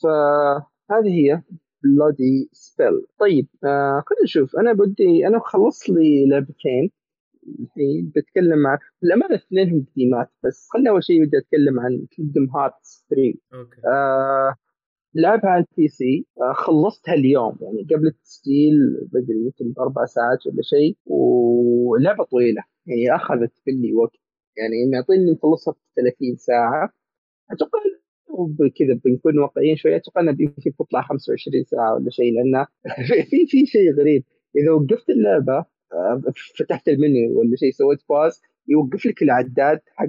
فهذه 0.03 1.09
هي 1.09 1.41
Bloody 1.83 2.49
Spell 2.53 3.05
طيب 3.19 3.47
آه 3.63 4.03
خلينا 4.07 4.23
نشوف. 4.23 4.55
أنا 4.55 4.73
بدي 4.73 5.27
أنا 5.27 5.39
خلصت 5.45 5.89
لي 5.89 6.25
لعبتين 6.29 6.91
الحين 7.59 8.11
بتكلم 8.15 8.59
مع 8.63 8.79
للامانه 9.03 9.35
اثنينهم 9.35 9.85
قديمات 9.93 10.29
بس 10.43 10.67
خلينا 10.73 10.89
أول 10.91 11.03
شيء 11.03 11.25
بدي 11.25 11.37
أتكلم 11.37 11.79
عن 11.79 12.07
Kingdom 12.11 12.49
Hearts 12.55 13.05
3 13.09 13.33
okay. 13.53 13.81
آه 13.87 14.55
لعبها 15.15 15.49
على 15.49 15.65
ال 15.71 15.87
PC. 15.87 16.25
آه 16.41 16.53
خلصتها 16.53 17.13
اليوم 17.13 17.57
يعني 17.61 17.83
قبل 17.95 18.07
التسجيل 18.07 18.73
بدري 19.13 19.37
يمكن 19.45 19.73
أربع 19.81 20.05
ساعات 20.05 20.47
ولا 20.47 20.61
شيء. 20.63 20.97
ولعبة 21.05 22.23
طويلة 22.23 22.63
يعني 22.85 23.15
أخذت 23.15 23.51
مني 23.67 23.93
وقت. 23.93 24.17
يعني 24.57 24.75
معطيني 24.93 25.31
نخلصها 25.31 25.73
في 25.73 25.79
30 25.95 26.35
ساعة. 26.37 26.89
أتوقع 27.51 27.79
كذا 28.79 28.99
بنكون 29.05 29.39
واقعيين 29.39 29.75
شوية. 29.75 29.95
أتوقع 29.97 30.21
انها 30.21 30.35
يمكن 30.39 30.71
تطلع 30.79 31.01
25 31.01 31.63
ساعة 31.63 31.95
ولا 31.95 32.09
شيء 32.09 32.33
لأن 32.33 32.65
في 33.29 33.47
في 33.47 33.65
شيء 33.65 33.93
غريب. 33.99 34.23
إذا 34.57 34.71
وقفت 34.71 35.09
اللعبة 35.09 35.65
آه، 35.93 36.21
فتحت 36.59 36.87
المنيو 36.89 37.39
ولا 37.39 37.55
شيء 37.55 37.71
سويت 37.71 37.99
pause 38.09 38.41
يوقف 38.67 39.05
لك 39.05 39.21
العداد 39.23 39.79
حق 39.95 40.07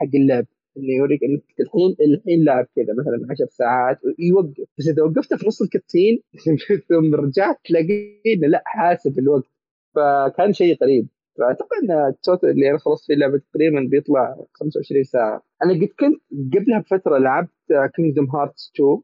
حق 0.00 0.08
اللعب. 0.14 0.46
اللي 0.76 0.92
يوريك 0.94 1.24
انك 1.24 1.42
الحين 1.60 1.96
الحين 2.00 2.44
لاعب 2.44 2.66
كذا 2.76 2.94
مثلا 2.98 3.26
10 3.30 3.46
ساعات 3.50 3.98
يوقف 4.18 4.64
بس 4.78 4.88
إذا 4.88 5.02
وقفته 5.02 5.36
في 5.36 5.46
نص 5.46 5.62
ال 5.62 5.69
cutscene 5.69 6.22
ثم 6.88 7.14
رجعت 7.14 7.56
تلاقيه 7.64 8.36
لا 8.48 8.62
حاسب 8.66 9.18
الوقت. 9.18 9.50
فكان 9.94 10.52
شيء 10.52 10.76
غريب. 10.82 11.08
فاعتقد 11.38 11.68
إن 11.82 12.08
ال 12.08 12.15
total 12.15 12.50
اللي 12.50 12.70
أنا 12.70 12.78
خلصت 12.78 13.06
فيه 13.06 13.14
اللعبه 13.14 13.40
تقريبا 13.52 13.80
بيطلع 13.90 14.36
25 14.54 15.04
ساعة. 15.04 15.42
أنا 15.64 15.72
قد 15.74 15.88
كنت 16.00 16.22
قبلها 16.54 16.80
بفترة 16.80 17.18
لعبت 17.18 17.50
Kingdom 17.94 18.30
Hearts 18.30 18.72
2 18.76 19.00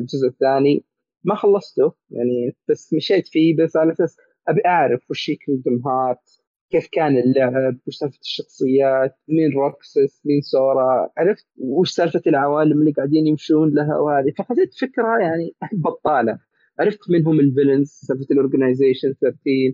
الجزء 0.00 0.28
الثاني. 0.28 0.84
ما 1.24 1.34
خلصته 1.34 1.92
يعني 2.10 2.56
بس 2.68 2.94
مشيت 2.94 3.28
فيه. 3.28 3.56
بس 3.56 3.76
على 3.76 3.92
أساس 3.92 4.16
أبي 4.48 4.60
أعرف 4.66 5.10
وش 5.10 5.30
هي 5.30 5.36
Kingdom 5.36 5.88
Hearts 5.88 6.43
كيف 6.70 6.88
كان 6.92 7.18
اللعب 7.18 7.76
وش 7.86 7.96
سالفة 7.96 8.18
الشخصيات 8.22 9.16
مين 9.28 9.52
Roxas 9.52 10.22
مين 10.26 10.40
Sora 10.40 11.10
عرفت؟ 11.18 11.46
وش 11.56 11.90
سالفة 11.90 12.22
العوالم 12.26 12.80
اللي 12.80 12.92
قاعدين 12.92 13.26
يمشون 13.26 13.74
لها 13.74 13.96
وهذه. 13.98 14.32
فخذت 14.38 14.74
فكرة 14.80 15.18
يعني 15.20 15.54
بطالة. 15.84 16.38
عرفت 16.80 16.98
منهم 17.10 17.40
ال 17.40 17.45
villains؟ 17.45 17.88
سالفة 17.88 18.26
ال 18.30 18.36
Organization 18.36 19.14
13 19.20 19.72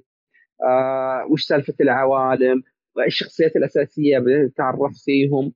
آه 0.62 1.26
وش 1.32 1.45
سالفة 1.45 1.74
العوالم؟ 1.80 2.62
الشخصيات 3.07 3.57
الأساسية 3.57 4.18
اتعرف 4.47 4.93
فيهم. 5.05 5.53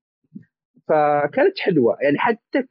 فكانت 0.89 1.59
حلوة. 1.59 1.97
يعني 2.03 2.19
حتى 2.19 2.63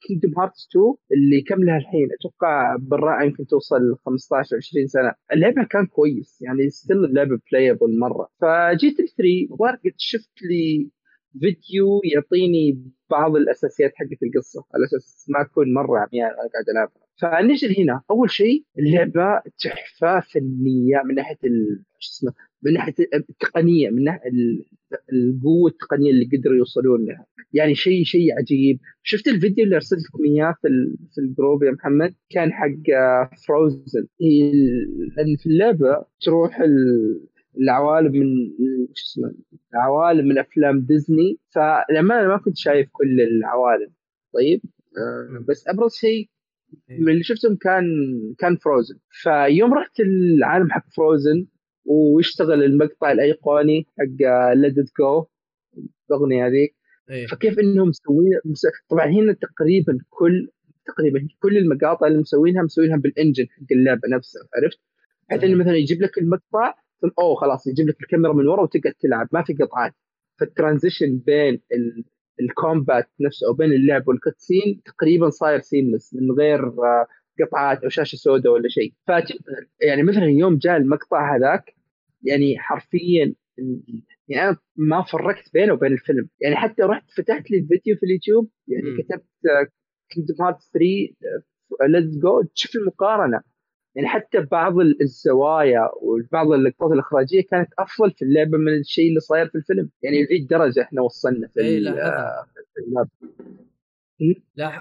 Kingdom 0.00 0.38
Hearts 0.40 0.68
2 0.70 0.94
اللي 1.12 1.40
كم 1.42 1.64
لها 1.64 1.76
الحين 1.76 2.08
أتوقع 2.20 2.76
بالراحه 2.76 3.24
يمكن 3.24 3.46
توصل 3.46 3.96
15 4.06 4.56
20 4.56 4.86
سنة. 4.86 5.12
اللعبة 5.32 5.64
كان 5.64 5.86
كويس 5.86 6.42
يعني 6.42 6.70
still 6.70 7.04
اللعبة 7.04 7.38
playable 7.52 7.98
مرة. 7.98 8.28
فجيت 8.40 8.96
3 8.96 9.14
وقت 9.58 9.80
شفت 9.96 10.42
لي 10.42 10.90
فيديو 11.40 12.00
يعطيني 12.14 12.82
بعض 13.10 13.36
الأساسيات 13.36 13.92
حقت 13.96 14.22
القصة 14.22 14.64
على 14.74 14.84
أساس 14.84 15.26
ما 15.28 15.40
أكون 15.42 15.74
مرة 15.74 15.98
عميان 15.98 16.26
أنا 16.26 16.36
قاعد 16.52 16.68
العبها 16.74 17.02
فنجي 17.20 17.82
هنا 17.84 18.02
أول 18.10 18.30
شيء 18.30 18.64
اللعبة 18.78 19.42
تحفة 19.64 20.20
فنية 20.20 21.02
من 21.04 21.14
ناحية 21.14 21.36
شو 21.98 22.10
اسمه 22.12 22.32
من 22.62 22.72
ناحية 22.72 22.94
التقنية 23.14 23.90
من 23.90 24.04
ناحية 24.04 24.30
القوة 25.12 25.70
التقنية 25.70 26.10
اللي 26.10 26.28
قدروا 26.36 26.56
يوصلون 26.56 27.04
لها. 27.04 27.26
يعني 27.52 27.74
شيء 27.74 28.04
شيء 28.04 28.38
عجيب. 28.38 28.78
شفت 29.02 29.28
الفيديو 29.28 29.64
اللي 29.64 29.76
أرسلت 29.76 30.00
لكم 30.00 30.24
إياه 30.24 30.54
في 30.62 30.68
في 31.14 31.20
الجروب 31.20 31.62
يا 31.62 31.70
محمد؟ 31.70 32.14
كان 32.30 32.52
حق 32.52 32.68
فروزن 33.46 34.06
لأن 35.16 35.36
في 35.36 35.46
اللعبة 35.46 36.04
تروح 36.20 36.60
العوالم 37.60 38.12
من 38.12 38.26
شو 38.94 39.04
اسمه 39.04 39.34
العوالم 39.74 40.28
من 40.28 40.38
أفلام 40.38 40.80
ديزني. 40.80 41.38
فلما 41.50 42.28
ما 42.28 42.36
كنت 42.36 42.56
شايف 42.56 42.88
كل 42.92 43.20
العوالم. 43.20 43.90
طيب؟ 44.34 44.60
آه، 44.98 45.44
بس 45.48 45.68
أبرز 45.68 45.94
شيء 45.94 46.28
من 46.88 47.12
اللي 47.12 47.22
شفتهم 47.22 47.56
كان 47.56 47.84
كان 48.38 48.56
Frozen 48.56 48.98
فيوم 49.10 49.74
رحت 49.74 50.00
العالم 50.00 50.70
حق 50.70 50.90
Frozen 50.96 51.46
ويشتغل 51.90 52.64
المقطع 52.64 53.12
الأيقوني 53.12 53.86
حق 53.98 54.52
Let 54.54 54.66
It 54.66 54.74
Go 55.00 55.26
الأغنية 56.10 56.46
هذيك 56.46 56.74
إيه. 57.10 57.26
فكيف 57.26 57.58
إنهم 57.58 57.88
مسوين 57.88 58.32
طبعا 58.88 59.06
هنا 59.06 59.32
تقريبا 59.32 59.98
كل 60.10 60.48
تقريبا 60.86 61.28
كل 61.40 61.56
المقاطع 61.56 62.06
اللي 62.06 62.18
مسوينها 62.18 62.62
مسوينها 62.62 62.96
بال 62.96 63.09
engine 63.09 63.46
حق 63.46 63.72
اللعبه 63.72 64.08
نفسها 64.08 64.42
عرفت؟ 64.56 64.78
بحيث 65.28 65.44
إنه 65.44 65.56
مثلا 65.56 65.76
يجيب 65.76 66.02
لك 66.02 66.18
المقطع 66.18 66.74
ثم 67.00 67.08
أوه 67.18 67.34
خلاص 67.34 67.66
يجيب 67.66 67.88
لك 67.88 68.00
الكاميرا 68.00 68.32
من 68.32 68.46
ورا 68.46 68.62
وتقعد 68.62 68.94
تلعب 69.00 69.28
ما 69.32 69.42
في 69.42 69.54
قطعات 69.54 69.92
فال 70.40 70.53
transition 70.53 71.18
بين 71.26 71.60
ال 72.40 72.50
combat 72.50 73.08
نفسه 73.20 73.46
أو 73.46 73.52
بين 73.52 73.72
اللعب 73.72 74.08
وال 74.08 74.23
cutscene 74.23 74.82
تقريبا 74.84 75.30
صاير 75.30 75.60
seamless 75.60 76.14
من 76.14 76.32
غير 76.32 76.66
آه، 76.66 77.06
قطعات 77.40 77.82
أو 77.82 77.88
شاشة 77.88 78.16
سوداء 78.16 78.52
ولا 78.52 78.68
شيء 78.68 78.92
ف 79.06 79.10
يعني 79.82 80.02
مثلا 80.02 80.24
يوم 80.24 80.58
جاء 80.58 80.76
المقطع 80.76 81.36
هذاك 81.36 81.74
يعني 82.22 82.58
حرفيا 82.58 83.34
يعني 84.28 84.48
أنا 84.48 84.56
ما 84.76 85.02
فرقت 85.02 85.52
بينه 85.54 85.72
وبين 85.72 85.92
الفيلم. 85.92 86.28
يعني 86.40 86.56
حتى 86.56 86.82
رحت 86.82 87.10
فتحت 87.10 87.50
لي 87.50 87.58
الفيديو 87.58 87.96
في 87.96 88.06
اليوتيوب 88.06 88.50
يعني 88.68 88.90
م. 88.90 89.02
كتبت 89.02 89.26
Kingdom 90.10 90.44
Hearts 90.44 90.56
3 90.72 90.86
Let 91.88 92.06
It 92.06 92.18
Go 92.18 92.42
تشوف 92.42 92.76
المقارنة. 92.76 93.40
يعني 93.94 94.08
حتى 94.08 94.40
بعض 94.40 94.74
الزوايا 95.00 95.88
وبعض 96.02 96.52
اللقطات 96.52 96.92
الإخراجية 96.92 97.42
كانت 97.50 97.68
أفضل 97.78 98.10
في 98.10 98.22
اللعبة 98.22 98.58
من 98.58 98.78
الشيء 98.80 99.08
اللي 99.08 99.20
صاير 99.20 99.48
في 99.48 99.54
الفيلم. 99.54 99.90
يعني 100.02 100.22
لذي 100.22 100.36
الدرجه 100.36 100.82
إحنا 100.82 101.02
وصلنا 101.02 101.48
في, 101.48 101.60
إيه 101.60 101.78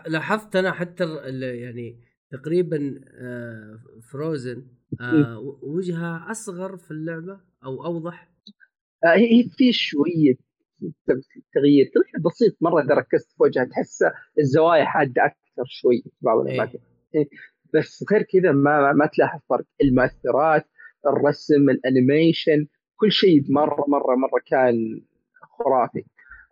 لاحظت. 0.07 0.55
أنا 0.55 0.71
حتى 0.71 1.03
يعني 1.41 2.08
تقريبا 2.31 3.01
فروزن 4.11 4.67
آه، 5.01 5.03
آه، 5.03 5.57
وجهها 5.61 6.31
أصغر 6.31 6.77
في 6.77 6.91
اللعبة 6.91 7.39
أو 7.65 7.85
أوضح؟ 7.85 8.31
آه، 9.03 9.15
هي 9.17 9.49
في 9.57 9.71
شوية 9.73 10.35
تغيير. 11.53 11.91
تغيير 11.93 12.23
بسيط 12.25 12.57
مرة 12.61 12.81
إذا 12.81 12.93
ركزت 12.95 13.31
في 13.31 13.43
وجهها 13.43 13.65
تحس 13.65 14.03
الزوايا 14.39 14.85
حاده 14.85 15.25
أكثر 15.25 15.63
شوي 15.65 16.01
في 16.03 16.09
بعض 16.21 16.47
إيه. 16.47 16.53
الأماكن. 16.53 16.79
إيه. 17.15 17.29
بس 17.73 18.05
غير 18.11 18.21
كذا 18.21 18.51
ما 18.51 18.93
ما 18.93 19.05
تلاحظ 19.05 19.39
فرق. 19.49 19.65
المؤثرات 19.81 20.65
الرسم 21.07 21.69
الأنيميشن 21.69 22.67
كل 22.95 23.11
شيء 23.11 23.51
مرة 23.51 23.85
مرة 23.87 24.15
مرة 24.15 24.41
كان 24.45 25.01
خرافي. 25.41 26.03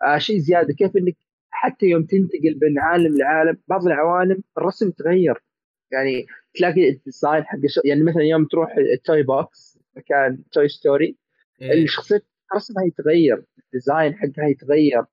آه 0.04 0.18
شيء 0.18 0.38
زيادة 0.38 0.74
كيف 0.74 0.98
إنك 0.98 1.18
حتى 1.50 1.86
يوم 1.86 2.02
تنتقل 2.04 2.60
من 2.62 2.80
عالم 2.80 3.18
لعالم 3.18 3.58
بعض 3.68 3.86
العوالم 3.88 4.44
الرسم 4.58 4.92
تغير. 4.92 5.44
يعني 5.92 6.26
تلاقي 6.56 6.90
ال 6.90 6.97
design 6.97 7.44
حق 7.44 7.60
يعني 7.86 8.04
مثلا 8.04 8.24
يوم 8.24 8.46
تروح 8.46 8.76
ال 8.78 8.89
Toy 8.89 9.24
Box 9.24 9.80
مكان 9.98 10.44
Toy 10.52 10.68
Story 10.68 11.18
إيه. 11.62 11.84
الشخصية 11.84 12.22
رسمها 12.56 12.86
يتغير 12.86 13.44
ال 13.66 13.73
design 13.73 14.16
حقها 14.16 14.48
يتغير. 14.48 15.04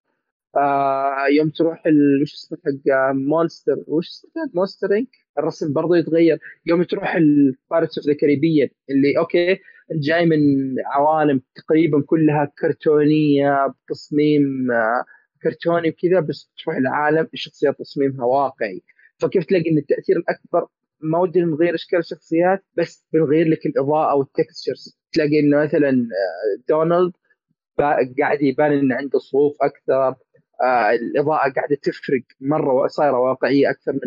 آه 0.56 1.26
يوم 1.38 1.50
تروح 1.50 1.82
وش 2.22 2.34
اسمه 2.34 2.58
حق 2.64 3.12
Monsters 3.14 3.84
وش 3.86 4.08
اسمه 4.08 4.30
Monsters, 4.54 4.92
Inc. 4.96 5.08
الرسم 5.38 5.72
برضه 5.72 5.96
يتغير. 5.96 6.38
يوم 6.66 6.82
تروح 6.82 7.14
ال 7.14 7.25
Pirates 7.25 7.98
of 7.98 8.06
the 8.06 8.14
Caribbean 8.14 8.68
اللي 8.90 9.18
okay 9.18 9.58
جاي 9.92 10.26
من 10.26 10.38
عوالم 10.86 11.40
تقريبا 11.54 12.02
كلها 12.06 12.52
كرتونية 12.58 13.66
بتصميم 13.66 14.70
آه 14.72 15.04
كرتوني 15.42 15.88
وكذا 15.88 16.20
بس 16.20 16.52
تروح 16.64 16.76
العالم 16.76 17.28
الشخصيات 17.34 17.78
تصميمها 17.78 18.24
واقعي. 18.24 18.82
فكيف 19.24 19.44
تلاقي 19.44 19.70
إن 19.70 19.78
التأثير 19.78 20.16
الأكبر 20.16 20.66
ما 21.00 21.18
ودي 21.18 21.40
نغير 21.40 21.74
إشكال 21.74 21.98
الشخصيات 21.98 22.64
بس 22.78 23.06
بنغير 23.12 23.48
لك 23.48 23.66
الإضاءة 23.66 24.14
والتكستشرز 24.14 24.98
تلاقي 25.12 25.40
انه 25.40 25.64
مثلا 25.64 25.90
آه، 25.90 26.62
دونالد 26.68 27.12
قاعد 28.20 28.42
يبان 28.42 28.72
انه 28.72 28.94
عنده 28.94 29.18
صفوف 29.18 29.56
أكثر 29.62 30.14
آه 30.62 30.90
الإضاءة 30.90 31.52
قاعدة 31.52 31.76
تفرق 31.82 32.22
مرة 32.40 32.86
صايرة 32.86 33.18
واقعية 33.18 33.70
أكثر 33.70 33.92
من, 33.92 34.00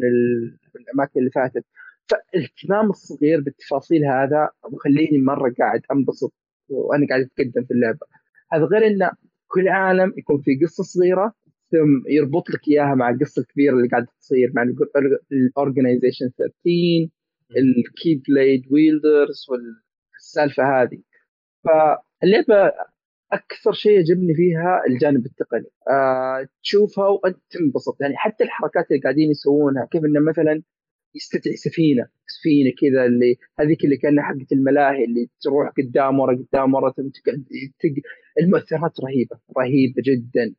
من 0.76 0.82
الأماكن 0.82 1.20
اللي 1.20 1.32
فاتت. 1.32 1.66
فالاهتمام 2.08 2.90
الصغير 2.90 3.42
بالتفاصيل 3.42 4.06
هذا 4.06 4.50
مخليني 4.74 5.18
مرة 5.24 5.54
قاعد 5.60 5.82
أنبسط 5.92 6.34
وأنا 6.70 7.08
قاعد 7.10 7.22
أتقدم 7.22 7.66
في 7.66 7.72
اللعبة. 7.72 8.08
هذا 8.52 8.64
غير 8.64 8.88
إن 8.88 9.10
كل 9.48 9.68
عالم 9.68 10.14
يكون 10.18 10.42
في 10.42 10.52
قصة 10.66 10.84
صغيرة 10.84 11.34
ثم 11.72 12.10
يربط 12.10 12.50
لك 12.50 12.68
إياها 12.68 12.96
مع 12.96 13.10
القصة 13.10 13.42
الكبيرة 13.42 13.74
اللي 13.76 13.88
قاعدة 13.88 14.08
تصير 14.20 14.52
مع 14.56 14.64
ال 15.32 15.39
Organization 15.39 16.30
13 16.38 17.10
ال 17.58 18.22
Keyblade 18.28 18.62
wielders 18.72 19.46
والسالفه 19.50 20.64
هذه. 20.82 21.02
فاللعبة 21.64 22.72
أكثر 23.32 23.72
شيء 23.72 23.92
يعجبني 23.92 24.34
فيها 24.36 24.82
الجانب 24.90 25.26
التقني. 25.26 25.68
آه 25.90 26.48
تشوفها 26.64 27.08
وأنت 27.08 27.38
تنبسط. 27.50 28.02
يعني 28.02 28.18
حتى 28.18 28.44
الحركات 28.44 28.92
اللي 28.92 29.02
قاعدين 29.02 29.32
يسوونها 29.32 29.86
كيف 29.92 30.06
إنه 30.06 30.20
مثلا 30.20 30.64
يستدعي 31.16 31.56
سفينة 31.56 32.08
سفينة 32.28 32.72
كذا 32.82 33.06
اللي 33.06 33.36
هذيك 33.60 33.86
اللي 33.86 33.98
كأنها 33.98 34.24
حقت 34.24 34.52
الملاهي 34.52 35.04
اللي 35.06 35.30
تروح 35.42 35.72
قدام 35.78 36.20
ورا 36.20 36.36
قدام 36.36 36.74
ورا 36.74 36.90
تقعد 36.92 37.46
المؤثرات 38.42 39.00
رهيبة 39.00 39.40
رهيبة 39.58 40.02
جدا. 40.06 40.56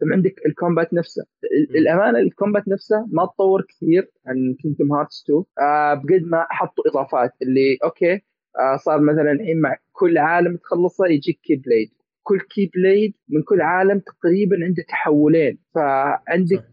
ثم 0.00 0.12
عندك 0.12 0.34
ال 0.46 0.53
combat 0.53 0.94
نفسه. 0.94 1.22
الأمانة 1.70 2.18
ال 2.18 2.25
combat 2.25 2.68
نفسه 2.68 3.06
ما 3.12 3.26
تطور 3.26 3.62
كثير 3.68 4.10
عن 4.26 4.54
Kingdom 4.62 4.92
Hearts 4.92 5.24
2 5.24 5.44
آه 5.60 5.94
بقد 5.94 6.22
ما 6.22 6.46
حطوا 6.50 6.84
إضافات 6.90 7.30
اللي 7.42 7.78
okay 7.84 8.12
آه 8.58 8.76
صار 8.84 9.00
مثلا 9.00 9.32
الحين 9.32 9.60
مع 9.60 9.76
كل 9.92 10.18
عالم 10.18 10.56
تخلصه 10.56 11.06
يجيك 11.06 11.40
Keyblade 11.42 11.90
كل 12.22 12.40
Keyblade 12.40 13.12
من 13.28 13.42
كل 13.42 13.60
عالم 13.60 13.98
تقريبا 14.00 14.56
عنده 14.64 14.82
تحولين. 14.88 15.58
فعندك 15.74 16.64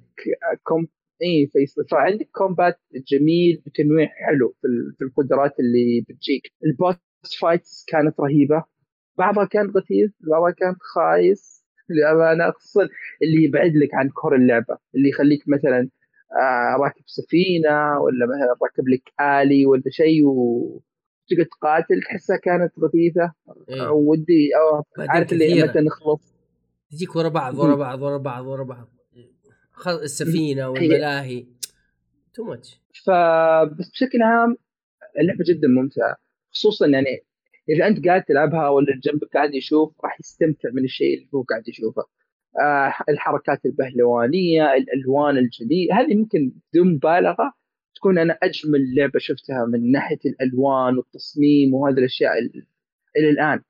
كوم 0.63 0.87
اي 1.23 1.51
فعندك 1.91 2.29
combat 2.31 2.79
جميل 3.11 3.63
بتنويع 3.65 4.07
حلو 4.07 4.55
في 4.97 5.03
القدرات 5.05 5.59
اللي 5.59 6.01
بتجيك. 6.09 6.51
ال 6.65 6.71
boss 6.71 6.95
fights 7.41 7.85
كانت 7.87 8.19
رهيبة. 8.19 8.63
بعضها 9.17 9.45
كان 9.45 9.67
غثيث 9.69 10.11
بعضها 10.31 10.51
كان 10.51 10.75
خايس. 10.95 11.56
للامانه 11.89 12.51
خصوصا 12.51 12.89
اللي 13.23 13.43
يبعد 13.43 13.71
لك 13.75 13.93
عن 13.93 14.09
core 14.09 14.35
اللعبة 14.35 14.77
اللي 14.95 15.09
يخليك 15.09 15.43
مثلا 15.47 15.89
آه 16.41 16.75
راكب 16.83 17.03
سفينة 17.05 17.99
ولا 17.99 18.25
مثلا 18.25 18.55
راكب 18.63 18.87
لك 18.87 19.21
آلي 19.21 19.65
ولا 19.65 19.83
شيء 19.89 20.25
و 20.25 20.81
تقعد 21.29 21.45
تقاتل 21.45 22.01
تحسها 22.01 22.37
كانت 22.37 22.73
غثيثه 22.79 23.33
إيه؟ 23.69 23.89
ودي 23.89 24.49
أو 24.55 24.83
عارف 25.09 25.33
اللي 25.33 25.63
متى 25.63 25.79
نخلص. 25.79 26.35
تجيك 26.91 27.15
ورا 27.15 27.29
بعض 27.29 27.57
ورا 27.57 27.75
بعض 27.75 28.01
ورا 28.01 28.17
بعض 28.17 28.45
ورا 28.45 28.63
بعض. 28.63 28.87
السفينة 29.87 30.69
والملاهي. 30.69 31.45
تو 32.33 32.43
ماتش 32.43 32.81
فبس 33.05 33.89
بشكل 33.89 34.21
عام 34.21 34.57
اللعبة 35.19 35.43
جدا 35.47 35.67
ممتعة. 35.67 36.15
خصوصا 36.51 36.87
يعني 36.87 37.26
إذا 37.69 37.87
أنت 37.87 38.07
قاعد 38.07 38.23
تلعبها 38.23 38.69
ولا 38.69 38.99
جنبك 39.03 39.33
قاعد 39.33 39.55
يشوف 39.55 39.93
راح 40.03 40.19
يستمتع 40.19 40.69
من 40.73 40.83
الشيء 40.83 41.17
اللي 41.17 41.29
هو 41.35 41.41
قاعد 41.41 41.67
يشوفه 41.67 42.03
آه 42.61 42.93
الحركات 43.09 43.65
البهلوانية 43.65 44.73
الألوان 44.73 45.37
الجميله 45.37 46.01
هذه 46.01 46.15
ممكن 46.15 46.51
بدون 46.73 46.93
مبالغة 46.93 47.53
تكون 47.95 48.17
أنا 48.17 48.37
أجمل 48.43 48.95
لعبة 48.95 49.19
شفتها 49.19 49.65
من 49.65 49.91
ناحية 49.91 50.19
الألوان 50.25 50.97
والتصميم 50.97 51.73
وهذه 51.73 51.97
الأشياء 51.97 52.31
إلى 53.17 53.29
الآن 53.29 53.61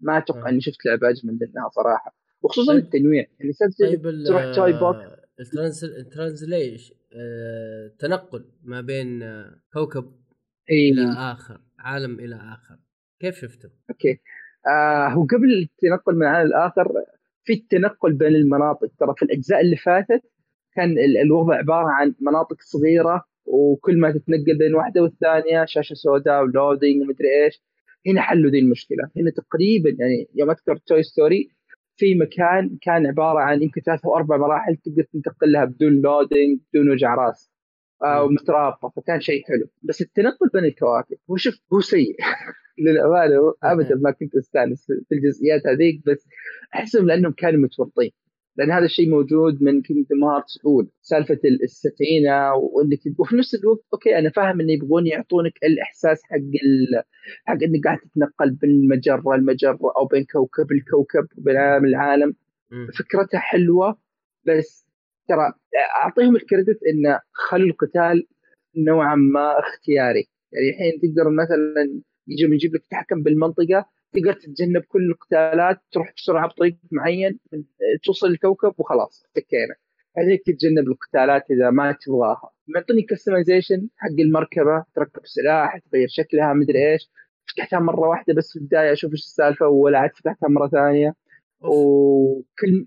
ما 0.00 0.18
أتوقع. 0.18 0.48
إني 0.48 0.60
شفت 0.60 0.86
لعبة 0.86 1.10
أجمل 1.10 1.38
منها 1.40 1.68
صراحة 1.68 2.16
وخصوصا 2.42 2.72
طيب. 2.72 2.84
التنويع 2.84 3.26
يعني 3.40 3.52
طيب 3.80 4.24
تروح 4.26 4.54
Toy 4.54 4.72
Box 4.72 4.96
الـ 5.84 5.94
transition 5.94 6.92
التنقل 7.12 8.44
ما 8.62 8.80
بين 8.80 9.22
آه، 9.22 9.60
كوكب 9.72 10.12
إيه. 10.70 10.92
إلى 10.92 11.12
آخر 11.12 11.60
عالم 11.78 12.20
إلى 12.20 12.34
آخر 12.34 12.78
كيف 13.24 13.38
شفته؟ 13.38 13.68
okay. 13.90 14.20
آه 14.66 15.08
هو 15.08 15.22
قبل 15.22 15.52
التنقل 15.52 16.14
من 16.16 16.26
عالم 16.26 16.46
الآخر 16.46 16.92
في 17.44 17.52
التنقل 17.52 18.12
بين 18.12 18.34
المناطق. 18.34 18.90
ترى 18.98 19.14
في 19.16 19.24
الأجزاء 19.24 19.60
اللي 19.60 19.76
فاتت 19.76 20.22
كان 20.76 20.94
الوضع 21.22 21.54
عبارة 21.54 21.88
عن 21.88 22.14
مناطق 22.20 22.56
صغيرة 22.60 23.24
وكل 23.46 24.00
ما 24.00 24.10
تتنقل 24.10 24.58
بين 24.58 24.74
واحدة 24.74 25.02
والثانية 25.02 25.64
شاشة 25.64 25.94
سوداء 25.94 26.42
و 26.42 26.49
loading 26.49 27.02
ومدري 27.02 27.44
إيش 27.44 27.62
هنا 28.06 28.20
حلوا 28.20 28.50
ذي 28.50 28.58
المشكلة. 28.58 29.10
هنا 29.16 29.30
تقريبا 29.30 29.90
يعني 29.98 30.28
يوم 30.34 30.50
أذكر 30.50 30.76
Toy 30.76 31.02
Story 31.02 31.48
في 31.96 32.14
مكان 32.14 32.78
كان 32.82 33.06
عبارة 33.06 33.38
عن 33.38 33.62
يمكن 33.62 33.80
ثلاث 33.80 34.04
أو 34.04 34.16
أربع 34.16 34.36
مراحل 34.36 34.76
تقدر 34.76 35.02
تنتقل 35.02 35.52
لها 35.52 35.64
بدون 35.64 35.92
loading 36.00 36.60
بدون 36.72 36.90
وجع 36.90 37.14
راس. 37.14 37.53
آه 38.02 38.24
ومترابطة 38.24 38.92
فكان 38.96 39.20
شيء 39.20 39.42
حلو. 39.48 39.68
بس 39.82 40.02
التنقل 40.02 40.48
بين 40.54 40.64
الكواكب 40.64 41.16
هو 41.30 41.36
شوف 41.36 41.54
هو 41.72 41.80
سيء. 41.80 42.16
للأمانة 42.84 43.54
ابدا 43.62 43.94
ما 43.94 44.10
كنت 44.10 44.36
أستانس 44.36 44.86
في 45.08 45.14
الجزئيات 45.14 45.66
هذيك 45.66 46.02
بس 46.06 46.26
أحسهم 46.74 47.06
لأنهم 47.06 47.32
كانوا 47.32 47.60
متورطين. 47.60 48.10
لأن 48.56 48.70
هذا 48.70 48.84
الشيء 48.84 49.10
موجود 49.10 49.62
من 49.62 49.82
Kingdom 49.82 50.24
Hearts 50.24 50.56
الاولى 50.56 50.88
سالفة 51.02 51.40
السفينة 51.62 52.54
وإنك 52.54 52.98
وفي 53.18 53.36
نفس 53.36 53.54
الوقت 53.54 53.84
okay 53.92 54.18
أنا 54.18 54.30
فاهم 54.30 54.60
انه 54.60 54.72
يبغون 54.72 55.06
يعطونك 55.06 55.52
الإحساس 55.64 56.22
حق 56.24 56.36
ال... 56.36 57.02
حق 57.44 57.62
إنك 57.62 57.84
قاعد 57.84 57.98
تتنقل 57.98 58.50
بين 58.50 58.88
مجرة 58.88 59.34
المجره 59.34 59.78
أو 59.96 60.06
بين 60.06 60.24
كوكب 60.24 60.72
الكوكب 60.72 61.26
وبين 61.38 61.56
عالم 61.56 61.84
العالم 61.84 62.34
فكرتها 62.98 63.38
حلوة 63.40 63.98
بس 64.46 64.83
ترى 65.28 65.52
أعطيهم 66.02 66.36
الكريدت 66.36 66.78
إنه 66.92 67.20
خلوا 67.32 67.66
القتال 67.66 68.26
نوعا 68.76 69.14
ما 69.14 69.58
اختياري. 69.58 70.28
يعني 70.52 70.68
الحين 70.70 70.92
تقدر 71.02 71.30
مثلا 71.30 72.02
يجي 72.28 72.54
يجيب 72.54 72.74
لك 72.74 72.86
تحكم 72.90 73.22
بالمنطقة 73.22 73.86
تقدر 74.12 74.32
تتجنب 74.32 74.82
كل 74.88 75.10
القتالات 75.10 75.80
تروح 75.92 76.12
بسرعة 76.16 76.48
بطريق 76.48 76.76
معين 76.92 77.38
توصل 78.04 78.26
الكوكب 78.26 78.72
وخلاص 78.78 79.26
تكينا. 79.34 79.74
عليك 80.18 80.42
تتجنب 80.46 80.88
القتالات 80.88 81.50
إذا 81.50 81.70
ما 81.70 81.96
تبغاها. 82.00 82.50
معطيني 82.68 83.02
كستمايزيشن 83.02 83.88
حق 83.96 84.20
المركبة 84.20 84.84
تركب 84.94 85.22
سلاح 85.24 85.78
تغير 85.78 86.08
شكلها 86.10 86.52
مدري 86.52 86.92
إيش. 86.92 87.10
فتحتها 87.46 87.78
مرة 87.78 88.08
واحدة 88.08 88.34
بس 88.34 88.52
في 88.52 88.58
البداية 88.58 88.92
أشوف 88.92 89.12
إيش 89.12 89.20
السالفة 89.20 89.68
ولا 89.68 89.98
عاد 89.98 90.10
فتحتها 90.10 90.48
مرة 90.48 90.68
ثانية. 90.68 91.14
وكل 91.60 92.86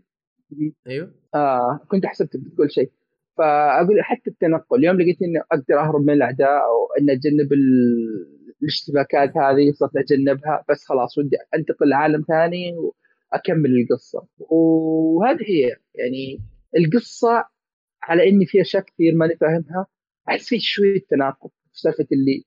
أيوه. 0.88 1.14
آه 1.36 1.80
كنت 1.92 2.06
حسبتك 2.06 2.40
بتقول 2.40 2.72
شيء. 2.72 2.92
فأقول 3.38 4.02
حتى 4.04 4.30
التنقل 4.30 4.84
يوم 4.84 5.02
لقيت 5.02 5.22
إني 5.22 5.40
أقدر 5.52 5.80
أهرب 5.80 6.02
من 6.02 6.14
الأعداء 6.14 6.50
أو 6.50 6.88
إني 7.00 7.14
أتجنب 7.14 7.50
الاشتباكات 8.62 9.38
هذه 9.38 9.72
صرت 9.72 9.98
أتجنبها 9.98 10.66
بس 10.70 10.86
خلاص 10.86 11.18
ودي 11.18 11.38
أنتقل 11.56 11.90
لعالم 11.90 12.22
ثاني 12.28 12.74
وأكمل 12.78 13.70
القصة. 13.82 14.28
وهذه 14.38 15.42
هي 15.42 15.62
يعني 15.96 16.40
القصة 16.78 17.46
على 18.04 18.30
إني 18.30 18.46
في 18.46 18.62
اشياء 18.62 18.84
كثير 18.84 19.16
ماني 19.16 19.36
فاهمها. 19.38 19.88
أحس 20.30 20.48
في 20.50 20.60
شوية 20.60 21.00
تناقض 21.10 21.50
في 21.50 21.80
سالفة 21.82 22.08
اللي 22.12 22.44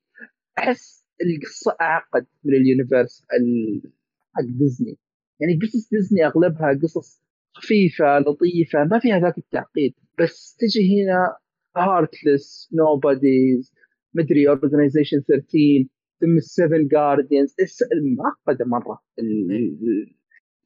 أحس 0.59 1.07
القصة 1.23 1.77
أعقد 1.81 2.27
من 2.45 2.55
ال 2.55 2.63
universe 2.63 3.27
حق 4.35 4.45
ديزني. 4.59 4.99
يعني 5.41 5.59
قصص 5.63 5.89
ديزني 5.91 6.27
أغلبها 6.27 6.79
قصص 6.83 7.23
خفيفة 7.53 8.19
لطيفة 8.19 8.85
ما 8.85 8.99
فيها 8.99 9.21
ذاك 9.21 9.39
التعقيد. 9.39 9.95
بس 10.21 10.57
تجي 10.57 11.05
هنا 11.05 11.37
Heartless 11.77 12.71
Nobodies 12.73 13.75
مدري 14.15 14.49
Organization 14.49 15.21
13 15.21 15.85
ثم 16.21 16.37
ال 16.37 16.45
seven 16.45 16.89
guardians 16.89 17.55
معقدة 18.19 18.65
مرة. 18.65 18.99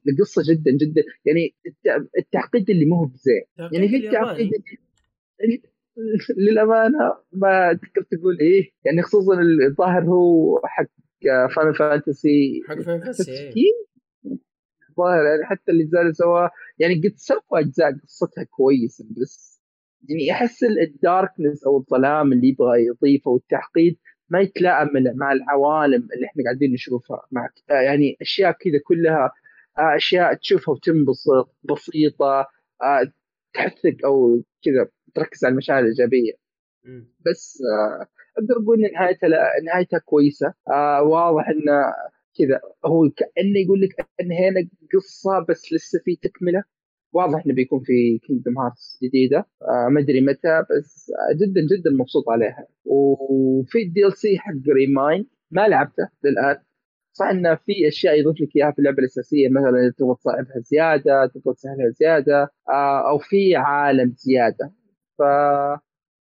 القصة 0.09 0.43
جدا 0.53 0.71
جدا. 0.71 1.03
يعني 1.25 1.55
التعقيد 2.19 2.71
اللي 2.71 2.85
مو 2.85 3.05
بزين. 3.05 3.43
يعني 3.73 3.89
في 3.89 3.97
التعقيد 3.97 4.51
للأمانة 6.37 7.15
ما 7.33 7.73
تقدر 7.73 8.07
تقول 8.11 8.39
إيه. 8.41 8.71
يعني 8.85 9.03
خصوصا 9.03 9.41
الظاهر 9.69 10.03
هو 10.03 10.61
حق 10.65 10.87
فان 11.57 11.73
فانتسي 11.73 12.63
حق 12.69 12.75
فان 12.75 13.01
فانتسي 13.01 13.53
الظاهر 14.99 15.25
يعني 15.25 15.45
حتى 15.45 15.73
اللي 15.73 15.87
زال 15.87 16.17
سوا 16.17 16.49
يعني 16.79 16.95
قد 16.95 17.15
سووا 17.17 17.61
أجزاء 17.61 17.93
قصتها 17.93 18.45
كويسة 18.45 19.05
بس 19.11 19.63
يعني 20.09 20.33
أحس 20.33 20.65
الداركنس 20.65 21.65
أو 21.65 21.79
الظلام 21.79 22.33
اللي 22.33 22.49
يبغى 22.49 22.87
يضيفه 22.87 23.31
والتعقيد 23.31 23.97
ما 24.29 24.41
يتلائم 24.41 24.89
مع 25.17 25.33
العوالم 25.33 26.09
اللي 26.15 26.27
إحنا 26.27 26.45
قاعدين 26.45 26.73
نشوفها 26.73 27.27
مع 27.33 27.49
يعني 27.69 28.17
أشياء 28.21 28.53
كذا 28.53 28.81
كلها 28.85 29.33
آه، 29.79 29.97
أشياء 29.97 30.35
تشوفها 30.35 30.75
وتنبسط 30.75 31.57
بسيطة 31.65 32.47
آه، 32.83 33.13
تحثك 33.55 34.05
أو 34.05 34.43
كذا 34.65 34.89
تركز 35.15 35.45
على 35.45 35.53
المشاعر 35.53 35.81
الإيجابية. 35.83 36.33
بس 37.27 37.59
آه، 37.63 38.07
أقدر 38.39 38.63
أقول 38.63 38.85
إن 38.85 38.93
نهايتها 38.93 39.29
نهايتها 39.65 39.99
كويسة. 39.99 40.55
واضح 41.03 41.49
انه 41.49 41.93
كذا 42.39 42.61
هو 42.87 43.11
كأنه 43.17 43.59
يقول 43.65 43.81
لك 43.83 44.09
انهينا 44.21 44.69
قصة 44.95 45.47
بس 45.49 45.73
لسه 45.73 45.99
في 46.05 46.17
تكملة. 46.17 46.65
واضح 47.13 47.43
إنه 47.47 47.55
بيكون 47.55 47.81
في 47.85 48.19
Kingdom 48.27 48.59
Hearts 48.59 48.99
جديدة. 49.05 49.39
آه 49.63 49.89
ما 49.91 50.01
أدري 50.01 50.21
متى 50.21 50.63
بس 50.71 51.11
جدا 51.41 51.61
جدا 51.61 51.91
مبسوط 52.01 52.29
عليها. 52.29 52.67
وفي 52.85 53.83
ال 53.83 54.17
DLC 54.19 54.39
حق 54.39 54.53
Re 54.75 54.92
Mind 54.92 55.27
ما 55.51 55.69
لعبته 55.69 56.09
للآن. 56.25 56.57
صح 57.13 57.27
إنه 57.27 57.55
في 57.55 57.89
أشياء 57.89 58.19
يضيف 58.21 58.41
لك 58.41 58.57
إياها 58.57 58.73
في 58.73 58.79
اللعبة 58.79 58.99
الأساسية 58.99 59.49
مثلا 59.49 59.93
تبغى 59.99 60.15
تصعبها 60.21 60.61
زيادة 60.61 61.27
تبغى 61.27 61.55
تسهلها 61.55 61.91
زيادة 61.91 62.51
آه 62.71 63.11
أو 63.11 63.19
في 63.19 63.57
عالم 63.57 64.15
زيادة. 64.19 64.73
ف 65.19 65.23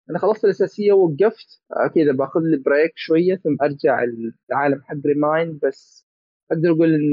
أنا 0.09 0.19
خلصت 0.19 0.45
الأساسية 0.45 0.91
ووقفت. 0.93 1.61
آه 1.71 1.87
كذا 1.95 2.11
باخذ 2.11 2.39
لي 2.41 2.57
break 2.57 2.91
شوية 2.95 3.35
ثم 3.35 3.55
أرجع 3.61 4.03
العالم 4.51 4.81
حق 4.81 4.95
Re 5.05 5.23
Mind 5.23 5.59
بس 5.63 6.07
أقدر 6.51 6.69
أقول 6.71 6.93
إن 6.93 7.11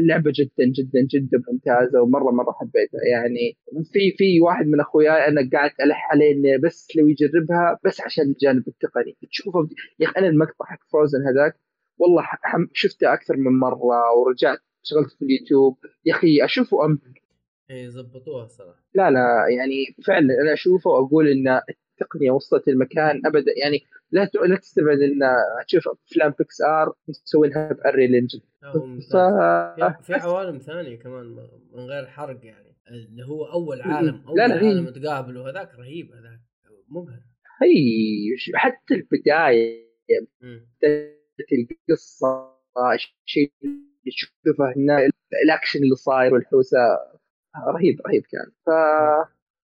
اللعبة 0.00 0.32
جدا 0.34 0.64
جدا 0.78 1.00
جدا 1.14 1.42
ممتازة 1.52 2.02
ومرة 2.02 2.30
مرة 2.30 2.52
حبيتها. 2.52 3.00
يعني 3.12 3.58
في 3.92 4.12
في 4.18 4.40
واحد 4.40 4.66
من 4.66 4.80
أخوياي 4.80 5.28
أنا 5.28 5.48
قاعد 5.52 5.70
ألح 5.84 6.08
عليه 6.12 6.32
إنه 6.34 6.58
بس 6.66 6.88
لو 6.96 7.08
يجربها 7.08 7.78
بس 7.84 8.00
عشان 8.00 8.24
الجانب 8.24 8.68
التقني. 8.68 9.16
تشوفه 9.30 9.68
يا 10.00 10.06
أخي 10.06 10.18
أنا 10.20 10.26
المقطع 10.28 10.64
حق 10.64 10.78
Frozen 10.92 11.18
هذاك 11.26 11.56
والله 11.98 12.22
شفته 12.74 13.12
أكثر 13.14 13.36
من 13.36 13.58
مرة 13.58 14.14
ورجعت 14.18 14.58
شغلت 14.82 15.10
في 15.18 15.24
اليوتيوب. 15.24 15.78
يا 16.04 16.12
أخي 16.14 16.44
أشوفه 16.44 16.84
امتع 16.84 17.19
اي 17.70 17.90
زبطوها 17.90 18.46
صراحة. 18.46 18.84
لا 18.94 19.10
لا 19.10 19.46
يعني 19.56 19.84
فعلا 20.06 20.40
أنا 20.42 20.52
أشوفه 20.52 20.90
وأقول 20.90 21.28
إن 21.28 21.60
التقنية 22.00 22.30
وصلت 22.30 22.68
المكان 22.68 23.26
ابدا. 23.26 23.52
يعني 23.62 23.80
لا 24.12 24.30
لا 24.46 24.56
تستبعد 24.56 24.98
إن 24.98 25.20
تشوف 25.68 25.88
أفلام 25.88 26.34
بيكس 26.38 26.60
ار 26.62 26.94
مسوينها 27.08 27.72
ب 27.72 27.78
Unreal 27.78 28.14
Engine 28.14 28.40
ف... 29.12 29.16
في 30.02 30.14
عوالم 30.14 30.58
ثانية 30.58 30.98
كمان 30.98 31.26
من 31.72 31.84
غير 31.84 32.06
حرق 32.06 32.46
يعني. 32.46 32.70
اللي 32.90 33.24
هو 33.26 33.44
أول 33.44 33.82
عالم 33.82 34.22
أول 34.28 34.38
لا 34.38 34.48
لا 34.48 34.54
عالم 34.54 34.90
تقابل 34.90 35.36
وهذاك 35.36 35.74
رهيب 35.74 36.12
هذاك 36.12 36.40
مبهر. 36.88 37.20
هي 37.62 38.54
حتى 38.54 38.94
البداية 38.94 39.90
القصة 41.52 42.60
الشيء 42.94 43.52
اللي 43.64 44.12
تشوفه 44.12 44.72
هنا 44.76 45.10
الأكشن 45.44 45.82
اللي 45.82 45.94
صاير 45.94 46.34
والحوسة 46.34 46.78
رهيب 47.56 48.00
رهيب 48.06 48.22
كان. 48.22 48.52
ف 48.66 48.70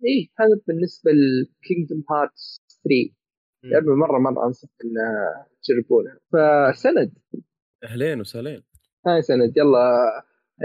إيه 0.06 0.30
هذا 0.40 0.62
بالنسبة 0.68 1.12
ل 1.12 1.23
Kingdom 1.23 2.04
Hearts 2.12 2.62
3 2.84 3.16
لعبه 3.64 3.96
مرة 3.96 4.20
مرة 4.20 4.48
أنصح 4.48 4.70
ان 4.84 4.94
تجربونها 5.64 6.20
فسند. 6.34 7.18
أهلين 7.84 8.20
وسهلين. 8.20 8.64
hi 9.08 9.22
سند. 9.22 9.58
يلا 9.58 9.98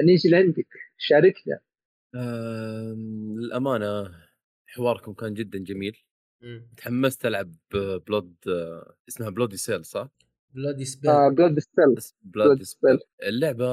نيجي 0.06 0.28
لعندك. 0.28 0.68
شاركنا. 0.98 1.60
آه 2.14 2.94
للأمانة 3.36 4.14
حواركم 4.66 5.12
كان 5.12 5.34
جدا 5.34 5.58
جميل. 5.58 5.96
تحمست 6.76 7.26
ألعب 7.26 7.54
Blood 8.06 8.34
اسمها 9.08 9.30
Bloody 9.30 9.56
Spell 9.56 9.84
صح؟ 9.84 10.08
Bloody 10.54 10.84
Spell 10.84 11.10
آه 11.10 11.28
Bloody 11.28 11.60
Spell 11.60 11.94
Bloody 12.22 12.64
Spell 12.64 12.98
اللعبة 13.22 13.66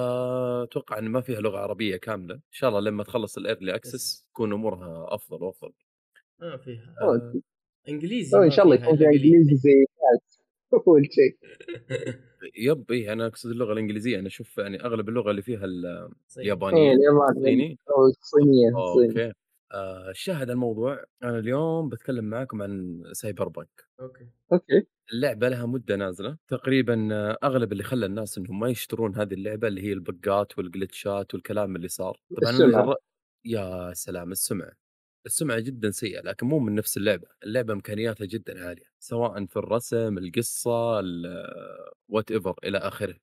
أتوقع 0.63 0.99
إن 0.99 1.09
ما 1.09 1.21
فيها 1.21 1.41
لغة 1.41 1.57
عربية 1.59 1.97
كاملة. 1.97 2.36
إن 2.36 2.41
شاء 2.51 2.69
الله 2.69 2.80
لما 2.82 3.03
تخلص 3.03 3.38
ال 3.38 3.44
early 3.44 3.75
access 3.75 4.25
تكون 4.34 4.53
أمورها 4.53 5.15
أفضل 5.15 5.43
وأفضل. 5.43 5.73
ما 6.39 6.57
فيها. 6.57 6.95
آه 7.01 7.34
إنجليزي 7.89 8.38
إن 8.38 8.51
شاء 8.51 8.65
الله 8.65 8.75
يكون 8.75 8.97
فيها 8.97 9.07
إنجليزي. 9.07 9.55
زي 9.55 9.86
أول 10.88 11.07
شيء. 11.11 11.38
yep 12.67 12.91
اي 12.91 13.13
أنا 13.13 13.27
أقصد 13.27 13.49
اللغة 13.49 13.73
الإنجليزية. 13.73 14.19
أنا 14.19 14.27
أشوف 14.27 14.57
يعني 14.57 14.86
أغلب 14.86 15.09
اللغة 15.09 15.32
اللي 15.32 15.41
فيها 15.41 15.65
اليابانية. 16.38 16.93
الصيني 17.30 17.77
أو 17.89 18.07
الصينيه 18.07 18.71
okay. 18.75 19.34
آه 19.72 20.11
شاهد 20.13 20.49
الموضوع. 20.49 21.05
أنا 21.24 21.39
اليوم 21.39 21.89
بتكلم 21.89 22.26
معاكم 22.26 22.61
عن 22.61 23.03
Cyberpunk 23.13 23.88
okay. 23.99 24.30
okay. 24.53 24.88
اللعبة 25.13 25.49
لها 25.49 25.65
مدة 25.65 25.95
نازلة. 25.95 26.38
تقريبا 26.47 27.09
أغلب 27.43 27.72
اللي 27.72 27.84
خلى 27.84 28.05
الناس 28.05 28.38
إنهم 28.38 28.59
ما 28.59 28.70
يشترون 28.70 29.15
هذه 29.15 29.34
اللعبة 29.34 29.67
اللي 29.67 29.82
هي 29.84 29.93
البقات 29.93 30.57
والجلتشات 30.57 31.34
والكلام 31.34 31.76
اللي 31.76 31.88
صار. 31.88 32.17
طبعا 32.41 32.51
السمعة. 32.51 32.95
يا 33.45 33.93
سلام 33.93 34.32
السمعة. 34.32 34.88
السمعة 35.26 35.59
جدا 35.59 35.91
سيئة 35.91 36.22
لكن 36.22 36.47
مو 36.47 36.59
من 36.59 36.76
نفس 36.76 36.97
اللعبة. 36.97 37.28
اللعبة 37.43 37.74
إمكانياتها 37.74 38.26
جدا 38.26 38.67
عالية 38.67 38.84
سواء 38.99 39.45
في 39.45 39.57
الرسم 39.57 40.17
القصة 40.17 41.01
whatever 42.09 42.55
إلى 42.63 42.78
آخره. 42.78 43.15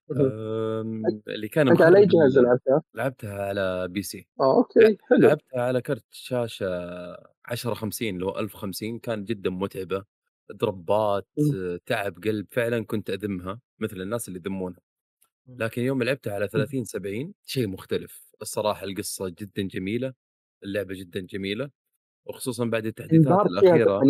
اللي 1.29 1.49
كان 1.49 1.69
أنت 1.69 1.83
على 1.83 1.99
أي 1.99 2.07
جهاز 2.07 2.39
لعبتها؟ 2.39 2.83
لعبتها 2.95 3.43
على 3.43 3.89
PC 3.89 4.29
آه 4.41 4.57
okay 4.57 4.97
حلو. 5.11 5.29
لعبتها 5.29 5.63
على 5.63 5.81
كرت 5.81 6.05
شاشة 6.11 6.67
1050 7.53 8.15
اللي 8.15 8.27
هو 8.27 8.39
1050 8.39 8.99
كان 8.99 9.25
جدا 9.25 9.51
متعبة. 9.51 10.05
دروبات 10.51 11.27
تعب 11.87 12.19
قلب 12.25 12.47
فعلا 12.51 12.85
كنت 12.85 13.11
أذمها 13.11 13.61
مثل 13.79 14.01
الناس 14.01 14.29
اللي 14.29 14.41
يذمونها. 14.47 14.81
لكن 15.49 15.83
يوم 15.83 16.03
لعبتها 16.03 16.35
على 16.35 16.49
30 16.49 16.85
70 16.85 17.35
شيء 17.45 17.67
مختلف. 17.69 18.27
الصراحة 18.43 18.85
القصة 18.85 19.29
جدا 19.29 19.63
جميلة 19.63 20.15
اللعبة 20.65 20.95
جدا 20.95 21.21
جميلة. 21.21 21.71
وخصوصا 22.27 22.65
بعد 22.65 22.87
التحديثات 22.87 23.47
الأخيرة 23.47 24.01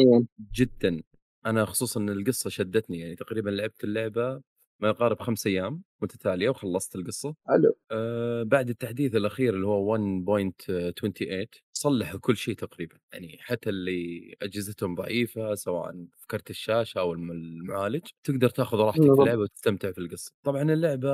جدا. 0.54 1.02
أنا 1.46 1.64
خصوصا 1.64 2.00
القصة 2.00 2.50
شدتني 2.50 3.00
يعني 3.00 3.14
تقريبا 3.16 3.50
لعبت 3.50 3.84
اللعبة 3.84 4.40
ما 4.80 4.88
يقارب 4.88 5.20
خمس 5.20 5.46
أيام 5.46 5.82
متتالية 6.02 6.48
وخلصت 6.48 6.96
القصة. 6.96 7.34
حلو. 7.48 7.76
آه 7.90 8.42
بعد 8.42 8.68
التحديث 8.70 9.14
الأخير 9.16 9.54
اللي 9.54 9.66
هو 9.66 9.84
1.28 9.86 11.62
صلحوا 11.72 12.20
كل 12.20 12.36
شيء 12.36 12.54
تقريبا 12.54 12.96
يعني 13.12 13.36
حتى 13.40 13.70
اللي 13.70 14.34
أجهزتهم 14.42 14.94
ضعيفة 14.94 15.54
سواء 15.54 15.92
في 15.92 16.26
كرت 16.30 16.50
الشاشة 16.50 16.98
أو 16.98 17.12
المعالج 17.12 18.02
تقدر 18.24 18.48
تاخذ 18.48 18.78
راحتك 18.78 19.02
في 19.02 19.08
اللعبة 19.08 19.40
وتستمتع 19.42 19.92
في 19.92 19.98
القصة. 19.98 20.32
طبعا 20.42 20.62
اللعبة 20.62 21.10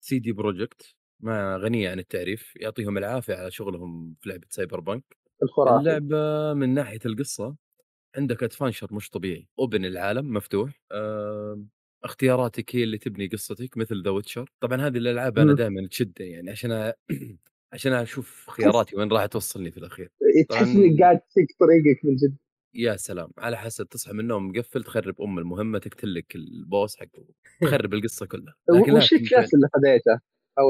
CD 0.00 0.32
Projekt 0.32 0.94
ما 1.20 1.56
غنية 1.56 1.90
عن 1.90 1.98
التعريف 1.98 2.56
يعطيهم 2.56 2.98
العافية 2.98 3.34
على 3.34 3.50
شغلهم 3.50 4.16
في 4.20 4.28
لعبة 4.28 4.46
Cyberpunk. 4.50 5.16
الخرافي. 5.42 5.80
اللعبة 5.80 6.54
من 6.54 6.74
ناحية 6.74 6.98
القصة 7.06 7.56
عندك 8.16 8.42
adventure 8.42 8.94
مش 8.94 9.10
طبيعي 9.10 9.48
open 9.58 9.84
العالم 9.84 10.32
مفتوح 10.32 10.80
أه 10.92 11.64
اختياراتك 12.04 12.76
هي 12.76 12.82
اللي 12.82 12.98
تبني 12.98 13.26
قصتك 13.26 13.76
مثل 13.76 14.02
The 14.02 14.10
Witcher 14.10 14.50
طبعا 14.60 14.80
هذه 14.80 14.98
الألعاب 14.98 15.38
أنا 15.38 15.52
دائما 15.52 15.86
تشدني 15.88 16.30
يعني 16.30 16.50
عشان 16.50 16.72
أ... 16.72 16.92
عشان 17.72 17.92
أشوف 17.92 18.50
خياراتي 18.50 18.96
وين 18.96 19.12
راح 19.12 19.26
توصلني 19.26 19.70
في 19.70 19.76
الأخير. 19.76 20.10
تحس 20.48 20.68
إنك 20.68 21.00
قاعد 21.00 21.20
تسيق 21.20 21.46
طريقك 21.60 22.04
من 22.04 22.16
جد. 22.16 22.36
يا 22.74 22.96
سلام 22.96 23.30
على 23.38 23.56
حسب 23.56 23.88
تصحى 23.88 24.12
من 24.12 24.20
النوم 24.20 24.48
مقفل 24.48 24.84
تخرب 24.84 25.22
أم 25.22 25.38
المهمة 25.38 25.78
تقتل 25.78 26.14
لك 26.14 26.36
ال 26.36 26.48
boss 26.48 26.96
حقه 26.96 27.24
تخرب 27.62 27.94
القصة 27.94 28.26
كلها. 28.26 28.54
وش 28.70 29.12
ال 29.12 29.19
class 29.19 29.54
اللي 29.54 29.68
خذيته؟ 29.74 30.20
أو 30.58 30.64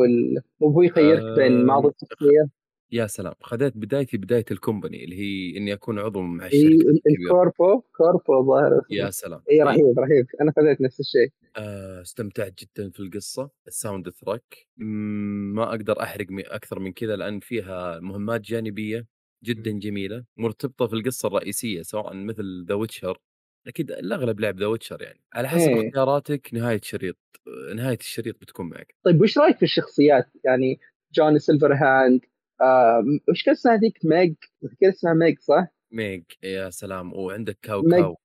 مو 0.61 0.71
هو 0.71 0.83
يخيرك 0.83 1.39
بين 1.39 1.61
آه، 1.61 1.65
ماضي 1.65 1.89
الشخصيه 1.89 2.49
يا 2.93 3.07
سلام 3.07 3.35
خذيت 3.41 3.77
بدايتي 3.77 4.17
بداية 4.17 4.45
ال 4.51 4.57
company 4.57 5.05
اللي 5.05 5.17
هي 5.17 5.57
إني 5.57 5.73
أكون 5.73 5.99
عضو 5.99 6.21
مع 6.21 6.47
الشركة 6.47 6.67
إيه 6.67 7.15
ال 7.25 7.34
corpo 7.34 7.81
corpo 7.81 8.47
ظاهر 8.47 8.81
يا 8.91 9.11
سلام. 9.11 9.43
إي 9.51 9.63
رهيب 9.63 9.99
رهيب. 9.99 10.27
أنا 10.41 10.53
خذيت 10.57 10.81
نفس 10.81 11.01
الشيء. 11.01 11.33
آه 11.57 12.03
استمتعت 12.03 12.55
جدا 12.59 12.91
في 12.91 13.01
القصة 13.01 13.51
ال 13.67 14.13
soundtrack. 14.13 14.67
ما 14.77 15.65
أقدر 15.69 16.03
أحرق 16.03 16.27
أكثر 16.33 16.79
من 16.79 16.93
كذا 16.93 17.17
لأن 17.17 17.41
فيها 17.41 18.01
مهمات 18.01 18.41
جانبية 18.41 19.07
جدا 19.45 19.71
جميلة 19.71 20.25
مرتبطة 20.37 20.87
في 20.87 20.93
القصة 20.93 21.27
الرئيسية 21.27 21.83
سواء 21.83 22.15
مثل 22.15 22.67
The 22.69 22.75
Witcher 22.75 23.19
أكيد 23.67 23.91
الأغلب 23.91 24.41
لعب 24.41 24.61
The 24.61 24.67
Witcher 24.67 25.03
يعني. 25.03 25.21
على 25.35 25.49
حسب 25.49 25.69
إيه. 25.69 25.87
اختياراتك 25.87 26.49
نهاية 26.53 26.79
الشريط 26.79 27.17
نهاية 27.75 27.99
الشريط 28.01 28.41
بتكون 28.41 28.69
معك. 28.69 28.95
طيب 29.05 29.21
وش 29.21 29.39
رأيك 29.39 29.57
في 29.57 29.63
الشخصيات؟ 29.63 30.27
يعني 30.45 30.81
Johnny 31.15 31.39
Silverhand 31.39 32.21
آه 32.61 33.05
وش 33.29 33.43
كان 33.45 33.55
اسمها 33.55 33.75
هذيك 33.75 33.99
ميج 34.05 34.35
كان 34.81 34.91
اسمها 34.91 35.15
ميج 35.15 35.39
صح؟ 35.39 35.67
ميج 35.93 36.23
يا 36.43 36.71
سلام. 36.71 37.13
وعندك 37.13 37.59
كاو 37.63 37.83
ميج. 37.83 38.01
كاو. 38.01 38.17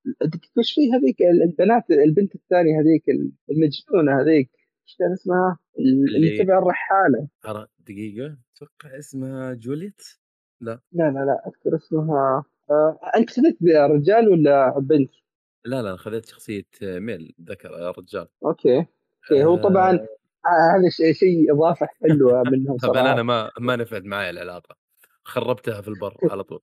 وش 0.58 0.72
في 0.74 0.92
هذيك 0.92 1.16
البنات 1.22 1.90
البنت 1.90 2.34
الثانية 2.34 2.80
هذيك 2.80 3.04
المجنونة 3.50 4.22
هذيك. 4.22 4.50
إيش 4.88 4.96
كان 4.98 5.12
اسمها؟ 5.12 5.58
اللي, 5.78 6.38
تبع 6.38 6.58
الرحالة. 6.58 7.28
دقيقة. 7.78 8.36
أتوقع 8.56 8.98
اسمها 8.98 9.54
جوليت؟ 9.54 10.02
لا. 10.60 10.80
لا 10.92 11.04
لا 11.10 11.24
لا 11.24 11.42
أذكر 11.46 11.76
اسمها. 11.76 12.44
آه، 12.70 13.00
أنت 13.16 13.30
خذيت 13.30 13.58
رجال 13.62 14.28
ولا 14.28 14.78
بنت؟ 14.78 15.10
لا 15.64 15.82
لا 15.82 15.96
خذيت 15.96 16.26
شخصية 16.26 16.66
male 16.82 17.34
ذكر 17.42 17.94
رجال. 17.98 18.28
okay. 18.44 18.76
okay 18.76 19.44
هو 19.44 19.56
طبعا 19.56 19.92
آه، 19.92 20.08
هذا 20.46 20.88
شيء 20.90 21.12
شيء 21.12 21.52
إضافة 21.52 21.86
حلوة 21.86 22.42
منهم 22.42 22.78
صراحة 22.78 22.94
طبعا 22.94 23.12
أنا 23.12 23.22
ما 23.22 23.50
ما 23.60 23.76
نفعت 23.76 24.02
معي 24.02 24.30
العلاقة. 24.30 24.76
خربتها 25.24 25.80
في 25.80 25.88
البر 25.88 26.16
على 26.32 26.44
طول. 26.44 26.60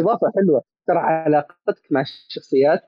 إضافة 0.00 0.32
حلوة. 0.36 0.62
ترى 0.86 0.98
علاقتك 0.98 1.82
مع 1.90 2.00
الشخصيات 2.00 2.80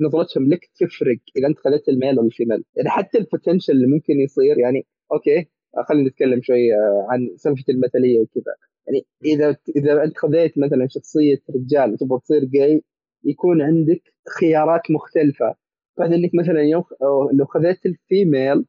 ونظرتهم 0.00 0.48
لك 0.48 0.70
تفرق 0.80 1.18
إذا 1.36 1.46
أنت 1.46 1.58
خذيت 1.58 1.88
ال 1.88 1.94
male 1.94 2.18
ولا 2.18 2.26
ال 2.26 2.31
female 2.31 2.64
يعني 2.76 2.88
حتى 2.88 3.18
ال 3.18 3.23
potential 3.23 3.72
اللي 3.72 3.86
ممكن 3.86 4.20
يصير 4.20 4.58
يعني 4.58 4.86
okay 5.12 5.50
خلينا 5.88 6.08
نتكلم 6.08 6.40
شوي 6.42 6.72
عن 7.10 7.36
سالفة 7.36 7.64
المثلية 7.68 8.20
وكذا. 8.20 8.54
يعني 8.86 9.06
إذا 9.24 9.56
إذا 9.76 10.04
أنت 10.04 10.18
خذيت 10.18 10.58
مثلا 10.58 10.86
شخصية 10.90 11.38
رجال 11.56 11.92
وتبغى 11.92 12.20
تصير 12.20 12.44
جاي 12.44 12.82
يكون 13.24 13.62
عندك 13.62 14.02
خيارات 14.40 14.90
مختلفة. 14.90 15.54
بعد 15.98 16.12
انك 16.12 16.30
مثلا 16.34 16.62
يوم 16.62 16.84
لو 17.32 17.46
خذيت 17.46 17.86
الفيميل 17.86 18.64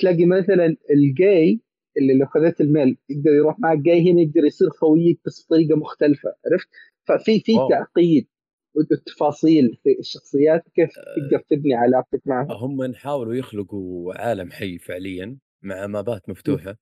تلاقي 0.00 0.26
مثلا 0.26 0.76
الجاي 0.90 1.60
اللي 1.96 2.18
لو 2.18 2.26
خذيت 2.26 2.60
الميل 2.60 2.96
يقدر 3.08 3.30
يروح 3.30 3.58
مع 3.58 3.72
الجاي 3.72 4.12
هنا 4.12 4.20
يقدر 4.20 4.44
يصير 4.44 4.70
خويك 4.70 5.20
بس 5.26 5.46
بطريقة 5.46 5.76
مختلفة 5.76 6.28
عرفت؟ 6.28 6.68
ففي 7.08 7.40
في 7.40 7.52
تعقيد 7.70 8.26
والتفاصيل 8.74 9.78
في 9.82 9.98
الشخصيات 9.98 10.62
كيف 10.74 10.90
تقدر 11.16 11.44
تبني 11.50 11.74
علاقتك 11.74 12.22
معهم. 12.26 12.50
هم 12.50 12.94
حاولوا 12.94 13.34
يخلقوا 13.34 14.14
عالم 14.14 14.50
حي 14.50 14.78
فعليا 14.78 15.38
مع 15.62 15.86
مابات 15.86 16.28
مفتوحة 16.28 16.76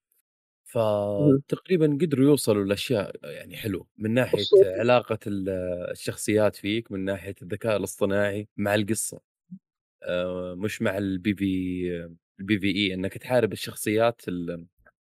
فتقريبا 0.64 1.98
قدروا 2.00 2.24
يوصلوا 2.24 2.64
لأشياء 2.64 3.12
يعني 3.24 3.56
حلوة. 3.56 3.86
من 3.98 4.14
ناحية. 4.14 4.44
علاقة 4.64 5.18
ال- 5.26 5.48
الشخصيات 5.90 6.56
فيك 6.56 6.92
من 6.92 7.04
ناحية 7.04 7.34
الذكاء 7.42 7.76
الاصطناعي 7.76 8.48
مع 8.56 8.74
القصة. 8.74 9.16
آه، 9.16 9.27
مش 10.56 10.82
مع 10.82 10.98
ال 10.98 11.34
PV 11.34 12.08
ال 12.40 12.58
PvE 12.58 12.94
إنك 12.94 13.18
تحارب 13.18 13.52
الشخصيات 13.52 14.28
ال- 14.28 14.66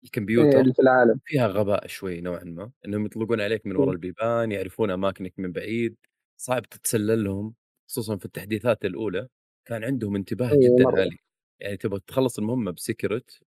الكمبيوتر 0.05 0.61
اللي 0.61 0.75
في 0.75 0.83
العالم. 0.83 1.21
فيها 1.25 1.47
غباء 1.49 1.87
شوي 1.87 2.21
نوعا 2.21 2.45
ما 2.45 2.71
إنهم 2.87 3.07
يطلقون 3.07 3.41
عليك 3.41 3.67
من 3.67 3.77
وراء 3.77 3.87
مم. 3.89 3.93
البيبان 3.93 4.53
يعرفون 4.53 4.91
أماكنك 4.91 5.35
من 5.39 5.53
بعيد. 5.53 5.97
صعب 6.37 6.63
تتسلل 6.63 7.25
لهم 7.25 7.55
خصوصا 7.89 8.17
في 8.17 8.25
التحديثات 8.25 8.85
الأولى. 8.85 9.29
كان 9.65 9.85
عندهم 9.85 10.17
انتباه 10.17 10.53
إيه، 10.53 10.59
جدا. 10.59 11.01
عالي. 11.01 11.17
يعني 11.61 11.77
تبغى 11.77 12.01
تخلص 12.07 12.39
المهمة 12.39 12.71
ب 12.71 12.81
secret 12.81 13.41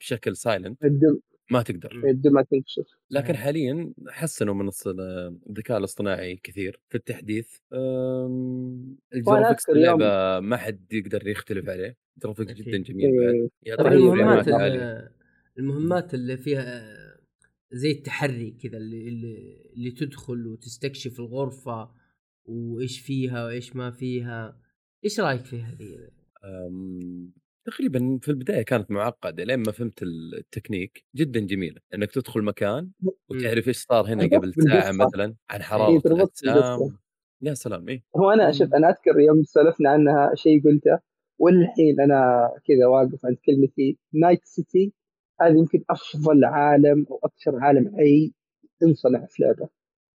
بشكل 0.00 0.36
silent 0.36 0.78
ما 1.50 1.62
تقدر. 1.62 2.02
لازم 2.04 2.32
ما 2.32 2.42
تنكشف. 2.42 2.86
لكن. 3.10 3.36
حاليا 3.36 3.92
حسنوا 4.08 4.54
من 4.54 4.70
الذكاء 5.48 5.78
الاصطناعي 5.78 6.36
كثير 6.36 6.80
في 6.88 6.94
التحديث. 6.94 7.56
ال 9.14 9.20
graphics 9.20 9.70
اللعبة 9.70 10.40
ما 10.40 10.56
حد 10.56 10.92
يقدر 10.92 11.28
يختلف 11.28 11.68
عليه. 11.68 11.96
graphics. 12.22 12.52
جدا 12.52 12.78
جميل 12.78 13.18
بعد. 13.18 13.34
إيه. 13.34 13.48
يعطيك 13.62 13.86
طبعا 13.86 13.94
المهمات 13.94 14.48
المهمات 15.58 16.14
اللي 16.14 16.36
فيها 16.36 16.96
زي 17.72 17.90
التحري 17.90 18.50
كذا 18.50 18.76
اللي, 18.76 19.08
اللي 19.08 19.62
اللي 19.76 19.90
تدخل 19.90 20.46
وتستكشف 20.46 21.20
الغرفة 21.20 21.90
وإيش 22.44 23.00
فيها 23.00 23.44
وإيش 23.44 23.76
ما 23.76 23.90
فيها. 23.90 24.60
إيش 25.04 25.20
رأيك 25.20 25.44
في 25.44 25.62
هذه؟ 25.62 26.10
تقريبا 27.66 28.18
في 28.22 28.28
البداية 28.28 28.62
كانت 28.62 28.90
معقدة 28.90 29.44
لين 29.44 29.58
ما 29.58 29.72
فهمت 29.72 30.02
التكنيك 30.02 31.04
جدا 31.16 31.40
جميلة 31.40 31.80
إنك 31.94 32.10
تدخل 32.10 32.42
مكان 32.42 32.90
وتعرف 33.30 33.68
إيش 33.68 33.76
صار 33.76 34.06
هنا 34.06 34.24
قبل 34.36 34.54
ساعة. 34.54 34.92
مثلا 34.92 35.34
عن 35.50 35.60
إيه، 35.60 35.66
حرارة 35.66 36.02
الاجسام. 36.06 36.98
يا 37.42 37.54
سلام 37.54 37.88
إيه. 37.88 38.02
هو 38.16 38.30
أنا 38.30 38.52
شوف 38.52 38.74
أنا 38.74 38.88
أذكر 38.88 39.20
يوم 39.20 39.42
سولفنا 39.42 39.90
عنها 39.90 40.34
شيء 40.34 40.64
قلته 40.64 40.98
والحين 41.38 42.00
أنا 42.00 42.50
كذا 42.66 42.86
واقف 42.86 43.26
عند 43.26 43.36
كلمتي 43.46 43.98
Night 44.14 44.40
City 44.44 44.92
هذه 45.40 45.58
يمكن 45.58 45.84
أفضل 45.90 46.44
عالم 46.44 47.06
أو 47.10 47.20
أكثر 47.24 47.56
عالم 47.60 47.96
حي 47.96 48.32
انصنع 48.82 49.26
في 49.26 49.42
لعبة. 49.42 49.68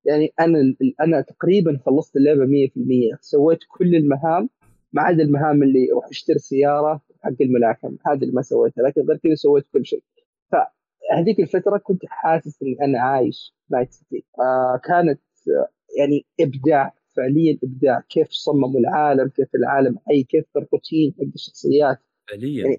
يعني 0.05 0.33
أنا 0.39 0.75
أنا 1.01 1.21
تقريبا 1.21 1.79
خلصت 1.85 2.15
اللعبة 2.15 2.45
100% 2.45 3.17
سويت 3.21 3.59
كل 3.69 3.95
المهام 3.95 4.49
ما 4.93 5.01
عدا 5.01 5.23
المهام 5.23 5.63
اللي 5.63 5.91
أروح 5.91 6.07
أشتري 6.07 6.39
سيارة 6.39 7.01
حق 7.21 7.41
الملاكمة 7.41 7.97
هذه 8.07 8.21
اللي 8.21 8.33
ما 8.33 8.41
سويتها 8.41 8.81
لكن 8.81 9.01
غير 9.01 9.17
كذا 9.17 9.35
سويت 9.35 9.65
كل 9.73 9.85
شيء. 9.85 10.03
فهذيك 10.51 11.39
الفترة 11.39 11.77
كنت 11.77 12.01
حاسس 12.05 12.61
إني 12.61 12.77
أنا 12.81 12.99
عايش 12.99 13.55
Night 13.69 13.91
City 13.91 14.25
آه 14.39 14.81
كانت 14.83 15.21
آه، 15.47 15.69
يعني 15.99 16.25
إبداع 16.39 16.93
فعليا 17.15 17.57
إبداع. 17.63 17.99
كيف 18.09 18.29
صمموا 18.29 18.79
العالم 18.79 19.29
كيف 19.29 19.55
العالم 19.55 19.99
حي 20.07 20.23
كيف 20.23 20.45
الروتين 20.57 21.13
حق 21.17 21.33
الشخصيات. 21.35 21.97
فعليا 22.29 22.65
يعني 22.65 22.77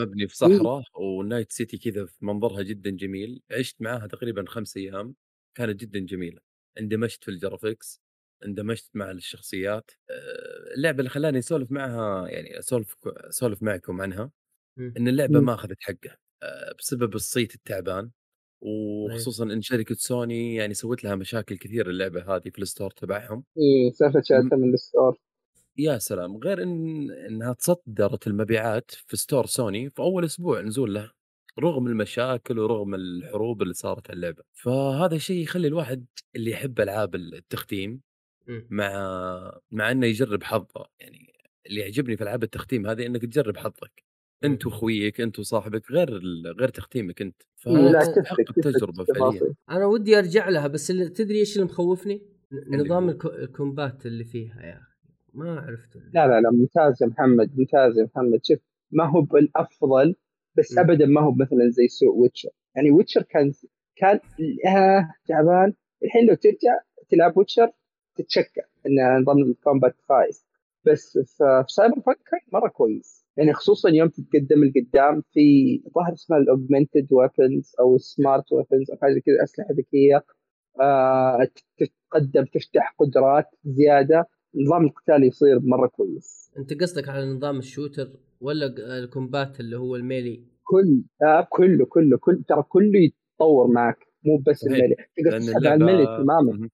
مبني 0.00 0.28
في 0.28 0.36
صحراء 0.36 0.82
و 1.00 1.09
Night 1.09 1.52
City 1.52 1.78
كذا 1.78 2.06
في 2.06 2.24
منظرها 2.24 2.62
جدا 2.62 2.90
جميل. 2.90 3.42
عشت 3.50 3.82
معاها 3.82 4.06
تقريبا 4.06 4.44
خمس 4.46 4.76
أيام 4.76 5.14
كانت 5.54 5.80
جدا 5.80 5.98
جميلة. 5.98 6.40
اندمجت 6.80 7.24
في 7.24 7.30
ال 7.30 7.37
graphics. 7.37 8.02
اندمجت 8.44 8.90
مع 8.94 9.10
الشخصيات 9.10 9.90
آه، 10.10 10.74
اللعبة 10.76 10.98
اللي 10.98 11.10
خلاني 11.10 11.38
أسولف 11.38 11.70
معها 11.72 12.28
يعني 12.28 12.58
أسولف 12.58 12.96
أسولف 13.06 13.62
معكم 13.62 14.00
عنها. 14.00 14.30
إن 14.78 15.08
اللعبة. 15.08 15.40
ما 15.40 15.54
أخذت 15.54 15.76
حقها 15.80 16.18
آه، 16.42 16.74
بسبب 16.78 17.14
الصيت 17.14 17.54
التعبان 17.54 18.10
وخصوصا 18.62 19.44
إن 19.44 19.62
شركة 19.62 19.94
سوني 19.94 20.54
يعني 20.54 20.74
سوت 20.74 21.04
لها 21.04 21.14
مشاكل 21.14 21.56
كثير 21.56 21.90
اللعبة 21.90 22.36
هذه 22.36 22.50
في 22.50 22.58
ال 22.58 22.63
store 22.63 22.90
تبعهم 22.90 23.44
إيه 23.58 23.92
سالفة 23.92 24.22
شالتها 24.24 24.56
من 24.56 24.74
ال 24.74 24.81
store 24.81 25.18
يا 25.76 25.98
سلام 25.98 26.36
غير 26.36 26.62
إن 26.62 27.10
إنها 27.10 27.52
تصدرت 27.52 28.26
المبيعات 28.26 28.90
في 28.90 29.16
store 29.16 29.46
سوني 29.46 29.90
في 29.90 30.02
أول 30.02 30.24
أسبوع 30.24 30.60
نزول 30.60 30.94
لها 30.94 31.12
رغم 31.58 31.86
المشاكل 31.86 32.58
ورغم 32.58 32.94
الحروب 32.94 33.62
اللي 33.62 33.74
صارت 33.74 34.10
على 34.10 34.16
اللعبة 34.16 34.42
فهذا 34.52 35.14
الشيء 35.16 35.42
يخلي 35.42 35.68
الواحد 35.68 36.06
اللي 36.36 36.50
يحب 36.50 36.80
ألعاب 36.80 37.14
التختيم. 37.14 38.00
مع 38.70 38.90
مع 39.70 39.90
إنه 39.90 40.06
يجرب 40.06 40.42
حظه. 40.42 40.86
يعني 41.00 41.32
اللي 41.66 41.80
يعجبني 41.80 42.16
في 42.16 42.22
ألعاب 42.22 42.42
التختيم 42.42 42.86
هذه 42.86 43.06
إنك 43.06 43.22
تجرب 43.22 43.56
حظك. 43.56 44.04
أنت 44.44 44.66
وأخويك 44.66 45.20
أنت 45.20 45.38
وصاحبك 45.38 45.90
غير 45.90 46.20
غير 46.58 46.68
تختيمك 46.68 47.22
أنت. 47.22 47.42
إيه، 47.66 47.72
لا 47.72 47.98
تفرق- 48.00 48.12
تفرق 48.14 48.22
تحقق 48.22 48.52
تفرق 48.52 48.72
تجربه 48.72 49.04
في 49.04 49.12
فعليا. 49.18 49.54
أنا 49.70 49.86
ودي 49.86 50.18
أرجع 50.18 50.48
لها 50.48 50.66
بس 50.66 50.90
اللي 50.90 51.08
تدري 51.08 51.38
إيش 51.38 51.56
اللي 51.56 51.64
مخوفني؟ 51.64 52.22
نظام 52.70 53.08
الكومبات 53.24 54.06
اللي 54.06 54.24
فيها 54.24 54.62
يا 54.62 54.72
أخي. 54.78 54.90
ما 55.34 55.60
عرفته 55.60 56.00
لا 56.14 56.26
لا 56.26 56.40
لا 56.40 56.50
ممتاز 56.50 57.02
يا 57.02 57.06
محمد 57.06 57.58
ممتاز 57.58 57.98
يا 57.98 58.04
محمد. 58.04 58.40
شوف 58.44 58.58
ما 58.90 59.04
هو 59.10 59.20
بالأفضل 59.22 60.14
بس 60.58 60.72
مم. 60.72 60.78
ابدا 60.78 61.06
ما 61.06 61.20
هو 61.20 61.34
مثلا 61.34 61.68
زي 61.68 61.88
The 61.88 62.14
Witcher. 62.16 62.48
يعني 62.76 62.90
Witcher 62.90 63.22
كان 63.22 63.52
كان 63.96 64.20
آه 64.66 65.10
تعبان. 65.28 65.74
الحين 66.04 66.26
لو 66.26 66.34
ترجع 66.34 66.78
تلعب 67.08 67.36
Witcher 67.36 67.70
تتشكى 68.22 68.60
إن 68.86 69.22
نظام 69.22 69.38
ال 69.38 69.46
combat 69.46 69.96
خايس. 70.08 70.46
بس 70.86 71.18
في 71.18 71.64
في 71.66 71.72
Cyberpunk 71.72 72.18
كان 72.30 72.40
مرة 72.52 72.68
كويس. 72.68 73.26
يعني 73.36 73.52
خصوصا 73.52 73.88
يوم 73.88 74.08
تتقدم 74.08 74.64
لقدام 74.64 75.22
في 75.32 75.78
ظاهر 75.94 76.12
اسمها 76.12 76.38
ال 76.38 76.45
augmented 76.45 77.06
weapons 77.10 77.72
أو 77.80 77.96
ال 77.96 78.05
smart 78.05 78.52
weapons 78.52 78.90
أو 78.90 78.96
حاجة 78.96 79.22
كذا 79.26 79.42
أسلحة 79.42 79.74
ذكية. 79.74 80.24
آه 80.80 81.48
تتقدم 81.76 82.44
تفتح 82.44 82.94
قدرات 82.98 83.46
زيادة. 83.64 84.28
نظام 84.54 84.84
القتال 84.84 85.24
يصير 85.24 85.60
مرة 85.60 85.86
كويس. 85.86 86.52
أنت 86.58 86.82
قصدك 86.82 87.08
على 87.08 87.26
نظام 87.26 87.58
ال 87.58 87.64
shooter 87.64 88.08
ولا 88.40 88.66
ال 88.98 89.07
combat 89.07 89.60
اللي 89.60 89.76
هو 89.76 89.96
ال 89.96 90.03
melee؟ 90.03 90.44
كل 90.62 91.02
آه 91.22 91.46
كله 91.50 91.86
كله 91.86 92.18
كل 92.18 92.42
ترى 92.48 92.62
كله 92.62 93.00
يتطور 93.00 93.66
معك. 93.66 94.06
مو 94.24 94.42
بس. 94.46 94.66
ال 94.66 94.71
melee 94.71 94.94
تقدر 95.16 95.38
تسحب 95.38 95.66
على 95.66 95.74
اللعبه 95.74 96.22
تماما. 96.22 96.68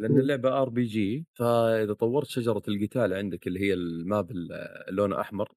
لأن. 0.00 0.18
اللعبة 0.18 0.62
RPG 0.62 1.26
فإذا 1.34 1.92
طورت 1.92 2.26
شجرة 2.26 2.62
القتال 2.68 3.12
عندك 3.14 3.46
اللي 3.46 3.60
هي 3.60 3.74
ال 3.74 3.88
map 3.88 4.30
ال- 4.30 4.52
اللون 4.88 5.12
أحمر 5.12 5.48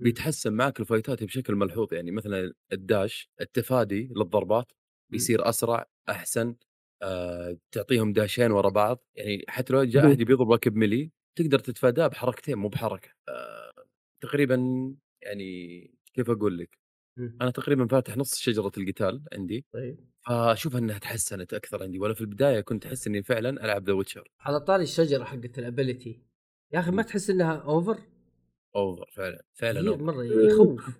بيتحسن 0.00 0.52
معك 0.52 0.80
ال 0.80 0.86
fight 0.86 1.18
ات 1.18 1.24
بشكل 1.24 1.54
ملحوظ. 1.54 1.94
يعني 1.94 2.10
مثلا 2.10 2.52
ال 2.72 2.84
dash 2.84 3.30
التفادي 3.40 4.12
للضربات 4.16 4.72
بيصير 5.12 5.48
أسرع 5.48 5.86
أحسن 6.08 6.56
آه، 7.02 7.58
تعطيهم 7.72 8.12
dash 8.12 8.37
ين 8.37 8.50
ورا 8.50 8.68
بعض. 8.68 9.04
يعني 9.16 9.44
حتى 9.48 9.72
لو 9.72 9.84
جاء. 9.84 10.06
أحد 10.06 10.16
بيضربك 10.22 10.68
ب 10.68 10.75
melee 10.75 11.10
تقدر 11.38 11.58
تتفاداه 11.58 12.06
بحركتين 12.06 12.58
مو 12.58 12.68
بحركة. 12.68 13.08
آه، 13.28 13.72
تقريبا 14.22 14.56
يعني 15.22 15.80
كيف 16.14 16.30
أقول 16.30 16.58
لك؟ 16.58 16.78
مم. 17.16 17.38
أنا 17.42 17.50
تقريبا 17.50 17.86
فاتح 17.86 18.16
نص 18.16 18.38
شجرة 18.38 18.72
القتال 18.78 19.22
عندي 19.32 19.64
طيب 19.72 19.96
فأشوف 20.26 20.76
إنها 20.76 20.98
تحسنت 20.98 21.54
أكثر 21.54 21.82
عندي 21.82 21.98
ولا 21.98 22.14
في 22.14 22.20
البداية 22.20 22.60
كنت 22.60 22.86
أحس 22.86 23.06
إني 23.06 23.22
فعلا 23.22 23.64
ألعب 23.64 23.86
The 23.86 23.92
Witcher 23.92 24.28
على 24.40 24.60
طاري 24.60 24.82
الشجرة 24.82 25.24
حقت 25.24 25.58
ال 25.58 25.66
ability 25.66 26.22
يا 26.72 26.78
أخي 26.78 26.90
ما 26.90 27.02
تحس 27.02 27.30
إنها 27.30 27.56
over؟ 27.56 27.98
over 28.76 29.06
فعلا 29.12 29.42
فعلا 29.54 29.80
كثير 29.80 29.92
over. 29.92 30.04
مرة 30.04 30.24
يخوف 30.52 30.98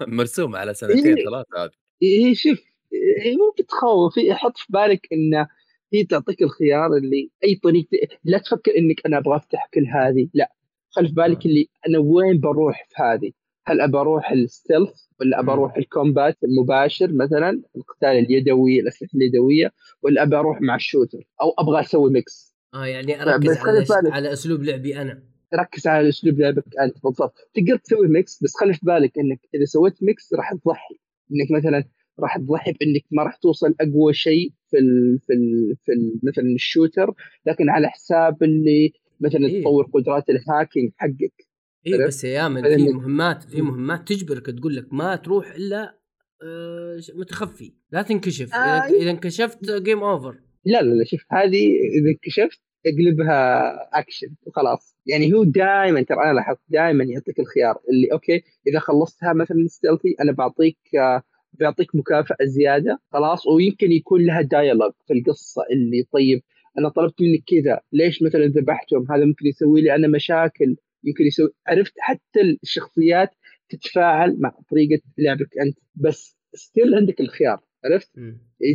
مرسومة 0.00 0.58
على 0.58 0.74
سنتين 0.74 1.16
إيه. 1.16 1.24
ثلاثة 1.24 1.64
هذه 1.64 1.70
إيه 2.02 2.34
شوف 2.34 2.58
إيه 2.92 3.36
ممكن 3.36 3.66
تخوف 3.66 4.18
إيه 4.18 4.32
حط 4.32 4.56
في 4.56 4.66
بالك 4.68 5.06
انه 5.12 5.48
هي 5.92 6.04
تعطيك 6.04 6.42
الخيار 6.42 6.96
اللي 6.96 7.30
أي 7.44 7.54
طريق 7.62 7.88
لا 8.24 8.38
تفكر 8.38 8.72
إنك 8.78 9.06
أنا 9.06 9.18
أبغى 9.18 9.36
أفتح 9.36 9.68
كل 9.74 9.86
هذه 9.86 10.28
لا 10.34 10.52
خلي 10.90 11.08
في 11.08 11.14
بالك 11.14 11.46
آه. 11.46 11.48
اللي 11.48 11.68
أنا 11.88 11.98
وين 11.98 12.40
بروح 12.40 12.86
في 12.88 13.02
هذه 13.02 13.32
هل 13.66 13.80
أبى 13.80 13.98
أروح 13.98 14.30
ال 14.30 14.39
stealth 14.39 15.04
ولا 15.20 15.40
أبى. 15.40 15.52
أروح 15.52 15.76
ال 15.76 15.85
combat 15.85 16.36
المباشر 16.44 17.12
مثلا 17.12 17.62
القتال 17.76 18.08
اليدوي 18.08 18.80
الأسلحة 18.80 19.10
اليدوية 19.14 19.72
ولا 20.02 20.22
أبى 20.22 20.36
أروح 20.36 20.60
مع 20.60 20.74
ال 20.74 20.80
shooter 20.80 21.18
أو 21.42 21.54
أبغى 21.58 21.80
أسوي 21.80 22.10
mix 22.10 22.54
آه 22.74 22.86
يعني 22.86 23.22
أركز 23.22 23.58
على. 23.58 24.10
على 24.12 24.32
أسلوب 24.32 24.62
لعبي 24.62 24.96
أنا 24.96 25.22
ركز 25.54 25.86
على 25.86 26.08
أسلوب 26.08 26.40
لعبك 26.40 26.64
أنت 26.80 27.04
بالضبط 27.04 27.34
تقدر 27.54 27.76
تسوي 27.76 28.08
mix 28.08 28.42
بس 28.42 28.56
خلي 28.56 28.74
في 28.74 28.80
بالك 28.82 29.18
إنك 29.18 29.40
إذا 29.54 29.64
سويت 29.64 30.02
mix 30.02 30.34
راح 30.34 30.52
تضحي 30.54 30.94
إنك 31.32 31.50
مثلا 31.58 31.84
راح 32.20 32.38
تضحي 32.38 32.72
بإنك 32.72 33.04
ما 33.10 33.22
راح 33.22 33.36
توصل 33.36 33.74
أقوى 33.80 34.14
شيء 34.14 34.52
في 34.70 34.78
ال 34.78 35.18
في 35.26 35.32
ال 35.32 35.76
في 35.84 35.92
ال 35.92 36.20
مثلا 36.22 36.44
ال 36.54 36.61
shooter 36.61 37.14
لكن 37.46 37.70
على 37.70 37.88
حساب 37.88 38.42
اللي 38.42 38.92
مثلا 39.20 39.46
إيه. 39.46 39.60
تطور 39.60 39.90
قدرات 39.94 40.30
ال 40.30 40.38
hacking 40.38 40.92
حقك 40.96 41.53
اي؟ 41.86 42.06
بس 42.06 42.24
يا 42.24 42.48
بعدين 42.48 42.86
في 42.86 42.92
مهمات 42.92 43.42
في 43.42 43.62
مهمات 43.62 44.08
تجبرك 44.08 44.46
تقول 44.46 44.76
لك 44.76 44.92
ما 44.92 45.16
تروح 45.16 45.54
إلا 45.54 45.98
آه، 46.42 47.00
متخفي 47.14 47.72
لا 47.92 48.02
تنكشف. 48.02 48.54
آه، 48.54 48.56
إذا 48.58 48.96
إذا 48.96 49.10
انكشفت 49.10 49.70
game 49.70 50.02
over 50.02 50.40
لا 50.64 50.82
لا 50.82 50.94
لا 50.94 51.04
شوف 51.04 51.24
هذه 51.30 51.66
إذا 51.66 52.10
انكشفت 52.10 52.60
اقلبها 52.86 53.72
اكشن 53.98 54.34
وخلاص. 54.46 54.96
يعني 55.06 55.32
هو 55.32 55.44
دائما 55.44 56.02
ترى 56.02 56.24
أنا 56.24 56.32
لاحظت 56.32 56.60
دائما 56.68 57.04
يعطيك 57.04 57.40
الخيار 57.40 57.78
اللي 57.90 58.12
okay 58.12 58.42
إذا 58.66 58.78
خلصتها 58.78 59.32
مثلا 59.32 59.66
stealthy 59.66 60.16
أنا 60.20 60.32
بعطيك 60.32 60.78
آه، 60.98 61.22
بيعطيك 61.52 61.94
مكافأة 61.94 62.44
زيادة 62.44 63.00
خلاص 63.12 63.46
ويمكن 63.46 63.92
يكون 63.92 64.26
لها 64.26 64.42
dialogue 64.42 64.92
في 65.06 65.12
القصة 65.12 65.62
اللي 65.72 66.04
طيب. 66.12 66.42
أنا 66.78 66.88
طلبت 66.88 67.14
منك 67.20 67.42
كذا 67.46 67.80
ليش 67.92 68.22
مثلا 68.22 68.46
ذبحتهم؟ 68.46 69.12
هذا 69.12 69.24
ممكن 69.24 69.46
يسوي 69.46 69.80
لي 69.80 69.94
أنا 69.94 70.08
مشاكل. 70.08 70.76
يمكن 71.04 71.24
يسوي 71.24 71.48
عرفت؟ 71.66 71.92
حتى 71.98 72.40
الشخصيات 72.62 73.30
تتفاعل 73.68 74.36
مع 74.40 74.54
طريقة 74.70 75.02
لعبك 75.18 75.58
أنت. 75.66 75.78
بس 75.94 76.36
still 76.54 76.94
عندك 76.94 77.20
الخيار 77.20 77.60
عرفت؟ 77.84 78.10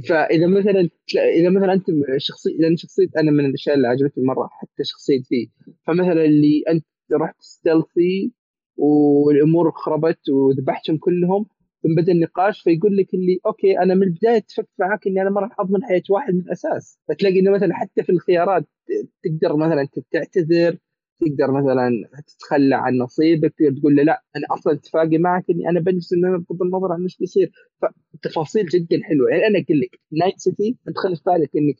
فإذا 0.07 0.47
مثلا 0.47 0.89
إذا 1.35 1.49
مثلا 1.49 1.73
أنت 1.73 1.85
شخصيه 2.17 2.57
لأن 2.59 2.77
شخصية 2.77 3.07
أنا 3.17 3.31
من 3.31 3.45
الأشياء 3.45 3.75
اللي 3.75 3.87
عجبتني 3.87 4.23
مرة 4.23 4.49
حتى 4.51 4.83
شخصية 4.83 5.21
فيه 5.21 5.47
فمثلا 5.87 6.25
اللي 6.25 6.63
أنت 6.69 6.85
رحت 7.13 7.35
stealthy 7.41 8.31
والأمور 8.77 9.71
خربت 9.71 10.29
وذبحتهم 10.29 10.97
كلهم 10.97 11.45
ثم 11.83 11.95
بدأ 12.01 12.11
النقاش 12.11 12.61
فيقول 12.61 12.97
لك 12.97 13.13
اللي 13.13 13.39
okay 13.45 13.79
أنا 13.79 13.95
من 13.95 14.03
البداية 14.03 14.37
اتفقت 14.37 14.69
معاك 14.79 15.07
إني 15.07 15.21
أنا 15.21 15.29
ما 15.29 15.41
راح 15.41 15.59
أضمن 15.59 15.83
حياة 15.83 16.01
واحد 16.09 16.33
من 16.33 16.41
الأساس. 16.41 16.99
فتلاقي 17.07 17.39
إنه 17.39 17.51
مثلا 17.51 17.73
حتى 17.73 18.03
في 18.03 18.11
الخيارات 18.11 18.65
تقدر 19.23 19.55
مثلا 19.55 19.87
تعتذر 20.11 20.77
تقدر 21.19 21.51
مثلا 21.51 21.89
تتخلى 22.27 22.75
عن 22.75 22.97
نصيبك 22.97 23.53
تقدر 23.57 23.79
تقول 23.79 23.95
له 23.95 24.03
لا 24.03 24.23
أنا 24.35 24.43
أصلا 24.53 24.73
اتفاقي 24.73 25.17
معك 25.17 25.45
إني 25.49 25.69
أنا 25.69 25.79
بجلس 25.79 26.13
ان 26.13 26.25
أنا 26.25 26.37
بغض 26.49 26.61
النظر 26.63 26.91
عن 26.91 27.03
إيش 27.03 27.17
بيصير. 27.17 27.51
فالتفاصيل 27.81 28.65
جدا 28.65 28.99
حلوة. 29.03 29.29
يعني 29.29 29.47
أنا 29.47 29.59
أقول 29.65 29.79
لك 29.79 29.99
Night 30.11 30.39
City 30.39 30.77
أنت 30.87 30.97
خلي 30.97 31.15
في 31.15 31.21
بالك 31.25 31.49
إنك 31.57 31.75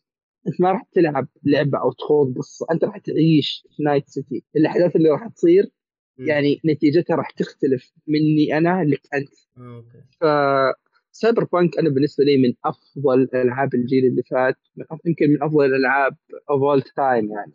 أنت 0.47 0.61
ما 0.61 0.71
راح 0.71 0.83
تلعب 0.91 1.27
لعبة 1.43 1.77
أو 1.81 1.91
تخوض 1.91 2.37
قصة. 2.37 2.65
أنت 2.71 2.83
راح 2.83 2.97
تعيش 2.97 3.67
في 3.77 3.83
Night 3.84 4.07
City 4.09 4.43
الأحداث 4.55 4.95
اللي 4.95 5.09
راح 5.09 5.27
تصير 5.27 5.63
يعني 6.17 6.59
نتيجتها 6.65 7.15
راح 7.15 7.31
تختلف 7.31 7.91
مني 8.07 8.57
أنا 8.57 8.83
لك 8.83 9.01
أنت. 9.13 9.29
okay. 9.57 9.97
ف 10.21 10.25
Cyberpunk 11.11 11.77
أنا 11.79 11.89
بالنسبة 11.89 12.23
لي 12.23 12.37
من 12.37 12.53
أفضل 12.65 13.27
ألعاب 13.33 13.73
الجيل 13.75 14.05
اللي 14.05 14.23
فات 14.31 14.55
يمكن 15.05 15.29
من 15.29 15.43
أفضل 15.43 15.65
الالعاب 15.65 16.15
of 16.49 16.61
all 16.61 16.82
time 16.82 17.32
يعني. 17.31 17.53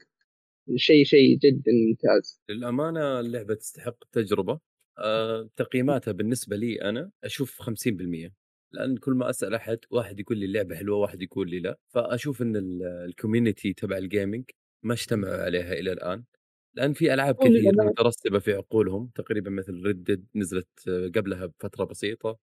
شيء 0.77 1.05
شيء 1.05 1.39
جدا 1.39 1.73
ممتاز. 1.89 2.41
للأمانة 2.49 3.21
اللعبة 3.21 3.55
تستحق 3.55 3.97
التجربة. 4.03 4.61
أه 4.99 5.49
تقييماتها 5.57 6.13
بالنسبة 6.13 6.57
لي 6.57 6.83
أنا 6.83 7.11
أشوف 7.25 7.63
50% 7.63 8.35
لأن 8.73 8.97
كل 8.97 9.13
ما 9.13 9.31
أسأل 9.31 9.55
أحد 9.55 9.79
واحد 9.91 10.21
يقول 10.21 10.39
لي 10.39 10.45
اللعبة 10.47 10.77
حلوة 10.77 10.97
واحد 10.99 11.23
يقول 11.23 11.51
لي 11.51 11.61
لا. 11.61 11.79
فأشوف 11.89 12.43
إن 12.43 12.57
ال 13.07 13.14
community 13.14 13.73
تبع 13.73 13.99
ال 13.99 14.05
gaming 14.05 14.45
ما 14.83 14.93
اجتمعوا 14.95 15.37
عليها 15.37 15.73
إلى 15.73 15.93
الآن. 15.93 16.25
لأن 16.75 16.93
في 16.93 17.15
ألعاب 17.15 17.35
كثير 17.35 17.73
مترسبة 17.77 18.39
في 18.39 18.53
عقولهم 18.55 19.11
تقريبا 19.15 19.51
مثل 19.51 19.73
Red 19.87 20.04
Dead 20.04 20.27
نزلت 20.35 20.69
قبلها 21.17 21.47
بفترة 21.47 21.85
بسيطة. 21.85 22.39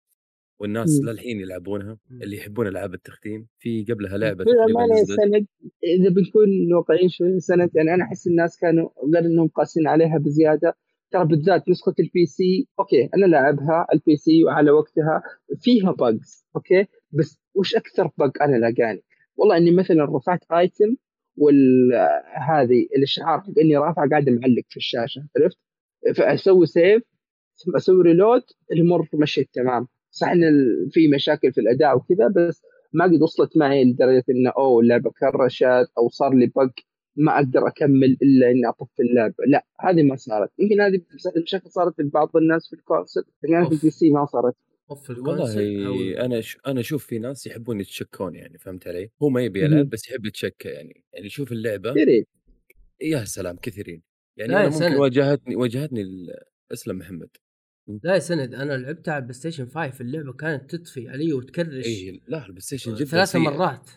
والناس 0.59 1.01
إمم. 1.01 1.11
للحين 1.11 1.41
يلعبونها 1.41 1.99
إمم. 2.11 2.23
اللي 2.23 2.37
يحبون 2.37 2.67
ألعاب 2.67 2.95
التختيم 2.95 3.47
في 3.59 3.85
قبلها 3.85 4.19
لعبة 4.19 4.45
تقريبا 4.45 5.05
سند 5.05 5.47
إذا 5.85 6.09
بنكون 6.09 6.73
واقعيين 6.73 7.09
شوي 7.09 7.41
سند 7.41 7.71
يعني 7.75 7.95
أنا 7.95 8.05
أحس 8.05 8.27
الناس 8.27 8.59
كانوا 8.59 8.89
غير 9.15 9.25
إنهم 9.25 9.49
قاسين 9.49 9.87
عليها 9.87 10.19
بزيادة 10.19 10.77
ترى 11.11 11.25
بالذات 11.25 11.69
نسخة 11.69 11.95
ال 12.01 12.27
PC 12.27 12.69
okay 12.79 13.09
أنا 13.17 13.27
لعبها 13.27 13.87
ال 13.95 14.17
PC 14.17 14.45
وعلى 14.45 14.71
وقتها 14.71 15.23
فيها 15.61 15.93
bugs 15.93 16.45
okay 16.57 16.87
بس 17.13 17.41
وش 17.55 17.77
أكثر 17.77 18.11
bug 18.19 18.31
أنا 18.41 18.57
لاقاني؟ 18.57 19.03
والله 19.37 19.57
إني 19.57 19.71
مثلا 19.71 20.17
رفعت 20.17 20.41
item 20.53 20.97
والهذه 21.37 22.87
الإشعار 22.97 23.41
حق 23.41 23.59
إني 23.59 23.77
رافع 23.77 24.09
قاعد 24.11 24.29
معلق 24.29 24.65
في 24.69 24.77
الشاشة 24.77 25.29
عرفت؟ 25.37 25.59
فأسوي 26.17 26.67
save 26.67 27.03
ثم 27.55 27.77
أسوي 27.77 28.03
reload 28.03 28.43
الأمور 28.73 29.09
مشيت 29.15 29.49
تمام 29.53 29.89
صح 30.17 30.29
إن 30.29 30.41
في 30.91 31.09
مشاكل 31.15 31.53
في 31.53 31.61
الأداء 31.61 31.97
وكذا 31.97 32.29
بس 32.29 32.63
ما 32.93 33.05
قد 33.05 33.23
وصلت 33.23 33.57
معي 33.57 33.85
لدرجة 33.85 34.25
إنه 34.31 34.53
أوه 34.59 34.81
اللعبه 34.81 35.11
كرشت 35.11 35.91
أو 35.99 36.09
صار 36.09 36.35
لي 36.35 36.47
bug 36.47 36.71
ما 37.17 37.37
أقدر 37.37 37.67
أكمل 37.67 38.17
إلا 38.23 38.51
إني 38.51 38.69
اطفي 38.69 39.03
اللعبه 39.03 39.35
لا 39.49 39.67
هذه 39.81 40.03
ما 40.03 40.17
صارت. 40.17 40.51
يمكن 40.59 40.81
هذه 40.81 41.01
المشاكل 41.37 41.71
صارت 41.71 42.01
لبعض 42.01 42.37
الناس 42.37 42.69
في 42.69 42.77
ال 42.77 42.82
console 42.82 43.23
لكن 43.43 43.69
في 43.69 43.75
ال 43.75 43.91
PC 43.91 44.11
ما 44.11 44.27
صارت. 44.27 44.55
والله 45.09 46.25
أنا 46.25 46.41
ش... 46.41 46.59
أنا 46.67 46.81
أشوف 46.81 47.07
في 47.07 47.19
ناس 47.19 47.47
يحبون 47.47 47.81
يتشكون 47.81 48.35
يعني 48.35 48.59
فهمت 48.59 48.89
علي؟ 48.89 49.11
هو 49.23 49.29
ما 49.29 49.43
يبي 49.43 49.65
يلعب 49.65 49.89
بس 49.89 50.11
يحب 50.11 50.27
يتشكى 50.27 50.69
يعني. 50.69 51.05
يعني 51.13 51.27
يشوف 51.27 51.53
اللعبة 51.53 51.93
كثيرين 51.93 52.25
يا 53.03 53.25
سلام 53.25 53.57
كثيرين. 53.57 54.03
يعني 54.37 54.57
أنا 54.57 54.69
ممكن 54.69 54.97
واجهتني 54.97 55.57
واجهتني 55.57 56.05
أسلم 56.73 56.99
محمد. 56.99 57.29
لا 57.89 58.15
يا 58.15 58.19
سند 58.19 58.55
أنا 58.55 58.73
لعبتها 58.73 59.13
على 59.13 59.21
ال 59.21 59.35
PlayStation 59.35 59.67
5 59.67 60.01
اللعبة 60.01 60.33
كانت 60.33 60.77
تطفي 60.77 61.09
علي 61.09 61.33
وتكرش. 61.33 61.87
اي 61.87 62.21
لا 62.29 62.43
ال 62.47 62.61
PlayStation 62.61 62.95
جدا 62.95 63.05
ثلاث 63.05 63.37
مرات. 63.37 63.91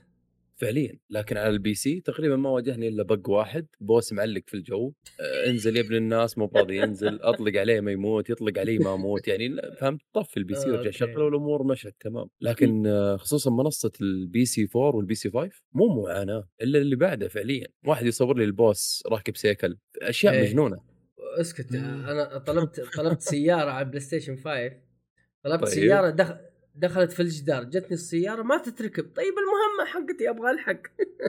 فعليا. 0.57 0.99
لكن 1.09 1.37
على 1.37 1.49
ال 1.49 1.73
PC 1.73 2.01
تقريبا 2.01 2.35
ما 2.35 2.49
واجهني 2.49 2.87
إلا 2.87 3.03
bug 3.03 3.29
واحد. 3.29 3.67
boss 3.79 4.13
معلق 4.13 4.41
في 4.47 4.53
الجو. 4.53 4.93
آه 5.19 5.49
انزل 5.49 5.75
يا 5.75 5.81
ابن 5.81 5.95
الناس 5.95 6.37
مو 6.37 6.51
راضي 6.55 6.77
ينزل 6.77 7.19
أطلق 7.21 7.59
عليه 7.59 7.81
ما 7.81 7.91
يموت 7.91 8.29
يطلق 8.29 8.59
علي 8.59 8.77
ما 8.77 8.93
أموت. 8.93 9.27
يعني 9.27 9.55
فهمت؟ 9.79 10.01
طف 10.13 10.37
ال 10.37 10.55
PC 10.55 10.69
ورجع 10.69 10.91
شغله 10.91 11.23
والامور 11.23 11.63
مشت 11.63 11.95
تمام. 11.99 12.27
لكن 12.41 12.83
آه 12.87 13.17
خصوصا 13.17 13.51
منصة 13.51 13.91
ال 14.01 14.45
PS 14.45 14.67
4 14.75 14.95
وال 14.95 15.15
PS 15.15 15.31
5 15.31 15.49
مو 15.73 16.01
معاناة. 16.03 16.49
إلا 16.61 16.79
اللي 16.79 16.95
بعده 16.95 17.27
فعليا. 17.27 17.67
واحد 17.85 18.05
يصور 18.05 18.37
لي 18.37 18.43
ال 18.43 18.55
boss 18.55 19.03
راكب 19.11 19.37
سيكل. 19.37 19.77
أشياء 20.01 20.33
إيه. 20.33 20.41
مجنونة. 20.41 20.88
اسكت 21.39 21.75
أنا 21.75 22.37
طلبت 22.37 22.79
طلبت 22.79 23.21
سيارة 23.21 23.71
على 23.71 23.85
ال 23.85 23.99
PlayStation 23.99 24.35
5 24.35 24.71
طلبت 25.43 25.63
طيب. 25.63 25.73
سيارة 25.73 26.09
دخل 26.09 26.37
دخلت 26.75 27.11
في 27.11 27.21
الجدار 27.21 27.63
جتني 27.63 27.93
السيارة 27.93 28.41
ما 28.41 28.57
تتركب. 28.57 29.03
طيب 29.15 29.33
المهمة 29.37 29.85
حقتي 29.85 30.29
أبغى 30.29 30.51
ألحق. 30.51 30.81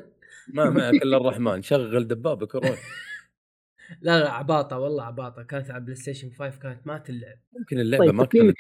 ما 0.55 0.71
معك 0.71 1.03
إلا 1.03 1.17
الرحمن. 1.17 1.63
شغل 1.63 2.09
دبابك 2.09 2.55
وروح. 2.55 2.79
لا 4.03 4.21
لا 4.21 4.31
عباطة 4.31 4.79
والله 4.79 5.05
عباطة. 5.05 5.43
كانت 5.43 5.71
على 5.71 5.79
ال 5.79 5.97
PlayStation 5.97 6.31
5 6.31 6.61
كانت 6.61 6.87
ما 6.87 6.99
تلعب. 6.99 7.39
ممكن 7.59 7.81
اللعبة 7.81 8.05
طيب 8.05 8.15
ما 8.15 8.25
كانت 8.25 8.57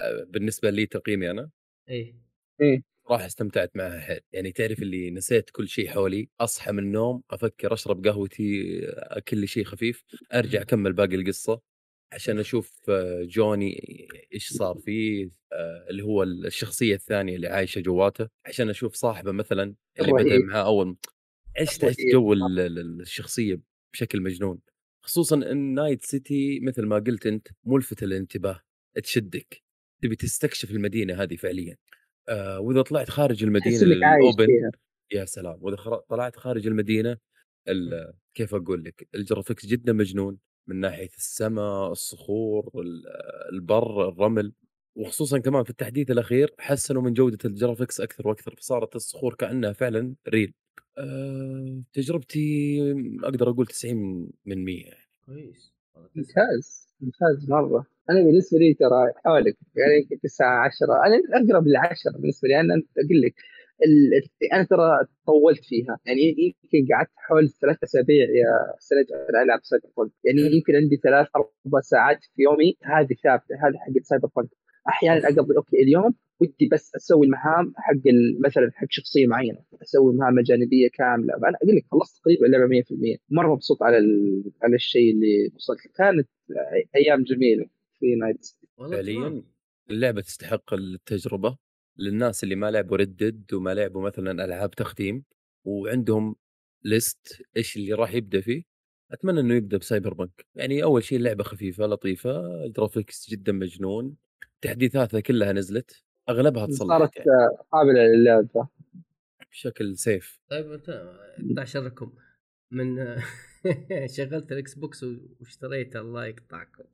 آه، 0.00 0.24
بالنسبة 0.28 0.70
لي 0.70 0.86
تقييمي 0.86 1.30
أنا. 1.30 1.50
إيه. 1.88 2.14
إيه. 2.60 2.82
راح 3.10 3.24
استمتعت 3.24 3.70
معها 3.76 4.00
حيل. 4.00 4.20
يعني 4.32 4.52
تعرف 4.52 4.82
اللي 4.82 5.10
نسيت 5.10 5.50
كل 5.50 5.68
شيء 5.68 5.88
حولي 5.88 6.28
أصحى 6.40 6.72
من 6.72 6.78
النوم 6.78 7.22
أفكر 7.30 7.72
أشرب 7.72 8.06
قهوتي 8.06 8.80
أكل 8.88 9.48
شيء 9.48 9.64
خفيف 9.64 10.04
أرجع 10.34 10.60
أكمل 10.60 10.92
باقي 10.92 11.14
القصة 11.14 11.60
عشان 12.12 12.38
أشوف 12.38 12.90
جوني 13.22 14.08
إيش 14.34 14.52
صار 14.52 14.78
فيه 14.78 15.30
آه، 15.52 15.86
اللي 15.90 16.02
هو 16.02 16.22
الشخصية 16.22 16.94
الثانية 16.94 17.36
اللي 17.36 17.48
عايشة 17.48 17.80
جواته 17.80 18.28
عشان 18.46 18.70
أشوف 18.70 18.94
صاحبه 18.94 19.32
مثلا 19.32 19.74
اللي 20.00 20.12
بدأ 20.12 20.38
معاه 20.38 20.62
أول 20.62 20.96
عشت 21.60 21.84
عشت 21.84 22.00
جو 22.12 22.32
الشخصية 22.32 23.60
بشكل 23.92 24.20
مجنون. 24.20 24.58
خصوصا 25.02 25.36
إن 25.36 25.74
Night 25.74 26.04
City 26.04 26.60
مثل 26.60 26.86
ما 26.86 26.98
قلت 26.98 27.26
أنت 27.26 27.48
ملفته 27.64 28.06
للانتباه 28.06 28.60
تشدك 29.02 29.62
تبي 30.02 30.16
تستكشف 30.16 30.70
المدينة 30.70 31.22
هذه 31.22 31.36
فعليا. 31.36 31.76
آه 32.28 32.60
وإذا 32.60 32.82
طلعت 32.82 33.10
خارج 33.10 33.44
المدينة 33.44 33.82
ال 33.82 33.95
open 33.95 34.46
يا 35.12 35.24
سلام 35.24 35.58
وإذا 35.60 35.76
طلعت 36.08 36.36
خارج 36.36 36.66
المدينة 36.66 37.16
كيف 38.34 38.54
أقول 38.54 38.84
لك 38.84 39.08
ال 39.14 39.20
graphics 39.20 39.66
جدا 39.66 39.92
مجنون 39.92 40.38
من 40.66 40.76
ناحية 40.80 41.10
السماء 41.16 41.92
الصخور 41.92 42.70
البر 43.52 44.08
الرمل 44.08 44.52
وخصوصا 44.96 45.38
كمان 45.38 45.64
في 45.64 45.70
التحديث 45.70 46.10
الأخير 46.10 46.54
حسنوا 46.58 47.02
من 47.02 47.12
جودة 47.14 47.38
ال 47.44 47.50
graphics 47.50 48.00
أكثر 48.00 48.28
وأكثر 48.28 48.54
فصارت 48.56 48.96
الصخور 48.96 49.34
كأنها 49.34 49.72
فعلا 49.72 50.14
real. 50.28 50.54
أه 50.98 51.82
تجربتي 51.92 52.80
أقدر 53.24 53.50
أقول 53.50 53.66
90 53.66 54.30
من 54.46 54.64
100 54.64 54.84
يعني. 54.84 55.08
كويس. 55.26 55.75
ممتاز 56.16 56.88
ممتاز 57.00 57.50
مرة. 57.50 57.86
أنا 58.10 58.22
بالنسبة 58.22 58.58
لي 58.58 58.74
ترى 58.74 59.12
حوالي 59.24 59.54
يعني 59.76 60.20
9 60.22 60.64
10 60.64 60.86
أنا 61.06 61.16
أقرب 61.34 61.66
ل 61.66 61.76
10 61.76 62.12
بالنسبة 62.12 62.48
لي. 62.48 62.60
أنا 62.60 62.74
أقول 62.74 63.20
لك 63.22 63.34
أنا 64.52 64.64
ترى 64.64 65.06
طولت 65.26 65.64
فيها. 65.64 65.98
يعني 66.06 66.20
يمكن 66.22 66.94
قعدت 66.94 67.10
حول 67.16 67.48
ثلاث 67.62 67.76
أسابيع 67.82 68.24
يا 68.24 68.74
سند 68.78 69.06
العب 69.44 69.60
Cyberpunk 69.62 70.12
يعني 70.24 70.56
يمكن 70.56 70.74
عندي 70.76 70.96
ثلاث 70.96 71.26
أربع 71.36 71.80
ساعات 71.80 72.18
في 72.36 72.42
يومي. 72.42 72.76
هذه 72.84 73.14
ثابتة 73.24 73.54
هذه 73.62 73.76
حقت 73.78 74.04
Cyberpunk 74.04 74.48
أحيانا 74.88 75.28
اقضي 75.28 75.56
okay 75.56 75.82
اليوم 75.82 76.14
ودي 76.40 76.68
بس 76.72 76.94
أسوي 76.96 77.26
المهام 77.26 77.72
حق 77.76 77.94
مثلا 78.46 78.70
حق 78.74 78.86
شخصية 78.90 79.26
معينة 79.26 79.58
أسوي 79.82 80.14
مهام 80.14 80.40
جانبية 80.40 80.88
كاملة. 80.88 81.34
فانا 81.34 81.58
أقول 81.62 81.76
لك 81.76 81.84
خلصت 81.90 82.20
تقريبا 82.22 82.46
اللعبة 82.46 82.66
100% 82.66 83.16
مرة 83.30 83.54
مبسوط 83.54 83.82
على 83.82 83.96
على 84.62 84.74
الشيء 84.74 85.12
اللي 85.12 85.50
وصلت 85.54 85.78
كانت 85.94 86.28
أيام 86.96 87.22
جميلة 87.22 87.66
في 87.98 88.14
Night. 88.14 88.46
فعليا 88.78 89.42
اللعبة 89.90 90.20
تستحق 90.20 90.74
التجربة 90.74 91.56
للناس 91.98 92.44
اللي 92.44 92.54
ما 92.54 92.70
لعبوا 92.70 92.96
Red 92.96 93.21
Dead 93.21 93.54
وما 93.54 93.74
لعبوا 93.74 94.02
مثلا 94.02 94.44
ألعاب 94.44 94.70
تختيم 94.70 95.24
وعندهم 95.64 96.36
list 96.84 97.42
إيش 97.56 97.76
اللي 97.76 97.92
راح 97.92 98.14
يبدأ 98.14 98.40
فيه. 98.40 98.62
أتمنى 99.12 99.40
إنه 99.40 99.54
يبدأ 99.54 99.76
ب 99.76 100.14
Cyberpunk 100.14 100.46
يعني 100.54 100.82
أول 100.82 101.02
شيء 101.04 101.18
اللعبة 101.18 101.44
خفيفة 101.44 101.86
لطيفة 101.86 102.64
ال 102.64 102.71
graphics 102.71 103.30
جدا 103.30 103.52
مجنون. 103.52 104.16
تحديثاتها 104.62 105.20
كلها 105.20 105.52
نزلت 105.52 106.02
أغلبها 106.28 106.66
تصلحت 106.66 106.88
صارت 106.88 107.16
يعني 107.16 107.28
قابلة 107.72 108.02
للعبه 108.02 108.68
بشكل 109.50 109.96
safe. 109.96 110.40
طيب 110.50 110.72
أنت 110.72 111.14
قطع 111.50 111.64
شركم 111.64 112.12
من 112.70 112.96
شغلت 114.16 114.52
ال 114.52 114.74
Xbox 114.74 115.04
واشتريته 115.40 116.00
الله 116.00 116.26
يقطعكم. 116.26 116.84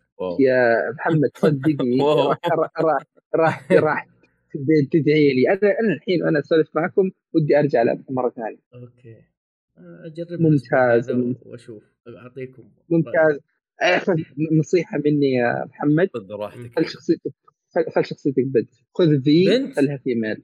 يا 0.41 0.91
محمد 0.91 1.31
صدقني. 1.37 1.99
راح 2.59 3.07
راح 3.35 3.73
راح 3.73 4.09
تدعي 4.93 5.35
لي. 5.35 5.49
أنا 5.49 5.81
أنا 5.81 5.93
الحين 5.95 6.23
وأنا 6.23 6.39
أسولف 6.39 6.77
معكم 6.77 7.11
ودي 7.35 7.59
أرجع 7.59 7.83
العبها 7.83 8.05
مرة 8.11 8.31
ثانية. 8.31 8.59
okay. 8.75 9.17
اجرب 9.79 10.41
ممتاز. 10.41 11.11
وأشوف 11.43 11.83
أعطيكم 12.09 12.71
ممتاز. 12.91 13.39
نصيحة 14.61 14.99
مني 14.99 15.33
يا 15.33 15.65
محمد. 15.65 16.09
خذ 16.15 16.31
راحتك 16.31 16.73
خل 16.77 16.89
شخصيتك 16.89 17.33
خل 17.95 18.05
شخصيتك 18.05 18.45
بنت. 18.45 18.71
خذ 18.95 19.23
V 19.23 19.47
بنت؟ 19.47 19.77
خلها 19.77 19.97
female 19.97 20.43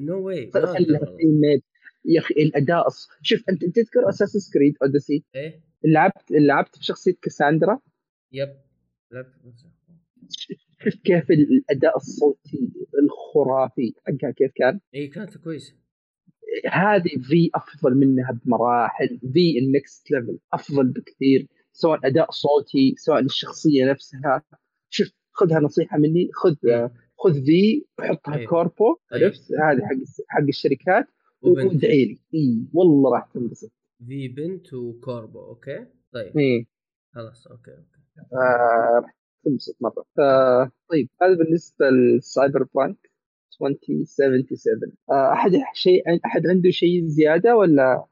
no 0.00 0.26
way 0.26 0.50
خلها 0.50 1.16
female 1.16 1.62
يا 2.04 2.20
أخي 2.20 2.34
الأداء 2.34 2.88
شوف 3.22 3.40
أنت 3.48 3.64
تذكر 3.64 4.08
Assassin's 4.08 4.50
Creed 4.54 4.74
Odyssey 4.82 5.24
إيه. 5.34 5.60
لعبت 5.84 6.30
لعبت 6.30 6.78
بشخصيه 6.78 7.14
كاساندرا؟ 7.22 7.80
yep. 8.32 8.48
لعبت 9.12 9.32
شوف 10.30 10.94
كيف 11.04 11.30
الأداء 11.30 11.96
الصوتي 11.96 12.72
الخرافي 13.02 13.94
حقها 14.06 14.30
كيف 14.30 14.52
كان. 14.54 14.80
اي 14.94 15.06
كانت 15.06 15.38
كويسة. 15.38 15.74
هذه 16.72 17.18
في 17.22 17.50
أفضل 17.54 17.94
منها 17.94 18.40
بمراحل. 18.44 19.18
في 19.32 19.58
ال 19.58 19.68
next 19.68 20.10
level 20.10 20.38
أفضل 20.52 20.88
بكثير. 20.88 21.46
سواء 21.78 22.06
أداء 22.06 22.30
صوتي 22.30 22.94
سواء 22.96 23.20
الشخصية 23.20 23.90
نفسها. 23.90 24.42
شوف 24.90 25.08
خذها 25.32 25.60
نصيحه 25.60 25.98
مني 25.98 26.28
خذ 26.32 26.56
إيه. 26.66 26.92
خذ 27.18 27.44
V 27.44 27.84
وحطها 27.98 28.36
إيه. 28.36 28.46
corpo 28.46 28.98
إيه. 29.12 29.24
عرفت؟ 29.24 29.52
هذه 29.52 29.80
حق 29.86 29.96
حق 30.28 30.42
الشركات 30.48 31.06
وادعي 31.42 32.04
لي. 32.04 32.18
إي 32.34 32.66
والله 32.72 33.14
راح 33.14 33.26
تنبسط. 33.34 33.72
V 34.06 34.28
بنت 34.28 34.74
و 34.74 34.85
corpo 34.85 35.40
okay؟ 35.40 35.86
طيب. 36.12 36.38
إي. 36.38 36.66
خلاص 37.14 37.46
okay 37.46 37.70
okay. 37.70 38.00
آه 38.32 39.00
راح 39.02 39.16
تنبسط 39.44 39.76
مرة. 39.80 40.04
آه 40.18 40.70
طيب 40.90 41.08
هذا 41.22 41.34
بالنسبة 41.34 41.90
لل 41.90 42.66
Cyberpunk 42.74 43.10
2077 43.62 44.92
آه 45.10 45.32
أحد 45.32 45.50
شيء 45.74 46.02
أحد 46.26 46.46
عنده 46.46 46.70
شيء 46.70 47.06
زيادة 47.06 47.56
ولا؟ 47.56 48.06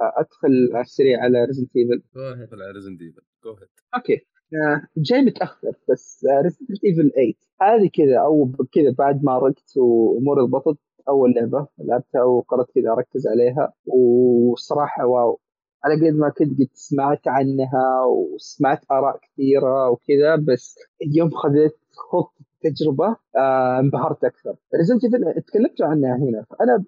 أدخل 0.00 0.70
على 0.72 0.82
السريع 0.82 1.22
على 1.22 1.44
Resident 1.44 1.76
Evil 1.76 2.02
go 2.16 2.20
ahead 2.22 2.48
طلع 2.48 2.70
Resident 2.70 2.96
Evil 2.96 3.22
go 3.44 3.50
ahead 3.50 3.68
okay. 3.94 4.26
آه 4.54 4.82
جاي 4.96 5.22
متأخر 5.22 5.72
بس 5.90 6.26
Resident 6.42 6.70
Evil 6.84 7.10
8 7.14 7.32
هذه 7.60 7.90
كذا 7.94 8.18
أو 8.18 8.52
كذا 8.72 8.90
بعد 8.98 9.24
ما 9.24 9.38
رقت 9.38 9.76
وأموري 9.76 10.42
ضبطت 10.42 10.78
أول 11.08 11.32
لعبة 11.36 11.66
لعبتها 11.78 12.22
وقررت 12.22 12.70
كذا 12.74 12.90
أركز 12.92 13.26
عليها 13.26 13.72
وصراحة 13.86 15.06
wow. 15.06 15.40
على 15.84 15.94
قد 16.06 16.14
ما 16.14 16.28
كنت 16.28 16.58
قد 16.60 16.68
سمعت 16.72 17.28
عنها 17.28 18.04
وسمعت 18.04 18.80
آراء 18.90 19.18
كثيرة 19.22 19.90
وكذا 19.90 20.36
بس 20.36 20.78
اليوم 21.02 21.30
خذيت 21.30 21.76
خط 22.10 22.34
التجربة 22.64 23.16
آه 23.36 23.78
انبهرت 23.78 24.24
أكثر. 24.24 24.56
Resident 24.76 25.04
Evil 25.04 25.42
تكلمت 25.42 25.82
عنها 25.82 26.16
هنا. 26.16 26.44
فانا 26.50 26.84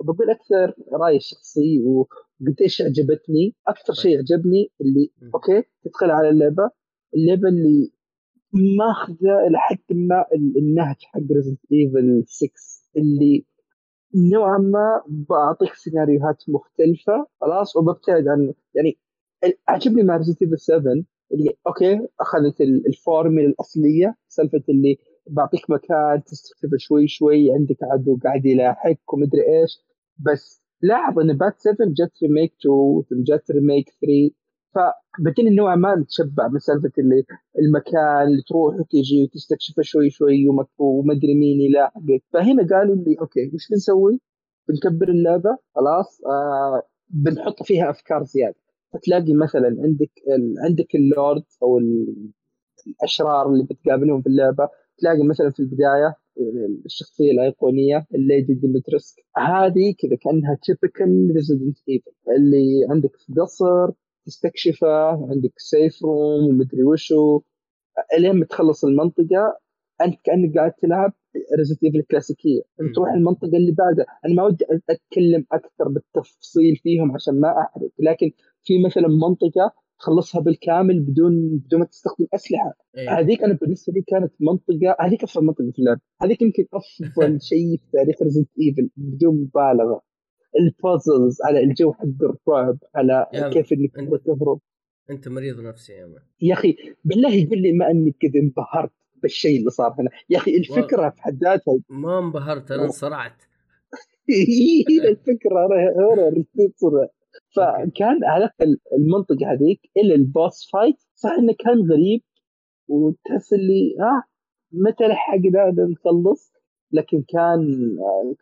بقول 0.00 0.30
أكثر 0.30 0.74
رأيي 0.92 1.16
الشخصي 1.16 1.82
وقديش 1.84 2.82
عجبتني. 2.82 3.54
أكثر 3.68 3.92
شيء 3.92 4.18
عجبني 4.18 4.70
اللي. 4.80 5.10
okay 5.34 5.62
تدخل 5.84 6.10
على 6.10 6.28
اللعبة. 6.28 6.70
اللعبة 7.16 7.48
اللي 7.48 7.92
ماخذة 8.78 9.46
إلى 9.48 9.58
حد 9.58 9.78
ما 9.90 10.24
ال- 10.34 10.58
النهج 10.58 10.96
حق 11.02 11.20
Resident 11.32 11.60
Evil 11.72 12.24
6 12.26 12.50
اللي 12.96 13.44
نوعا 14.32 14.58
ما 14.58 15.02
بعطيك 15.08 15.74
سيناريوهات 15.74 16.42
مختلفة 16.48 17.26
خلاص 17.40 17.76
وببتعد 17.76 18.28
عن 18.28 18.52
يعني 18.74 18.98
عجبني 19.68 20.02
مع 20.02 20.16
Resident 20.16 20.42
Evil 20.42 20.58
7 20.58 20.92
اللي 21.32 21.56
okay 21.66 22.08
أخذت 22.20 22.60
ال- 22.60 22.86
الفورميلا 22.86 23.48
الأصلية 23.48 24.16
سالفة 24.28 24.62
اللي 24.68 24.98
بعطيك 25.26 25.70
مكان 25.70 26.22
تستكشفه 26.24 26.76
شوي 26.78 27.08
شوي 27.08 27.52
عندك 27.52 27.76
عدو 27.82 28.18
قاعد 28.24 28.46
يلاحقك 28.46 29.12
ومدري 29.12 29.40
إيش. 29.60 29.78
بس 30.26 30.62
لاحظ 30.82 31.18
إن 31.18 31.36
part 31.36 31.60
7 31.60 31.76
جت 31.88 32.12
remake 32.22 32.54
2 32.60 33.22
جت 33.24 33.50
remake 33.50 33.86
3 34.00 34.30
فبدينا 34.74 35.50
نوعا 35.50 35.76
ما 35.76 35.94
نتشبع 35.94 36.48
من 36.48 36.58
سالفه 36.58 36.92
اللي 36.98 37.24
المكان 37.58 38.26
اللي 38.28 38.42
تروح 38.48 38.74
وتجي 38.80 39.22
وتستكشفه 39.24 39.82
شوي 39.82 40.10
شوي 40.10 40.46
ومدري 40.78 41.34
مين 41.34 41.60
يلاحقك 41.60 42.22
فهنا 42.32 42.66
قالوا 42.70 42.96
لي 42.96 43.16
okay 43.20 43.50
وش 43.54 43.68
بنسوي؟ 43.70 44.20
بنكبر 44.68 45.08
اللعبة 45.08 45.58
خلاص 45.74 46.20
آه 46.26 46.82
بنحط 47.08 47.62
فيها 47.62 47.90
أفكار 47.90 48.24
زيادة 48.24 48.56
فتلاقي 48.92 49.34
مثلا 49.34 49.76
عندك. 49.84 50.10
عندك 50.64 50.94
اللورد 50.94 51.44
أو 51.62 51.78
ال- 51.78 52.30
الأشرار 52.86 53.46
اللي 53.52 53.64
بتقابلهم 53.64 54.22
في 54.22 54.26
اللعبة 54.28 54.68
تلاقي 54.98 55.22
مثلا 55.22 55.50
في 55.50 55.60
البداية 55.60 56.16
الشخصية 56.86 57.30
الأيقونية 57.32 58.06
ال 58.14 58.22
Lady 58.22 58.54
Dimitrescu. 58.54 59.16
هذه 59.36 59.94
كذا 59.98 60.16
كأنها 60.20 60.58
typical 60.62 61.32
Resident 61.34 61.78
Evil 61.88 62.10
اللي 62.36 62.86
عندك 62.90 63.16
في 63.16 63.32
قصر 63.40 63.90
تستكشفه 64.26 65.10
عندك 65.30 65.52
safe 65.56 66.04
room 66.04 66.44
ومدري 66.48 66.84
وشو. 66.84 67.40
إلين 68.18 68.32
ما 68.32 68.44
تخلص 68.44 68.84
المنطقة 68.84 69.58
أنت 70.04 70.14
كأنك 70.24 70.56
قاعد 70.56 70.72
تلعب 70.72 71.12
Resident 71.58 71.84
Evil 71.84 72.02
كلاسيكيه 72.10 72.62
مم. 72.78 72.86
انت 72.86 72.94
تروح 72.96 73.12
المنطقة 73.12 73.56
اللي 73.56 73.72
بعدها. 73.72 74.06
أنا 74.26 74.34
ما 74.34 74.44
ودي 74.44 74.64
أتكلم 74.90 75.46
أكثر 75.52 75.88
بالتفصيل 75.88 76.76
فيهم 76.76 77.12
عشان 77.12 77.40
ما 77.40 77.48
أحرق 77.60 77.90
لكن 77.98 78.30
في 78.62 78.82
مثلا 78.84 79.08
منطقة 79.08 79.72
تخلصها 80.00 80.40
بالكامل 80.40 81.00
بدون 81.00 81.58
بدون 81.58 81.80
ما 81.80 81.86
تستخدم 81.86 82.26
أسلحة. 82.34 82.72
إيه. 82.96 83.18
هذيك 83.18 83.42
أنا 83.42 83.54
بالنسبة 83.54 83.92
لي 83.92 84.02
كانت 84.02 84.32
منطقة 84.40 84.96
هذيك 85.00 85.22
أفضل 85.22 85.44
منطقة 85.46 85.70
في 85.72 85.78
اللعبه 85.78 86.00
هذيك 86.22 86.42
يمكن 86.42 86.66
أفضل 86.74 87.40
شيء 87.50 87.76
في 87.76 87.84
تاريخ 87.92 88.22
Resident 88.22 88.48
Evil 88.60 88.90
بدون 88.96 89.34
مبالغة. 89.40 90.02
ال 90.60 90.70
puzzles 90.70 91.42
على 91.44 91.60
الجو 91.60 91.92
حق 91.92 92.04
الرعب 92.22 92.78
على 92.94 93.26
كيف 93.52 93.72
إنك 93.72 93.90
أنت- 93.98 94.22
تهرب. 94.24 94.60
أنت 95.10 95.28
مريض 95.28 95.60
نفسي 95.60 95.92
يا 95.92 96.06
man. 96.06 96.22
يا 96.42 96.54
أخي 96.54 96.76
بالله 97.04 97.34
يقول 97.34 97.58
لي 97.62 97.72
ما 97.72 97.90
انك 97.90 98.14
كذا 98.20 98.40
انبهرت 98.40 98.92
بالشيء 99.22 99.58
اللي 99.58 99.70
صار 99.70 99.94
هنا. 99.98 100.10
يا 100.30 100.38
أخي 100.38 100.56
الفكرة 100.56 101.10
في 101.10 101.22
حد 101.22 101.44
ذاتها 101.44 101.78
ما 101.90 102.18
انبهرت 102.18 102.70
أنا 102.70 102.84
انصرعت. 102.84 103.42
الفكرة 105.08 105.68
horror 106.00 106.44
فكان 107.56 108.24
على 108.24 108.50
المنطقة 108.98 109.52
هذيك 109.52 109.80
إلى 109.96 110.14
ال 110.14 110.25
boss 110.25 110.70
fight 110.72 110.96
صح 111.14 111.30
إنه 111.38 111.54
كان 111.58 111.90
غريب 111.92 112.20
وتحس 112.88 113.52
اللي 113.52 113.96
ها 114.00 114.24
متى 114.72 115.04
لحقنا 115.04 115.86
نخلص؟ 115.90 116.52
لكن 116.92 117.22
كان 117.28 117.58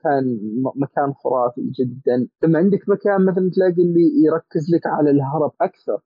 كان 0.05 0.25
م- 0.63 0.83
مكان 0.83 1.13
خرافي 1.15 1.61
جدا. 1.81 2.29
لما 2.43 2.59
عندك 2.59 2.89
مكان 2.89 3.25
مثلا 3.27 3.51
تلاقي 3.55 3.83
اللي 3.83 4.07
يركز 4.27 4.75
لك 4.75 4.87
على 4.87 5.11
الهرب 5.11 5.53
أكثر 5.61 5.99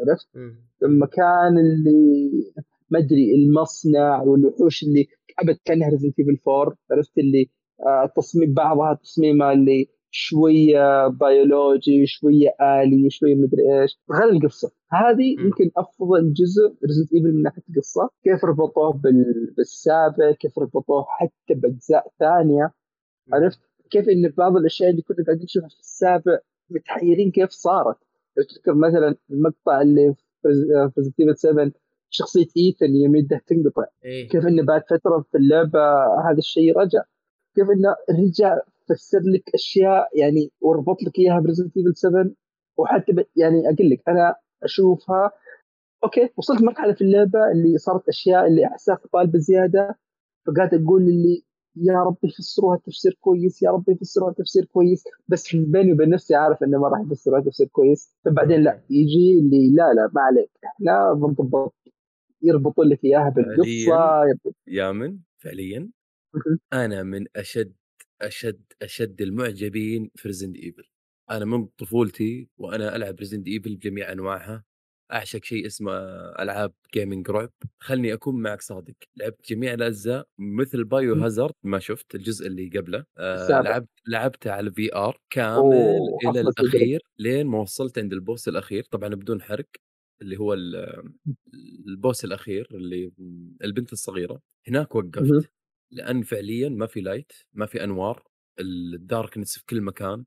عرفت. 0.00 0.28
المكان 0.82 1.58
اللي 1.58 2.30
ما 2.90 2.98
أدري 2.98 3.34
المصنع 3.34 4.22
والوحوش 4.22 4.82
اللي 4.82 5.06
أبد 5.38 5.58
كانها 5.64 5.88
Resident 5.88 6.18
Evil 6.18 6.38
4 6.48 6.76
عرفت 6.90 7.18
اللي 7.18 7.50
آه، 7.86 8.12
تصميم 8.16 8.54
بعضها 8.54 8.94
تصميمها 8.94 9.52
اللي 9.52 9.86
شوية 10.10 11.08
بيولوجي 11.08 12.06
شوية 12.06 12.48
آلي 12.60 13.10
شوية 13.10 13.34
مدري 13.34 13.80
إيش. 13.82 13.98
غير 14.12 14.28
القصة. 14.30 14.70
هذه. 14.92 15.36
يمكن 15.40 15.70
أفضل 15.76 16.32
جزء 16.32 16.74
Resident 16.86 17.12
Evil 17.12 17.32
من 17.34 17.42
ناحية 17.42 17.62
القصة. 17.70 18.08
كيف 18.24 18.44
ربطوه 18.44 18.92
بال- 18.92 19.54
بالسابع 19.56 20.32
كيف 20.32 20.58
ربطوه 20.58 21.04
حتى 21.08 21.54
بأجزاء 21.54 22.06
ثانية. 22.18 22.72
عرفت؟ 23.32 23.60
كيف 23.90 24.08
إن 24.08 24.32
بعض 24.38 24.56
الأشياء 24.56 24.90
اللي 24.90 25.02
كنا 25.02 25.24
قاعدين 25.26 25.44
نشوفها 25.44 25.68
في 25.68 25.80
السابع 25.80 26.38
متحيرين 26.70 27.30
كيف 27.30 27.50
صارت. 27.50 27.96
لو 28.36 28.44
تذكر 28.44 28.74
مثلا 28.74 29.16
المقطع 29.30 29.80
اللي 29.82 30.14
في 30.42 30.48
Resident 30.98 31.20
Evil 31.20 31.36
7 31.36 31.70
شخصية 32.10 32.46
ايثن 32.56 32.94
يوم 33.04 33.16
يده 33.16 33.40
تنقطع. 33.46 33.84
إيه. 34.04 34.28
كيف 34.28 34.46
إنه 34.46 34.62
بعد 34.64 34.82
فترة 34.90 35.24
في 35.32 35.38
اللعبة 35.38 35.80
هذا 36.30 36.38
الشيء 36.38 36.78
رجع. 36.78 37.02
كيف 37.54 37.64
إنه 37.70 37.94
رجع 38.10 38.58
فسر 38.94 39.20
لك 39.34 39.50
أشياء 39.54 40.18
يعني 40.18 40.50
وربط 40.60 41.02
لك 41.02 41.18
إياها 41.18 41.40
ب 41.40 41.44
Resident 41.44 41.76
Evil 41.76 41.96
7 41.96 42.30
وحتى. 42.78 43.12
يعني 43.36 43.58
أقول 43.64 43.90
لك 43.90 44.02
أنا 44.08 44.34
أشوفها 44.62 45.30
okay 46.04 46.28
وصلت 46.36 46.62
مرحلة 46.62 46.92
في 46.92 47.00
اللعبة 47.00 47.50
اللي 47.52 47.78
صارت 47.78 48.08
أشياء 48.08 48.46
اللي 48.46 48.66
احسها 48.66 48.94
قبال 48.94 49.26
بزياده 49.26 49.98
فقاعد 50.46 50.74
أقول 50.74 51.02
اللي 51.02 51.44
يا 51.76 52.02
رب 52.02 52.16
يفسروها 52.24 52.76
تفسير 52.86 53.18
كويس 53.20 53.62
يا 53.62 53.70
رب 53.70 53.88
يفسروها 53.88 54.32
تفسير 54.32 54.64
كويس. 54.64 55.04
بس 55.28 55.56
بيني 55.56 55.92
وبين 55.92 56.08
نفسي 56.10 56.34
عارف 56.34 56.62
إنه 56.62 56.78
ما 56.78 56.88
راح 56.88 57.00
يفسروها 57.00 57.40
تفسير 57.40 57.66
كويس. 57.66 58.16
فبعدين 58.24 58.60
لا 58.60 58.82
يجي 58.90 59.38
اللي 59.40 59.74
لا 59.74 59.92
لا 59.94 60.10
ما 60.14 60.20
عليك. 60.20 60.50
إحنا 60.64 61.12
بنضبط 61.12 61.74
يربطوا 62.42 62.84
لك 62.84 63.04
إياها 63.04 63.28
بالقصة 63.28 64.24
يا 64.66 64.92
man 64.92 65.18
فعليا. 65.38 65.90
أنا 66.72 67.02
من 67.02 67.26
أشد 67.36 67.72
أشد 68.22 68.62
أشد 68.82 69.22
المعجبين 69.22 70.10
في 70.16 70.28
Resident 70.28 70.56
Evil 70.56 70.88
أنا 71.30 71.44
من 71.44 71.66
طفولتي 71.66 72.48
وأنا 72.58 72.96
ألعب 72.96 73.18
Resident 73.18 73.48
Evil 73.48 73.76
بجميع 73.76 74.12
أنواعها. 74.12 74.64
أعشق 75.12 75.44
شيء 75.44 75.66
اسمه 75.66 75.92
ألعاب 76.42 76.72
gaming 76.94 77.30
رعب. 77.30 77.52
خلني 77.78 78.12
أكون 78.12 78.42
معك 78.42 78.60
صادق. 78.62 78.94
لعبت 79.16 79.50
جميع 79.50 79.74
الأجزاء 79.74 80.26
مثل 80.38 80.84
Biohazard 80.84 81.54
ما 81.62 81.78
شفت 81.78 82.14
الجزء 82.14 82.46
اللي 82.46 82.68
قبله. 82.68 83.04
آه. 83.18 83.62
لعبت 83.62 83.88
لعبته 84.08 84.50
على 84.52 84.68
ال 84.68 84.94
VR 84.94 85.18
كامل 85.30 85.72
إلى. 86.24 86.40
الأخير 86.40 87.00
لين 87.18 87.46
ما 87.46 87.58
وصلت 87.60 87.98
عند 87.98 88.12
ال 88.12 88.19
boss 88.19 88.48
الأخير. 88.48 88.84
طبعا 88.90 89.08
بدون 89.08 89.42
حرق 89.42 89.68
اللي 90.22 90.36
هو 90.36 90.54
ال- 90.54 91.12
ال 91.88 91.95
boss 91.95 92.24
الأخير 92.24 92.68
اللي 92.70 93.12
البنت 93.64 93.92
الصغيرة. 93.92 94.40
هناك. 94.68 94.94
وقفت. 94.94 95.52
لأن 95.92 96.22
فعليا 96.22 96.68
ما 96.68 96.86
في 96.86 97.00
light 97.00 97.32
ما 97.52 97.66
في 97.66 97.84
أنوار 97.84 98.22
ال 98.60 98.71
darkness 98.71 99.58
في 99.58 99.66
كل 99.66 99.80
مكان 99.80 100.24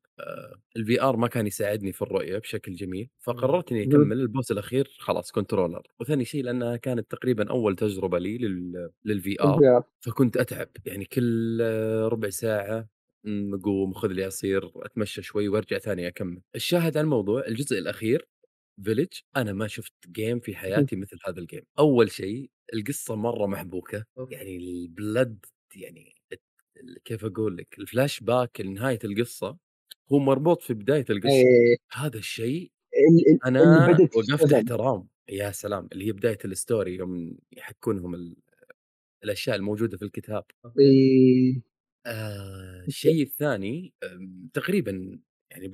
ال 0.77 1.01
VR 1.01 1.17
ما 1.17 1.27
كان 1.27 1.47
يساعدني 1.47 1.91
في 1.93 2.01
الرؤية 2.01 2.37
بشكل 2.37 2.75
جميل 2.75 3.09
فقررت 3.19 3.71
إني. 3.71 3.83
أكمل. 3.83 4.19
ال 4.19 4.26
boss 4.26 4.51
الأخير 4.51 4.95
خلاص 4.99 5.31
controller 5.31 5.81
وثاني 5.99 6.25
شيء 6.25 6.43
لأنها 6.43 6.75
كانت 6.75 7.11
تقريبا 7.11 7.49
أول 7.49 7.75
تجربة 7.75 8.19
لي 8.19 8.37
لل... 8.37 8.89
لل 9.05 9.41
VR. 9.41 9.83
فكنت 10.01 10.37
أتعب. 10.37 10.69
يعني 10.85 11.05
كل 11.05 11.59
آه، 11.61 12.07
ربع 12.07 12.29
ساعة 12.29 12.87
اقوم 13.53 13.93
خذ 13.93 14.07
لي 14.07 14.23
عصير 14.23 14.71
أتمشى 14.75 15.21
شوي 15.21 15.47
وأرجع 15.47 15.77
ثاني 15.77 16.07
أكمل. 16.07 16.41
الشاهد 16.55 16.97
على 16.97 17.03
الموضوع 17.05 17.47
الجزء 17.47 17.77
الأخير 17.79 18.27
Village 18.83 19.07
أنا 19.37 19.53
ما 19.53 19.67
شفت 19.67 19.93
game 20.07 20.39
في 20.39 20.55
حياتي 20.55 20.95
مثل 20.95 21.17
هذا 21.27 21.39
ال 21.39 21.44
game 21.44 21.61
أول 21.79 22.11
شيء 22.11 22.49
القصة 22.73 23.15
مرة 23.15 23.47
محبوكة. 23.47 24.05
يعني 24.31 24.57
البلد 24.57 25.45
يعني 25.75 26.15
كيف 27.05 27.25
أقول 27.25 27.57
لك 27.57 27.79
الفلاش 27.79 28.19
باك 28.19 28.61
لنهاية 28.61 28.99
القصة 29.03 29.57
هو 30.11 30.19
مربوط 30.19 30.61
في 30.61 30.73
بداية 30.73 31.05
القصة. 31.09 31.29
إيه، 31.29 31.77
هذا 31.91 32.17
الشيء 32.17 32.71
ال- 33.09 33.33
ال- 33.33 33.39
أنا 33.45 33.87
وقفت. 34.15 34.53
احترام 34.53 35.07
يا 35.29 35.51
سلام 35.51 35.89
اللي 35.91 36.07
هي 36.07 36.11
بداية 36.11 36.37
ال 36.45 36.54
story 36.54 36.95
يوم 36.95 37.37
يحكونهم 37.51 38.15
ال... 38.15 38.35
الأشياء 39.23 39.55
الموجودة 39.55 39.97
في 39.97 40.05
الكتاب 40.05 40.43
إيه، 40.79 41.61
آه 42.05 42.85
الشيء 42.87 43.23
الثاني 43.23 43.93
تقريبا 44.53 45.19
يعني 45.51 45.71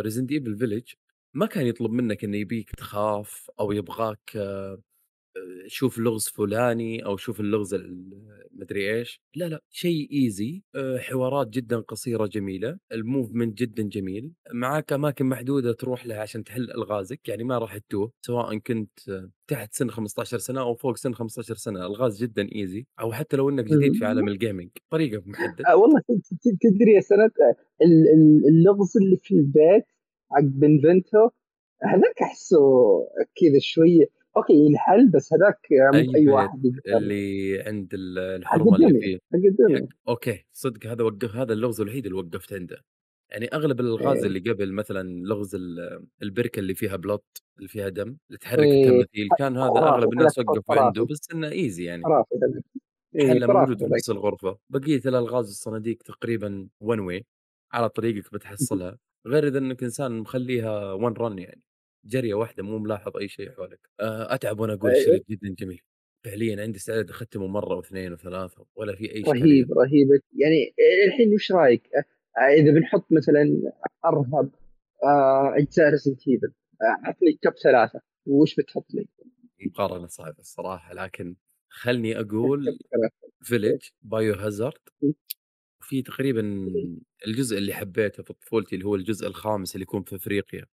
Resident 0.00 0.32
Evil 0.32 0.58
Village 0.58 0.92
ما 1.34 1.46
كان 1.46 1.66
يطلب 1.66 1.90
منك 1.90 2.24
إنه 2.24 2.36
يبيك 2.36 2.70
تخاف 2.70 3.50
أو 3.60 3.72
يبغاك 3.72 4.36
آه، 4.36 4.82
شوف 5.66 5.98
لغز 5.98 6.28
فلاني 6.28 7.04
أو 7.06 7.16
شوف 7.16 7.40
اللغز 7.40 7.74
ال- 7.74 8.44
مدري 8.56 8.94
إيش. 8.98 9.20
لا 9.36 9.44
لا 9.48 9.60
شيء 9.70 10.08
easy 10.12 10.62
حوارات 10.98 11.48
جدا 11.48 11.80
قصيرة 11.80 12.26
جميلة 12.26 12.78
ال 12.92 12.99
movement 12.99 13.58
جدا 13.58 13.82
جميل. 13.82 14.32
معاك 14.52 14.92
أماكن 14.92 15.26
محدودة 15.26 15.72
تروح 15.72 16.06
لها 16.06 16.18
عشان 16.20 16.44
تحل 16.44 16.70
ألغازك 16.70 17.28
يعني 17.28 17.44
ما 17.44 17.58
راح 17.58 17.78
تتوه 17.78 18.12
سواء 18.26 18.58
كنت 18.58 19.08
آه، 19.08 19.30
تحت 19.48 19.74
سن 19.74 19.90
15 19.90 20.38
سنة 20.38 20.60
أو 20.60 20.74
فوق 20.74 20.96
سن 20.96 21.14
15 21.14 21.54
سنة. 21.54 21.86
ألغاز 21.86 22.22
جدا 22.22 22.48
easy 22.54 22.86
أو 23.00 23.12
حتى 23.12 23.36
لو 23.36 23.50
إنك 23.50 23.64
جديد 23.64 23.92
في 23.96 24.04
عالم 24.04 24.28
ال 24.28 24.34
gaming 24.34 24.68
طريقك 24.90 25.26
محدد 25.26 25.62
آه، 25.68 25.76
والله 25.76 26.00
تدري 26.60 26.92
يا 26.94 27.00
سند 27.00 27.18
آه، 27.20 27.84
ال- 27.84 28.08
ال- 28.14 28.48
اللغز 28.48 28.96
اللي 28.96 29.16
في 29.22 29.34
البيت 29.34 29.84
حق 30.30 30.40
Beneviento 30.42 31.28
هذاك 31.82 32.22
أحسه 32.22 32.58
كذا 33.40 33.58
شوية 33.60 34.06
okay 34.36 34.52
ينحل 34.52 35.08
بس 35.08 35.32
هذاك 35.32 35.58
مو 35.70 35.98
أي 35.98 36.06
بأي 36.06 36.12
بيت 36.24 36.28
واحد 36.28 36.72
اللي 36.86 37.60
عند 37.66 37.88
الحرمه 37.94 38.76
اللي 38.76 39.00
فيه 39.00 39.18
حق 39.76 39.86
okay 40.08 40.44
صدق 40.52 40.86
هذا 40.86 41.04
وقف 41.04 41.36
هذا 41.36 41.52
اللغز 41.52 41.80
الوحيد 41.80 42.06
اللي 42.06 42.18
وقفت 42.18 42.52
عنده. 42.52 42.84
يعني 43.30 43.46
أغلب 43.52 43.80
الالغاز 43.80 44.18
إيه. 44.18 44.26
اللي 44.26 44.38
قبل 44.52 44.72
مثلا 44.72 45.08
لغز 45.24 45.54
ال- 45.54 46.06
البركة 46.22 46.60
اللي 46.60 46.74
فيها 46.74 46.96
بلط 46.96 47.42
اللي 47.58 47.68
فيها 47.68 47.88
دم 47.88 48.16
اللي 48.28 48.38
تحرك 48.40 48.62
إيه. 48.64 48.84
التماثيل 48.88 49.28
كان 49.38 49.56
هذا 49.56 49.78
أغلب 49.78 50.12
الناس 50.12 50.38
وقفوا. 50.38 50.74
عنده 50.76 51.04
بس 51.04 51.28
إنه 51.34 51.48
easy 51.48 51.84
يعني. 51.84 52.02
إيه، 53.16 53.28
حلة 53.28 53.46
موجود 53.46 53.78
في 53.78 53.84
نفس 53.84 54.10
الغرفة. 54.10 54.58
بقية 54.70 55.00
الالغاز 55.06 55.48
الصناديق 55.48 55.96
تقريبا 56.02 56.68
one 56.80 57.00
way 57.00 57.26
على 57.72 57.88
طريقك 57.88 58.32
بتحصلها. 58.34 58.98
غير 59.26 59.46
إذا 59.46 59.58
إنك 59.58 59.82
إنسان 59.82 60.18
مخليها 60.18 60.92
one 60.92 61.12
run 61.12 61.38
يعني. 61.38 61.62
جرية 62.04 62.34
واحدة 62.34 62.62
مو 62.62 62.78
ملاحظ 62.78 63.16
أي 63.16 63.28
شيء 63.28 63.50
حولك. 63.50 63.80
آه، 64.00 64.34
أتعب 64.34 64.60
وأنا 64.60 64.74
أقول 64.74 64.90
إيه. 64.90 65.00
الشريط 65.00 65.28
جدا 65.30 65.54
جميل. 65.58 65.80
فعليا 66.24 66.62
عندي 66.62 66.78
استعداد 66.78 67.10
أختمه 67.10 67.46
مرة 67.46 67.76
واثنين 67.76 68.12
وثلاثة 68.12 68.66
ولا 68.76 68.96
في 68.96 69.14
أي 69.14 69.20
اشكاليه 69.22 69.42
رهيب 69.42 69.72
رهيب. 69.72 70.08
يعني 70.36 70.74
الحين 71.06 71.34
وش 71.34 71.52
رأيك؟ 71.52 71.90
إذا 72.38 72.70
بنحط 72.72 73.12
مثلا 73.12 73.72
أرهب 74.04 74.50
آه، 75.04 75.54
أجزاء 75.56 75.90
Resident 75.90 76.28
Evil 76.28 76.52
عطني 77.04 77.38
top 77.42 77.52
ثلاثة 77.62 78.00
وش 78.26 78.54
بتحط 78.54 78.94
لي؟ 78.94 79.08
مقارنة 79.66 80.06
صعبة 80.06 80.38
الصراحة 80.38 80.94
لكن 80.94 81.36
خلني 81.68 82.18
أقول. 82.20 82.78
Village 83.42 83.82
Biohazard 84.02 84.78
م. 85.02 85.12
وفي 85.80 86.02
تقريبا 86.02 86.40
الجزء 87.26 87.58
اللي 87.58 87.74
حبيته 87.74 88.22
في 88.22 88.32
طفولتي 88.32 88.74
اللي 88.74 88.86
هو 88.86 88.94
الجزء 88.94 89.26
الخامس 89.26 89.74
اللي 89.74 89.82
يكون 89.82 90.02
في 90.02 90.16
أفريقيا. 90.16 90.64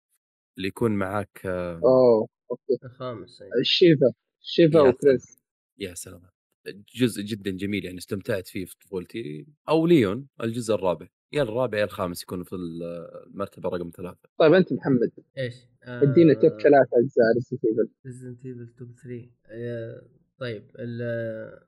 اللي 0.58 0.68
يكون 0.68 0.92
معاك 0.92 1.42
آه، 1.46 1.82
أوه 1.84 2.28
okay. 2.52 2.86
الخامس 2.86 3.42
أي. 3.42 3.64
Sheva 3.64 4.14
Sheva 4.42 4.78
يا 4.78 4.84
وكريس 4.84 5.40
يا 5.80 5.94
سلام. 5.94 6.22
جزء 6.96 7.22
جدا 7.22 7.52
جميل 7.52 7.86
يعني 7.86 7.98
استمتعت 7.98 8.48
فيه 8.48 8.66
في 8.66 8.76
طفولتي. 8.80 9.46
أو 9.70 9.88
ليون 9.88 10.28
الجزء 10.44 10.76
الرابع. 10.76 11.08
يا 11.34 11.44
الرابع 11.44 11.78
يا 11.78 11.84
الخامس 11.84 12.24
يكون 12.24 12.44
في 12.44 12.56
المرتبة 12.56 13.70
رقم 13.70 13.90
ثلاثة. 13.98 14.30
طيب 14.38 14.54
أنت 14.54 14.74
محمد. 14.74 15.12
إيش؟ 15.38 15.56
ادينا 15.84 16.34
top 16.34 16.52
ثلاثة 16.52 16.90
أجزاء 16.94 17.34
Resident 17.36 17.66
Evil 17.66 17.90
Resident 18.06 18.46
Evil 18.46 18.68
top 18.78 18.92
3 19.04 19.30
طيب 20.38 20.64
ال 20.80 21.60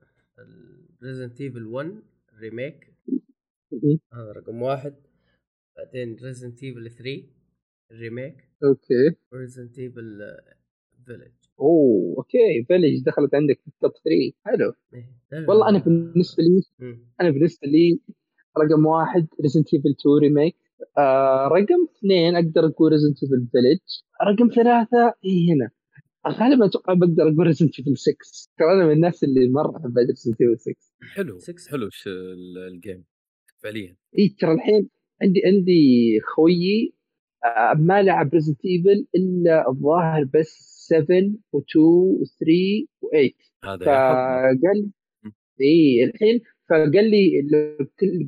Resident 1.03 1.41
Evil 1.41 1.65
1 1.65 2.01
remake 2.39 2.93
هذا 4.13 4.31
رقم 4.31 4.61
واحد. 4.61 4.95
بعدين 5.77 6.15
Resident 6.15 6.63
Evil 6.63 6.91
3 6.91 7.23
ال 7.91 7.99
remake 7.99 8.49
okay. 8.63 9.15
و 9.33 9.38
Resident 9.38 9.79
Evil 9.79 10.19
Village 11.05 11.31
أوه 11.59 12.15
okay. 12.17 12.63
Village 12.67 13.03
دخلت 13.05 13.35
عندك 13.35 13.59
في 13.61 13.67
ال 13.67 13.73
top 13.73 13.91
3 13.91 14.33
حلو. 14.45 14.73
إيه، 14.93 15.47
والله 15.47 15.69
أنا 15.69 15.79
بالنسبة 15.79 16.43
لي 16.43 16.61
أنا 17.21 17.29
بالنسبة 17.29 17.67
لي 17.67 17.99
رقم 18.57 18.85
واحد 18.85 19.27
Resident 19.41 19.73
Evil 19.73 19.89
2 19.99 20.17
remake 20.21 20.55
آه 20.97 21.47
رقم 21.47 21.87
اثنين 21.97 22.35
أقدر 22.35 22.65
أقول 22.65 22.91
Resident 22.91 23.23
Evil 23.23 23.47
Village 23.51 23.79
رقم 24.27 24.49
ثلاثة 24.55 25.13
هي 25.23 25.53
هنا؟ 25.53 25.69
غالبا 26.27 26.65
أتوقع 26.65 26.93
بقدر 26.93 27.23
أقول 27.23 27.47
Resident 27.47 27.79
Evil 27.79 27.97
6 27.97 28.13
ترى 28.57 28.73
أنا 28.73 28.85
من 28.85 28.91
الناس 28.91 29.23
اللي 29.23 29.47
مرة 29.49 29.77
أحب 29.77 29.97
Resident 29.97 30.41
Evil 30.41 30.59
6 30.59 30.73
حلو 31.13 31.39
Six. 31.39 31.69
حلو 31.71 31.89
ش- 31.89 32.07
ال- 32.07 32.57
ال 32.73 32.79
game 32.79 33.03
فعليا. 33.59 33.95
اي 34.19 34.29
ترى 34.39 34.53
الحين 34.53 34.89
عندي 35.21 35.41
عندي 35.45 36.19
خويي 36.35 36.93
ما 37.75 38.01
لعب 38.03 38.33
Resident 38.33 38.65
Evil 38.65 39.07
إلا 39.15 39.69
الظاهر 39.69 40.23
بس 40.33 40.87
7 40.89 41.21
و2 41.55 41.77
و3 42.21 42.47
و8 43.03 43.33
هذا 43.65 43.85
يا 43.85 44.09
حظنا 44.09 44.59
فقال. 44.61 44.89
إي 45.61 46.03
الحين 46.03 46.41
فقال 46.69 47.11
لي 47.11 47.47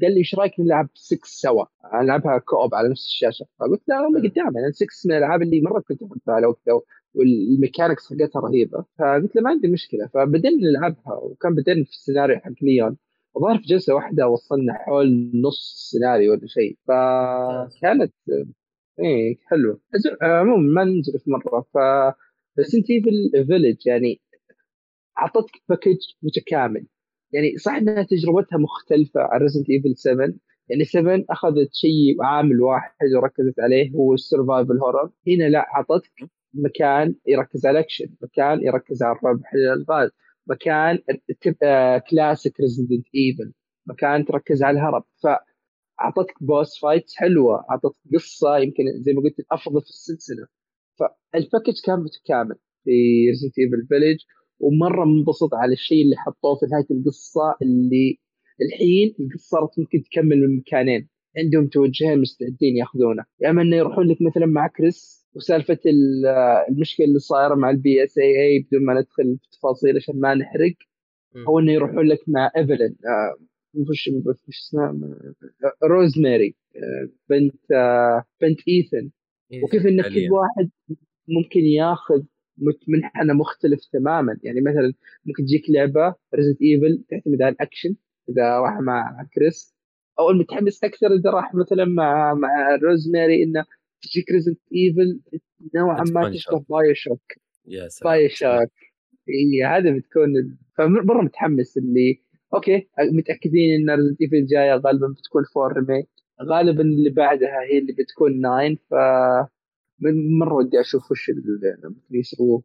قال 0.01 0.13
لي 0.13 0.17
إيش 0.17 0.35
رأيك 0.35 0.59
نلعب 0.59 0.89
6 0.93 1.19
سوا؟ 1.23 1.65
نلعبها 2.03 2.37
co-op 2.37 2.75
على 2.75 2.89
نفس 2.89 3.05
الشاشة. 3.05 3.45
فقلت 3.59 3.81
لا 3.87 4.01
والله 4.01 4.19
قدام 4.19 4.57
يعني 4.57 4.71
6 4.71 4.87
من 5.05 5.11
الألعاب 5.11 5.41
اللي 5.41 5.61
مرة 5.61 5.79
كنت 5.79 6.03
أحبها 6.03 6.35
على 6.35 6.47
وقتها 6.47 6.81
وال 7.13 7.32
mechanics 7.32 8.13
حقتها 8.13 8.39
رهيبة. 8.39 8.85
فقلت 8.99 9.35
له 9.35 9.41
ما 9.41 9.49
عندي 9.49 9.67
مشكلة. 9.67 10.07
فبدينا 10.13 10.55
نلعبها. 10.55 11.13
وكان 11.23 11.55
بدينا 11.55 11.83
في 11.83 11.89
السيناريو 11.89 12.37
حق 12.39 12.51
ليون 12.61 12.97
الظاهر 13.37 13.57
في 13.57 13.63
جلسة 13.63 13.95
واحدة 13.95 14.27
وصلنا 14.27 14.73
حول 14.73 15.31
نص 15.33 15.73
السيناريو 15.73 16.31
ولا 16.31 16.47
شيء. 16.47 16.77
فكانت 16.87 18.13
إيه 18.99 19.37
حلوة 19.45 19.79
أزر- 19.97 20.23
عموما 20.23 20.73
ما 20.73 20.83
ننزل 20.83 21.19
في 21.19 21.31
مرة. 21.31 21.61
ف 21.73 21.77
Resident 22.59 22.89
Evil 22.89 23.47
Village 23.47 23.87
يعني 23.87 24.21
أعطتك 25.19 25.51
package 25.69 25.97
متكامل. 26.23 26.87
يعني 27.33 27.57
صح 27.57 27.73
إنها 27.73 28.03
تجربتها 28.03 28.57
مختلفة 28.57 29.21
عن 29.21 29.41
Resident 29.41 29.69
Evil 29.69 29.97
7 29.97 30.33
يعني 30.69 30.83
7 30.85 31.23
أخذت 31.29 31.69
شيء 31.73 32.23
عامل 32.23 32.61
واحد 32.61 32.95
وركزت 33.21 33.59
عليه 33.59 33.91
هو 33.91 34.13
ال 34.13 34.20
survival 34.20 34.77
horror 34.79 35.11
هنا 35.27 35.43
لا 35.49 35.59
أعطتك 35.75 36.11
مكان 36.53 37.15
يركز 37.27 37.65
على 37.65 37.79
الاكشن 37.79 38.05
مكان 38.21 38.63
يركز 38.63 39.03
على 39.03 39.17
الرعب 39.19 39.39
حل 39.43 39.57
الالغاز 39.59 40.09
مكان 40.47 40.99
classic 42.09 42.59
Resident 42.59 42.89
Evil 43.15 43.53
مكان 43.87 44.25
تركز 44.25 44.63
على 44.63 44.79
الهرب. 44.79 45.03
فاعطتك 45.97 46.43
boss 46.43 46.79
fights 46.81 47.15
حلوة 47.15 47.65
أعطتك 47.71 47.95
قصة 48.13 48.57
يمكن 48.57 48.83
زي 48.99 49.13
ما 49.13 49.21
قلت 49.21 49.39
الافضل 49.39 49.81
في 49.81 49.89
السلسلة. 49.89 50.47
فال 50.99 51.16
package 51.16 51.73
كان 51.85 51.99
متكامل 51.99 52.55
في 52.83 52.91
Resident 53.29 53.59
Evil 53.59 53.87
Village 53.89 54.19
ومرة 54.59 55.05
منبسط 55.05 55.53
على 55.53 55.73
الشيء 55.73 56.03
اللي 56.03 56.15
حطوه 56.15 56.55
في 56.59 56.65
نهاية 56.71 56.85
القصة 56.91 57.55
اللي 57.61 58.17
الحين 58.61 59.15
القصة 59.19 59.49
صارت 59.49 59.79
ممكن 59.79 60.03
تكمل 60.03 60.37
من 60.41 60.57
مكانين. 60.57 61.09
عندهم 61.37 61.67
توجهين 61.67 62.21
مستعدين 62.21 62.77
يأخذونه. 62.77 63.23
يا 63.41 63.49
أما 63.49 63.61
إنه 63.61 63.75
يروحون 63.75 64.07
لك 64.07 64.17
مثلا 64.21 64.45
مع 64.45 64.67
كريس 64.67 65.25
وسالفة 65.35 65.79
المشكلة 66.69 67.05
اللي 67.05 67.19
صايرة 67.19 67.55
مع 67.55 67.69
ال 67.69 68.03
BSAA 68.03 68.59
بدون 68.59 68.85
ما 68.85 68.93
ندخل 68.93 69.37
في 69.41 69.49
تفاصيل 69.51 69.95
عشان 69.97 70.19
ما 70.19 70.33
نحرق 70.35 70.73
أو 71.47 71.59
إنه 71.59 71.71
يروحون 71.71 72.07
لك 72.07 72.19
مع 72.27 72.51
ايفلين 72.57 72.95
وش 73.75 74.09
وش 74.25 74.59
اسمها 74.67 74.95
روزماري 75.83 76.55
آه، 76.75 77.09
بنت 77.29 77.71
آه، 77.71 78.23
بنت 78.41 78.59
إيثن. 78.67 79.09
وكيف 79.63 79.85
إن 79.85 80.01
كل 80.01 80.31
واحد 80.31 80.69
ممكن 81.27 81.59
ياخذ 81.59 82.23
منحنى 82.87 83.33
مختلف 83.33 83.79
تماما. 83.93 84.37
يعني 84.43 84.61
مثلا 84.61 84.93
ممكن 85.25 85.43
تجيك 85.43 85.69
لعبة 85.69 86.15
Resident 86.35 86.61
Evil 86.61 87.03
تعتمد 87.09 87.41
على 87.41 87.53
الأكشن 87.53 87.95
إذا 88.29 88.59
راح 88.59 88.79
مع 88.79 89.27
كريس. 89.33 89.75
أو 90.19 90.29
المتحمس 90.29 90.83
أكثر 90.83 91.07
إذا 91.13 91.29
راح 91.29 91.55
مثلا 91.55 91.85
مع 91.85 92.33
مع 92.33 92.75
روزماري 92.83 93.43
إنه 93.43 93.65
تجيك 94.01 94.31
Resident 94.31 94.59
Evil 94.75 95.19
نوعا 95.75 96.03
ما 96.03 96.29
تشبه 96.29 96.65
BioShock 96.69 97.33
BioShock 98.03 98.71
اي 99.29 99.63
هذا 99.63 99.91
بتكون 99.91 100.57
فمره 100.77 101.21
متحمس 101.21 101.77
اللي 101.77 102.21
okay 102.55 102.87
متأكدين 103.11 103.75
إن 103.75 103.95
Resident 103.99 104.21
Evil 104.21 104.45
جاية 104.45 104.75
غالبا 104.75 105.07
بتكون 105.07 105.43
four 105.53 105.73
remake 105.73 106.09
غالبا 106.41 106.81
اللي 106.81 107.09
بعدها 107.09 107.61
هي 107.71 107.77
اللي 107.77 107.93
بتكون 107.93 108.41
nine 108.41 108.75
ف 108.75 108.93
مره 110.39 110.53
ودي 110.53 110.79
أشوف 110.79 111.11
وش 111.11 111.29
اللي 111.29 111.95
يسووه 112.11 112.63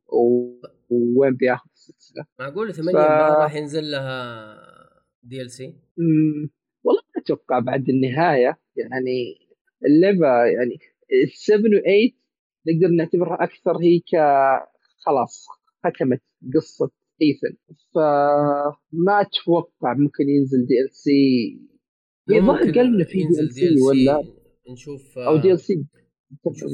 ووين 0.90 1.36
بياخذ 1.36 1.70
السلسلة. 1.74 2.24
معقول 2.40 2.74
8 2.74 2.92
ف... 2.92 2.96
راح 3.42 3.54
ينزل 3.54 3.90
لها 3.90 4.56
DLC؟ 5.22 5.74
والله 6.84 7.02
ما 7.16 7.22
أتوقع 7.22 7.58
بعد 7.58 7.88
النهاية. 7.88 8.58
يعني 8.76 9.38
اللعبة 9.86 10.44
يعني 10.44 10.78
7 11.34 11.58
و 11.58 11.60
8 11.60 12.10
نقدر 12.66 12.88
نعتبرها 12.96 13.44
أكثر 13.44 13.76
هي 13.76 13.98
ك 13.98 14.16
خلاص 15.06 15.46
ختمت 15.84 16.22
قصة 16.54 16.90
ايثن 17.22 17.56
فما 17.94 19.20
أتوقع 19.20 19.94
ممكن 19.94 20.28
ينزل 20.28 20.66
DLC 20.66 21.58
الظاهر 22.30 22.72
قال 22.72 23.04
في 23.04 23.18
دي 23.18 23.40
ال 23.40 23.52
سي 23.52 23.80
ولا؟ 23.80 24.24
نشوف 24.70 25.18
أو 25.18 25.36
دي 25.36 25.52
ال 25.52 25.60
سي 25.60 25.84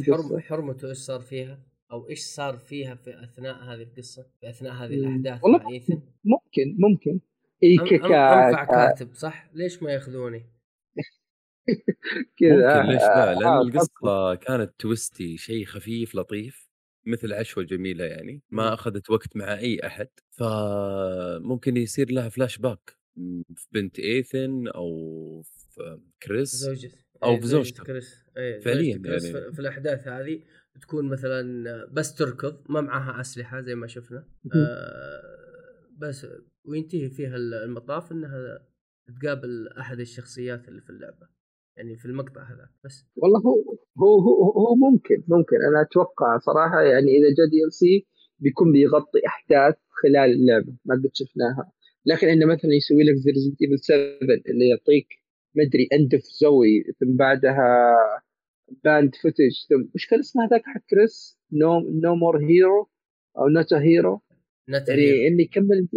حرم 0.06 0.40
حرمته 0.40 0.88
إيش 0.88 0.98
صار 0.98 1.20
فيها 1.20 1.62
أو 1.92 2.08
إيش 2.08 2.20
صار 2.20 2.56
فيها 2.56 2.94
في 2.94 3.24
أثناء 3.24 3.54
هذه 3.54 3.82
القصة 3.82 4.26
في 4.40 4.50
أثناء 4.50 4.72
هذه 4.72 4.94
الأحداث 4.94 5.44
والله 5.44 5.58
مع 5.58 5.70
إيثن. 5.70 6.02
ممكن 6.24 6.76
ممكن. 6.78 7.20
إي 7.62 7.76
ك 7.76 7.92
أنفع 7.92 8.64
كاتب 8.64 9.14
صح؟ 9.14 9.50
ليش 9.54 9.82
ما 9.82 9.92
ياخذوني؟ 9.92 10.46
كذا 12.38 12.82
ممكن 12.82 12.92
ليش 12.92 13.02
لا؟ 13.02 13.34
لأن 13.34 13.44
آه 13.44 13.62
القصة 13.62 14.34
كانت 14.34 14.72
تويستي 14.78 15.36
شيء 15.36 15.64
خفيف 15.64 16.14
لطيف. 16.14 16.65
مثل 17.06 17.32
عشوة 17.32 17.64
جميلة 17.64 18.04
يعني 18.04 18.42
ما 18.50 18.74
أخذت 18.74 19.10
وقت 19.10 19.36
مع 19.36 19.58
أي 19.58 19.80
أحد 19.86 20.08
فممكن 20.30 21.76
يصير 21.76 22.12
لها 22.12 22.28
فلاش 22.28 22.58
باك 22.58 22.96
في 23.56 23.66
بنت 23.72 23.98
إيثن 23.98 24.68
أو 24.68 25.42
في 25.42 26.00
كريس 26.22 26.48
زوجة 26.48 26.90
أو 27.22 27.30
إيه، 27.30 27.40
في 27.40 27.46
زوجته 27.46 27.84
كريس 27.84 28.24
أيه 28.36 28.60
فعليا 28.60 28.98
كريس. 28.98 29.24
يعني. 29.24 29.52
في 29.52 29.58
الأحداث 29.58 30.08
هذه 30.08 30.42
تكون 30.80 31.08
مثلا 31.08 31.84
بس 31.84 32.14
تركض 32.14 32.70
ما 32.70 32.80
معها 32.80 33.20
أسلحة 33.20 33.60
زي 33.60 33.74
ما 33.74 33.86
شفنا 33.86 34.28
آه 34.54 35.46
بس 35.98 36.26
وينتهي 36.64 37.10
فيها 37.10 37.36
المطاف 37.36 38.12
إنها 38.12 38.66
تقابل 39.20 39.68
أحد 39.68 40.00
الشخصيات 40.00 40.68
اللي 40.68 40.80
في 40.80 40.90
اللعبة 40.90 41.28
يعني 41.76 41.96
في 41.96 42.04
المقطع 42.04 42.42
هذا 42.42 42.70
بس. 42.84 43.06
والله 43.16 43.40
هو 43.40 43.75
هو 43.98 44.20
هو, 44.20 44.50
هو 44.50 44.74
ممكن 44.74 45.22
ممكن. 45.28 45.56
أنا 45.56 45.82
أتوقع 45.82 46.38
صراحة 46.38 46.80
يعني 46.82 47.06
إذا 47.16 47.28
جاء 47.38 47.46
DLC 47.50 48.06
بيكون 48.38 48.72
بيغطي 48.72 49.26
أحداث 49.26 49.74
خلال 50.02 50.30
اللعبة 50.32 50.72
ما 50.84 50.94
قد 50.94 51.10
شفناها. 51.14 51.72
لكن 52.06 52.28
إنه 52.28 52.46
مثلا 52.46 52.70
يسوي 52.74 53.04
لك 53.04 53.14
زي 53.16 53.30
Resident 53.30 53.62
Evil 53.62 53.78
7 53.78 53.98
اللي 54.48 54.68
يعطيك 54.68 55.06
مدري 55.54 55.88
End 55.92 56.10
of 56.10 56.22
Zoe 56.40 56.84
ثم 57.00 57.16
بعدها 57.16 57.96
Banned 58.84 59.14
Footage 59.22 59.52
ثم 59.68 59.88
وش 59.94 60.06
كان 60.06 60.18
اسمها 60.20 60.48
ذاك 60.48 60.62
حق 60.64 60.80
كريس 60.90 61.38
no 61.52 61.80
no 61.80 62.14
more 62.14 62.38
hero 62.44 62.88
أو 63.38 63.48
not 63.48 63.74
hero 63.74 64.22
يعني 64.68 65.28
إني 65.28 65.42
يكمل 65.42 65.88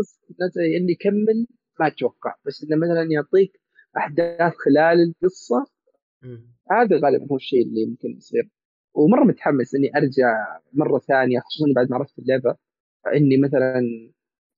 إني 0.58 0.92
يكمل 0.92 1.48
ما 1.80 1.88
أتوقع. 1.88 2.36
بس 2.46 2.64
إنه 2.64 2.76
مثلا 2.76 3.08
يعطيك 3.12 3.52
أحداث 3.98 4.54
خلال 4.66 5.14
القصة 5.24 5.68
هذا 6.72 7.00
غالبا 7.04 7.28
هو 7.32 7.36
الشيء 7.36 7.62
اللي 7.68 7.86
ممكن 7.86 8.10
يصير. 8.18 8.50
ومرة 8.94 9.24
متحمس 9.24 9.76
إني 9.76 9.92
أرجع 9.98 10.60
مرة 10.74 11.00
ثانية 11.00 11.40
خصوصا 11.40 11.74
بعد 11.76 11.90
ما 11.90 11.96
عرفت 11.96 12.20
اللعبة 12.20 12.56
إني 13.16 13.38
مثلا 13.38 13.82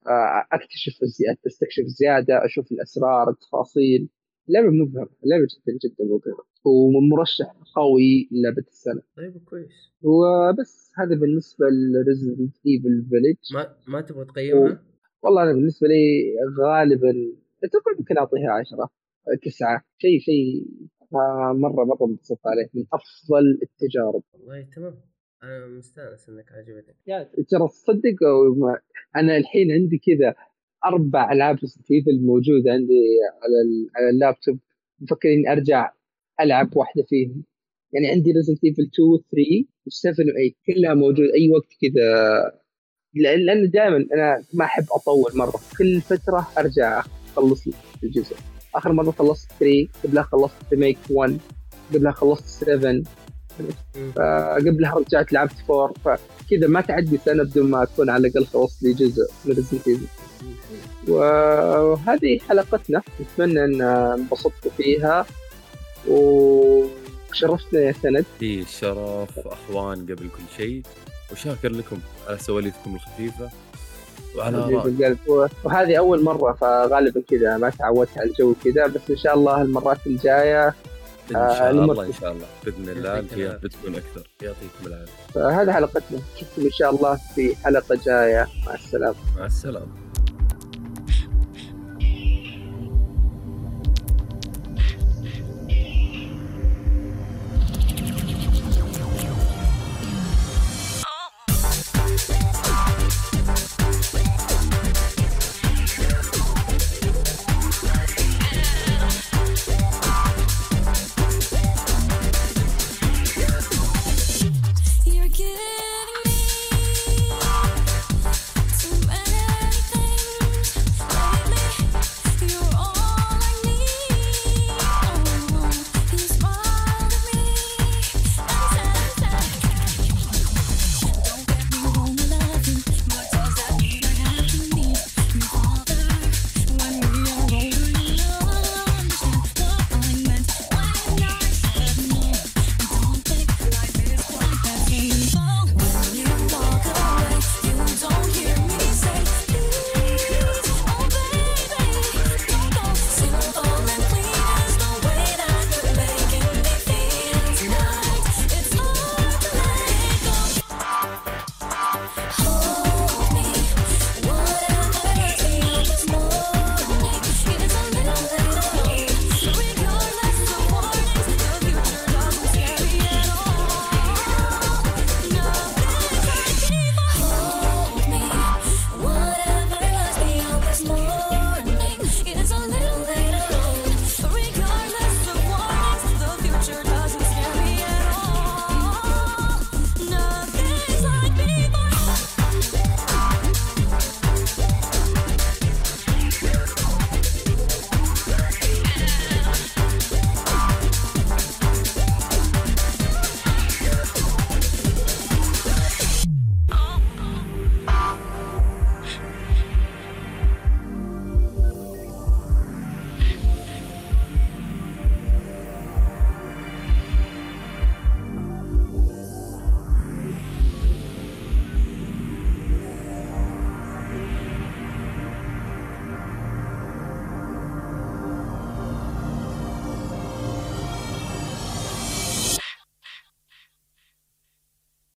آه، 0.08 0.48
أكتشف 0.52 1.04
أستكشف 1.48 1.84
زيادة 1.84 2.46
أشوف 2.46 2.72
الأسرار 2.72 3.30
التفاصيل. 3.30 4.10
لعبه 4.48 4.70
مبهرة 4.70 5.10
لعبه 5.26 5.44
جدا 5.44 5.78
جدا 5.84 6.04
مبهرة. 6.06 6.46
ومرشح 6.66 7.54
قوي 7.76 8.30
للعبة 8.32 8.66
السنة. 8.68 9.02
طيب 9.18 9.38
كويس. 9.46 9.92
وبس 10.02 10.92
هذا 10.98 11.16
بالنسبة 11.16 11.66
ل 11.70 11.79
Resident 11.79 12.56
Evil 12.68 13.06
Village 13.10 13.38
ما 13.54 13.76
ما 13.88 14.02
تبغى 14.02 14.26
تقيمها؟ 14.26 14.72
و... 14.72 14.78
والله 15.24 15.44
أنا 15.44 15.54
بالنسبة 15.54 15.88
لي 15.88 16.34
غالبا 16.62 17.14
أتوقع 17.64 17.92
ممكن 18.00 18.18
أعطيها 18.18 18.52
عشرة 18.52 18.90
تسعة 19.44 19.84
شيء 19.98 20.20
شيء 20.20 20.68
مرة 21.54 21.86
مره 21.86 22.06
انبسطت 22.06 22.48
عليه 22.48 22.70
من 22.74 22.86
أفضل 22.94 23.60
التجارب. 23.64 24.24
والله 24.34 24.68
تمام. 24.76 25.02
أنا 25.44 25.68
مستأنس 25.68 26.30
إنك 26.30 26.52
عجبتك. 26.52 26.96
ترى 27.50 27.68
تصدق 27.68 28.18
أنا 29.16 29.38
الحين 29.38 29.72
عندي 29.72 29.98
كذا 29.98 30.36
أربع 30.86 31.32
العاب 31.32 31.58
Evil 31.92 32.26
موجوده 32.26 32.72
عندي 32.72 32.94
على 33.44 33.56
على 33.96 34.10
اللابتوب. 34.10 34.60
مفكر 35.00 35.34
إني 35.34 35.52
أرجع 35.52 35.92
ألعب 36.42 36.78
واحدة 36.78 37.04
فيهم. 37.10 37.44
يعني 37.94 38.08
عندي 38.08 38.32
Resident 38.32 38.64
Evil 38.64 38.90
2 38.94 39.18
3 39.32 39.66
و7 39.90 40.16
و8 40.18 40.56
كلها 40.66 40.94
موجوده 40.94 41.34
أي 41.34 41.50
وقت 41.50 41.70
كذا. 41.82 42.08
لأن 43.14 43.70
دائما 43.70 43.98
أنا 44.14 44.44
ما 44.54 44.66
أحب 44.66 44.84
أطول 44.92 45.32
مرة. 45.36 45.60
كل 45.78 46.02
فترة 46.02 46.48
أرجع 46.58 47.04
أخلص 47.28 47.64
الجزء. 48.04 48.36
آخر 48.76 48.92
مرة 48.92 49.12
خلصت 49.12 49.52
3 49.60 49.88
قبلها 50.04 50.24
خلصت 50.24 50.54
remake 50.72 50.98
1 51.10 51.40
قبلها 51.94 52.12
خلصت 52.12 52.46
7 52.46 53.02
فقبلها 54.16 54.96
رجعت 54.96 55.34
لعبت 55.34 55.56
4 55.70 55.94
فكذا 56.06 56.68
ما 56.68 56.82
تعدي 56.82 57.18
سنة 57.26 57.44
بدون 57.44 57.70
ما 57.70 57.84
أكون 57.84 58.10
على 58.10 58.28
الأقل 58.28 58.46
خلصت 58.46 58.84
لي 58.84 58.94
جزء 58.94 59.32
من 59.46 59.54
Resident 59.54 59.88
Evil 59.88 60.08
وهذه 61.08 62.40
حلقتنا 62.50 63.02
نتمنى 63.22 63.66
أن 63.66 63.82
انبسطتوا 63.82 64.72
فيها. 64.78 65.26
وشرفتنا 66.08 67.80
يا 67.80 67.92
سند. 67.92 68.26
في 68.40 68.62
الشرف 68.62 69.40
أخوان 69.40 70.02
قبل 70.04 70.16
كل 70.16 70.58
شيء. 70.58 70.82
وشاكر 71.32 71.72
لكم 71.72 72.00
على 72.28 72.38
سواليفكم 72.38 72.96
الخفيفة. 72.96 73.50
وعلى 74.38 74.94
وهذه 75.64 75.98
أول 75.98 76.24
مرة 76.24 76.54
فغالبا 76.54 77.22
كذا 77.30 77.58
ما 77.58 77.70
تعودت 77.70 78.18
على 78.18 78.30
الجو 78.30 78.56
كذا 78.64 78.88
بس 78.88 79.02
إن 79.10 79.18
شاء 79.18 79.34
الله 79.36 79.62
المرات 79.62 80.08
الجاية 80.08 80.68
إن 80.68 81.36
شاء 81.36 81.68
آه 81.68 81.70
الله 81.70 82.06
إن 82.06 82.14
شاء 82.14 82.32
الله. 82.32 82.46
بإذن 82.66 82.90
الله 82.90 83.20
الحياة 83.20 83.60
بتكون 83.64 83.96
أكثر. 83.96 84.30
يعطيكم 84.42 84.86
العافية. 84.86 85.12
فهذه 85.34 85.72
حلقتنا. 85.72 86.20
نشوفكم 86.36 86.62
إن 86.62 86.72
شاء 86.72 86.96
الله 86.96 87.20
في 87.36 87.56
حلقة 87.56 88.00
جاية. 88.06 88.48
مع 88.68 88.74
السلامة. 88.74 89.16
مع 89.38 89.46
السلامة. 89.46 89.88